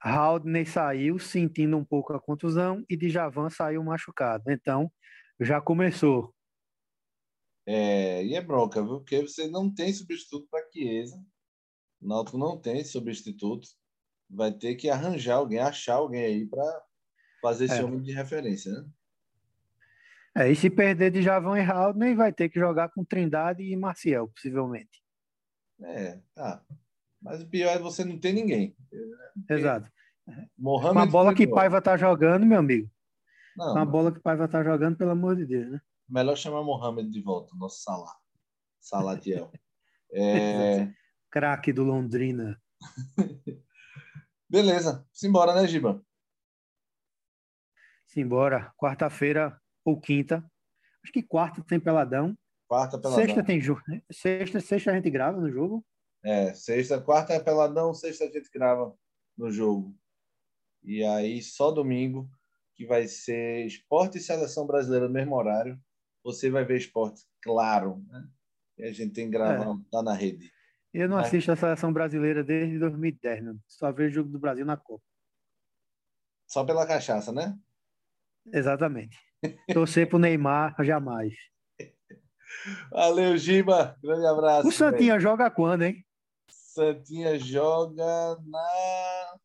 Haldney 0.00 0.64
saiu 0.64 1.18
sentindo 1.18 1.76
um 1.76 1.84
pouco 1.84 2.12
a 2.12 2.20
contusão 2.20 2.84
e 2.88 2.96
Djavan 2.96 3.50
saiu 3.50 3.82
machucado. 3.82 4.44
Então, 4.50 4.92
já 5.40 5.60
começou. 5.60 6.34
É, 7.66 8.24
e 8.24 8.34
é 8.34 8.40
bronca, 8.40 8.82
viu? 8.82 8.98
Porque 8.98 9.20
você 9.20 9.46
não 9.46 9.72
tem 9.72 9.92
substituto 9.92 10.48
para 10.50 10.66
Chiesa. 10.72 11.22
O 12.00 12.08
Náutico 12.08 12.38
não 12.38 12.58
tem 12.58 12.82
substituto. 12.82 13.68
Vai 14.30 14.52
ter 14.52 14.74
que 14.74 14.88
arranjar 14.88 15.36
alguém, 15.36 15.58
achar 15.58 15.94
alguém 15.94 16.24
aí 16.24 16.46
para 16.46 16.82
fazer 17.42 17.66
esse 17.66 17.78
é. 17.78 17.84
homem 17.84 18.02
de 18.02 18.12
referência, 18.12 18.72
né? 18.72 18.88
É, 20.36 20.50
e 20.50 20.54
se 20.54 20.70
perder 20.70 21.10
de 21.10 21.20
Javão 21.20 21.56
e 21.56 21.60
Haldney, 21.60 22.14
vai 22.14 22.32
ter 22.32 22.48
que 22.48 22.60
jogar 22.60 22.90
com 22.90 23.04
Trindade 23.04 23.64
e 23.64 23.76
Marcial, 23.76 24.28
possivelmente. 24.28 25.02
É, 25.82 26.20
tá. 26.34 26.62
Mas 27.20 27.42
o 27.42 27.48
pior 27.48 27.74
é 27.74 27.78
você 27.78 28.04
não 28.04 28.18
ter 28.18 28.32
ninguém. 28.32 28.76
Exato. 29.50 29.90
Mohamed 30.56 30.96
uma 30.96 31.06
bola 31.06 31.34
que 31.34 31.46
Paiva 31.46 31.82
tá 31.82 31.96
jogando, 31.96 32.46
meu 32.46 32.58
amigo. 32.58 32.88
Não, 33.58 33.72
uma 33.72 33.84
bola 33.84 34.12
que 34.12 34.20
Paiva 34.20 34.46
tá 34.46 34.62
jogando, 34.62 34.96
pelo 34.96 35.10
amor 35.10 35.34
de 35.34 35.44
Deus, 35.44 35.68
né? 35.68 35.80
Melhor 36.08 36.36
chamar 36.36 36.62
Mohamed 36.62 37.10
de 37.10 37.20
volta, 37.20 37.56
nosso 37.56 37.82
Salah. 37.82 38.14
Salatiel. 38.80 39.50
é... 40.14 40.88
Craque 41.28 41.72
do 41.72 41.82
Londrina. 41.82 42.56
Beleza. 44.48 45.04
Simbora, 45.12 45.54
né, 45.54 45.66
Giba? 45.66 46.00
Simbora. 48.06 48.72
Quarta-feira 48.78 49.60
ou 49.84 50.00
quinta. 50.00 50.48
Acho 51.02 51.12
que 51.12 51.22
quarta 51.22 51.62
tem 51.64 51.80
peladão. 51.80 52.38
Quarta 52.68 52.96
peladão. 52.96 53.24
Sexta 53.24 53.44
tem 53.44 53.60
jogo. 53.60 53.82
Né? 53.88 54.00
Sexta, 54.10 54.60
sexta 54.60 54.92
a 54.92 54.94
gente 54.94 55.10
grava 55.10 55.40
no 55.40 55.50
jogo. 55.50 55.84
É, 56.24 56.54
sexta, 56.54 57.00
quarta 57.00 57.34
é 57.34 57.40
peladão, 57.40 57.92
sexta 57.92 58.24
a 58.24 58.28
gente 58.28 58.48
grava 58.54 58.96
no 59.36 59.50
jogo. 59.50 59.94
E 60.82 61.04
aí 61.04 61.42
só 61.42 61.70
domingo, 61.70 62.30
que 62.78 62.86
vai 62.86 63.08
ser 63.08 63.66
esporte 63.66 64.18
e 64.18 64.20
seleção 64.20 64.64
brasileira 64.64 65.08
no 65.08 65.12
mesmo 65.12 65.34
horário. 65.34 65.76
Você 66.22 66.48
vai 66.48 66.64
ver 66.64 66.76
esporte, 66.76 67.22
claro. 67.42 68.00
Né? 68.08 68.28
E 68.78 68.84
a 68.84 68.92
gente 68.92 69.12
tem 69.12 69.24
que 69.24 69.32
gravar, 69.32 69.74
é. 69.74 69.78
tá 69.90 70.00
na 70.00 70.14
rede. 70.14 70.48
Eu 70.94 71.08
não 71.08 71.18
é. 71.18 71.22
assisto 71.22 71.50
a 71.50 71.56
seleção 71.56 71.92
brasileira 71.92 72.44
desde 72.44 72.78
2010, 72.78 73.42
né? 73.42 73.56
só 73.66 73.90
vejo 73.90 74.10
o 74.10 74.14
jogo 74.14 74.30
do 74.30 74.38
Brasil 74.38 74.64
na 74.64 74.76
Copa. 74.76 75.02
Só 76.46 76.64
pela 76.64 76.86
cachaça, 76.86 77.32
né? 77.32 77.58
Exatamente. 78.46 79.18
Torcer 79.74 80.08
pro 80.08 80.20
Neymar 80.20 80.76
jamais. 80.84 81.34
Valeu, 82.92 83.36
Giba. 83.36 83.98
Grande 84.00 84.26
abraço. 84.26 84.68
O 84.68 84.72
Santinha 84.72 85.14
véio. 85.14 85.20
joga 85.20 85.50
quando, 85.50 85.82
hein? 85.82 86.06
Santinha 86.48 87.36
joga 87.38 88.38
na. 88.46 89.38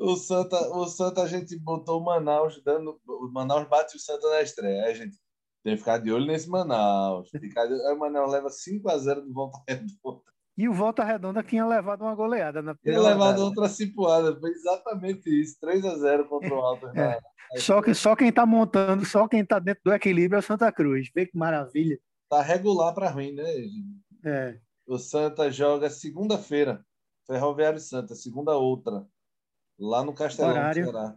O 0.00 0.16
Santa, 0.16 0.56
o 0.74 0.86
Santa 0.86 1.22
a 1.22 1.26
gente 1.26 1.58
botou 1.58 2.00
o 2.00 2.04
Manaus 2.04 2.60
dando. 2.64 2.98
O 3.06 3.30
Manaus 3.30 3.68
bate 3.68 3.96
o 3.96 4.00
Santa 4.00 4.28
na 4.30 4.40
estreia. 4.40 4.86
A 4.86 4.94
gente 4.94 5.16
tem 5.62 5.74
que 5.74 5.78
ficar 5.78 5.98
de 5.98 6.10
olho 6.10 6.26
nesse 6.26 6.48
Manaus. 6.48 7.28
Ficar 7.28 7.66
de... 7.66 7.74
Aí 7.74 7.94
o 7.94 7.98
Manaus 7.98 8.32
leva 8.32 8.48
5 8.48 8.88
a 8.90 8.96
0 8.96 9.20
do 9.20 9.32
Volta 9.32 9.58
Redonda. 9.68 10.22
E 10.56 10.68
o 10.68 10.72
Volta 10.72 11.04
Redonda 11.04 11.42
tinha 11.42 11.66
levado 11.66 12.00
uma 12.00 12.14
goleada 12.14 12.62
na 12.62 12.74
Tinha 12.76 12.98
levado 12.98 13.40
outra 13.40 13.68
cipuada. 13.68 14.38
Foi 14.40 14.50
exatamente 14.50 15.28
isso. 15.28 15.58
3 15.60 15.84
a 15.84 15.96
0 15.96 16.28
contra 16.28 16.54
o 16.54 16.60
Alto. 16.60 16.86
É. 16.88 17.20
Só, 17.56 17.82
que, 17.82 17.92
só 17.92 18.16
quem 18.16 18.28
está 18.28 18.46
montando, 18.46 19.04
só 19.04 19.28
quem 19.28 19.40
está 19.40 19.58
dentro 19.58 19.82
do 19.84 19.92
equilíbrio 19.92 20.36
é 20.36 20.40
o 20.40 20.42
Santa 20.42 20.72
Cruz. 20.72 21.10
Vê 21.14 21.26
que 21.26 21.36
maravilha. 21.36 21.98
Tá 22.28 22.40
regular 22.40 22.94
para 22.94 23.10
ruim, 23.10 23.32
né? 23.32 23.44
É. 24.24 24.58
O 24.86 24.98
Santa 24.98 25.50
joga 25.50 25.90
segunda-feira. 25.90 26.84
Ferroviário 27.26 27.80
Santa, 27.80 28.14
segunda 28.14 28.56
outra. 28.56 29.04
Lá 29.80 30.04
no 30.04 30.12
Castelão, 30.12 30.50
Horário. 30.50 30.84
Ceará. 30.84 31.16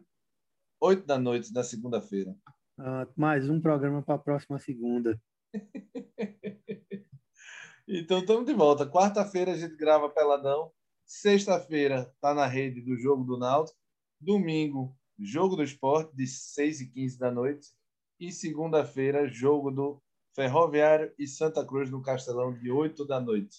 Oito 0.80 1.06
da 1.06 1.20
noite 1.20 1.52
da 1.52 1.66
segunda-feira. 1.66 2.34
Ah, 2.80 3.06
mais 3.14 3.50
um 3.50 3.60
programa 3.60 4.02
para 4.02 4.16
a 4.16 4.18
próxima 4.20 4.58
segunda. 4.58 5.22
então 7.86 8.20
estamos 8.20 8.46
de 8.46 8.54
volta. 8.54 8.90
Quarta-feira 8.90 9.52
a 9.52 9.58
gente 9.58 9.76
grava 9.76 10.10
Peladão. 10.10 10.72
Sexta-feira 11.06 12.10
está 12.16 12.34
na 12.34 12.46
rede 12.46 12.80
do 12.82 12.96
Jogo 12.98 13.26
do 13.26 13.38
Náutico. 13.38 13.78
Domingo, 14.18 14.96
Jogo 15.20 15.58
do 15.58 15.64
Esporte, 15.64 16.16
de 16.16 16.26
6 16.26 16.82
e 16.82 16.90
15 16.90 17.20
da 17.20 17.30
noite. 17.30 17.68
E 18.18 18.32
segunda-feira, 18.32 19.28
jogo 19.28 19.72
do 19.72 20.02
Ferroviário 20.34 21.14
e 21.20 21.28
Santa 21.28 21.66
Cruz 21.66 21.92
no 21.92 22.02
Castelão, 22.02 22.58
de 22.58 22.72
8 22.72 23.06
da 23.06 23.20
noite. 23.20 23.58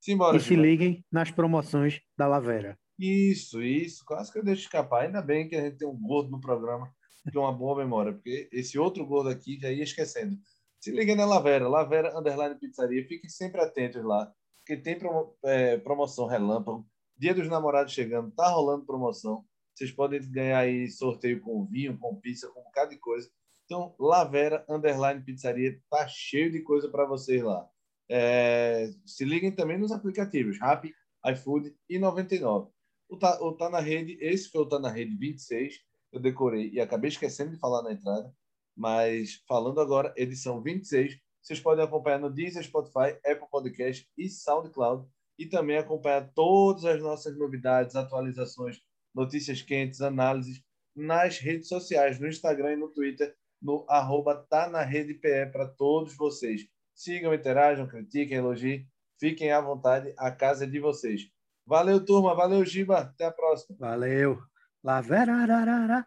Simbora, 0.00 0.38
e 0.38 0.40
se 0.40 0.56
liguem 0.56 1.04
nas 1.12 1.30
promoções 1.30 2.00
da 2.16 2.26
Lavera. 2.26 2.78
Isso, 2.98 3.62
isso. 3.62 4.04
Quase 4.04 4.32
que 4.32 4.38
eu 4.38 4.44
deixo 4.44 4.62
escapar. 4.62 5.04
Ainda 5.04 5.20
bem 5.20 5.48
que 5.48 5.56
a 5.56 5.62
gente 5.62 5.76
tem 5.76 5.88
um 5.88 5.98
gordo 5.98 6.30
no 6.30 6.40
programa, 6.40 6.90
que 7.30 7.36
é 7.36 7.40
uma 7.40 7.52
boa 7.52 7.76
memória, 7.76 8.12
porque 8.12 8.48
esse 8.52 8.78
outro 8.78 9.04
gordo 9.04 9.28
aqui 9.28 9.58
já 9.60 9.70
ia 9.70 9.84
esquecendo. 9.84 10.36
Se 10.80 10.90
liguem 10.90 11.16
na 11.16 11.26
Lavera, 11.26 11.68
Lavera 11.68 12.18
Underline 12.18 12.58
Pizzaria. 12.58 13.06
Fiquem 13.06 13.28
sempre 13.28 13.60
atentos 13.60 14.04
lá, 14.04 14.32
porque 14.58 14.76
tem 14.76 14.98
promo, 14.98 15.36
é, 15.44 15.76
promoção 15.78 16.26
relâmpago. 16.26 16.86
Dia 17.18 17.34
dos 17.34 17.48
namorados 17.48 17.92
chegando, 17.92 18.30
tá 18.30 18.48
rolando 18.48 18.84
promoção. 18.84 19.44
Vocês 19.74 19.90
podem 19.90 20.20
ganhar 20.30 20.58
aí 20.58 20.88
sorteio 20.88 21.40
com 21.40 21.66
vinho, 21.66 21.98
com 21.98 22.16
pizza, 22.16 22.48
com 22.48 22.60
um 22.60 22.64
bocado 22.64 22.90
de 22.90 22.98
coisa. 22.98 23.28
Então, 23.64 23.94
Lavera 23.98 24.64
Underline 24.68 25.22
Pizzaria 25.22 25.80
tá 25.90 26.06
cheio 26.06 26.50
de 26.50 26.62
coisa 26.62 26.88
para 26.88 27.04
vocês 27.04 27.42
lá. 27.42 27.68
É, 28.08 28.90
se 29.04 29.24
liguem 29.24 29.50
também 29.50 29.76
nos 29.76 29.90
aplicativos 29.90 30.58
Rappi, 30.60 30.94
iFood 31.26 31.74
e 31.88 31.98
99. 31.98 32.70
O 33.08 33.16
tá, 33.16 33.40
o 33.40 33.52
tá 33.52 33.70
na 33.70 33.78
rede, 33.78 34.18
esse 34.20 34.50
foi 34.50 34.62
o 34.62 34.66
Tá 34.66 34.78
na 34.78 34.90
Rede 34.90 35.16
26, 35.16 35.80
eu 36.12 36.20
decorei 36.20 36.70
e 36.70 36.80
acabei 36.80 37.08
esquecendo 37.08 37.52
de 37.52 37.58
falar 37.58 37.82
na 37.82 37.92
entrada, 37.92 38.34
mas 38.76 39.42
falando 39.46 39.80
agora, 39.80 40.12
edição 40.16 40.60
26, 40.60 41.16
vocês 41.40 41.60
podem 41.60 41.84
acompanhar 41.84 42.18
no 42.18 42.32
Deezer, 42.32 42.64
Spotify, 42.64 43.16
Apple 43.24 43.48
Podcast 43.48 44.08
e 44.18 44.28
SoundCloud 44.28 45.08
e 45.38 45.46
também 45.46 45.76
acompanhar 45.76 46.32
todas 46.34 46.84
as 46.84 47.00
nossas 47.00 47.38
novidades, 47.38 47.94
atualizações, 47.94 48.80
notícias 49.14 49.62
quentes, 49.62 50.00
análises 50.00 50.60
nas 50.94 51.38
redes 51.38 51.68
sociais, 51.68 52.18
no 52.18 52.26
Instagram 52.26 52.72
e 52.72 52.76
no 52.76 52.88
Twitter, 52.88 53.36
no 53.62 53.84
arroba 53.88 54.34
tá 54.34 54.68
na 54.68 54.82
rede 54.82 55.14
PE 55.14 55.46
para 55.52 55.68
todos 55.68 56.16
vocês. 56.16 56.66
Sigam, 56.94 57.32
interajam, 57.32 57.86
critiquem, 57.86 58.38
elogiem. 58.38 58.86
Fiquem 59.18 59.52
à 59.52 59.60
vontade, 59.60 60.12
a 60.18 60.30
casa 60.30 60.64
é 60.64 60.66
de 60.66 60.80
vocês. 60.80 61.30
Valeu, 61.66 62.04
turma. 62.04 62.34
Valeu, 62.34 62.64
Giba. 62.64 62.98
Até 62.98 63.26
a 63.26 63.32
próxima. 63.32 63.76
Valeu. 63.78 64.38
Lavera. 64.84 66.06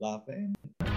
Lavera. 0.00 0.93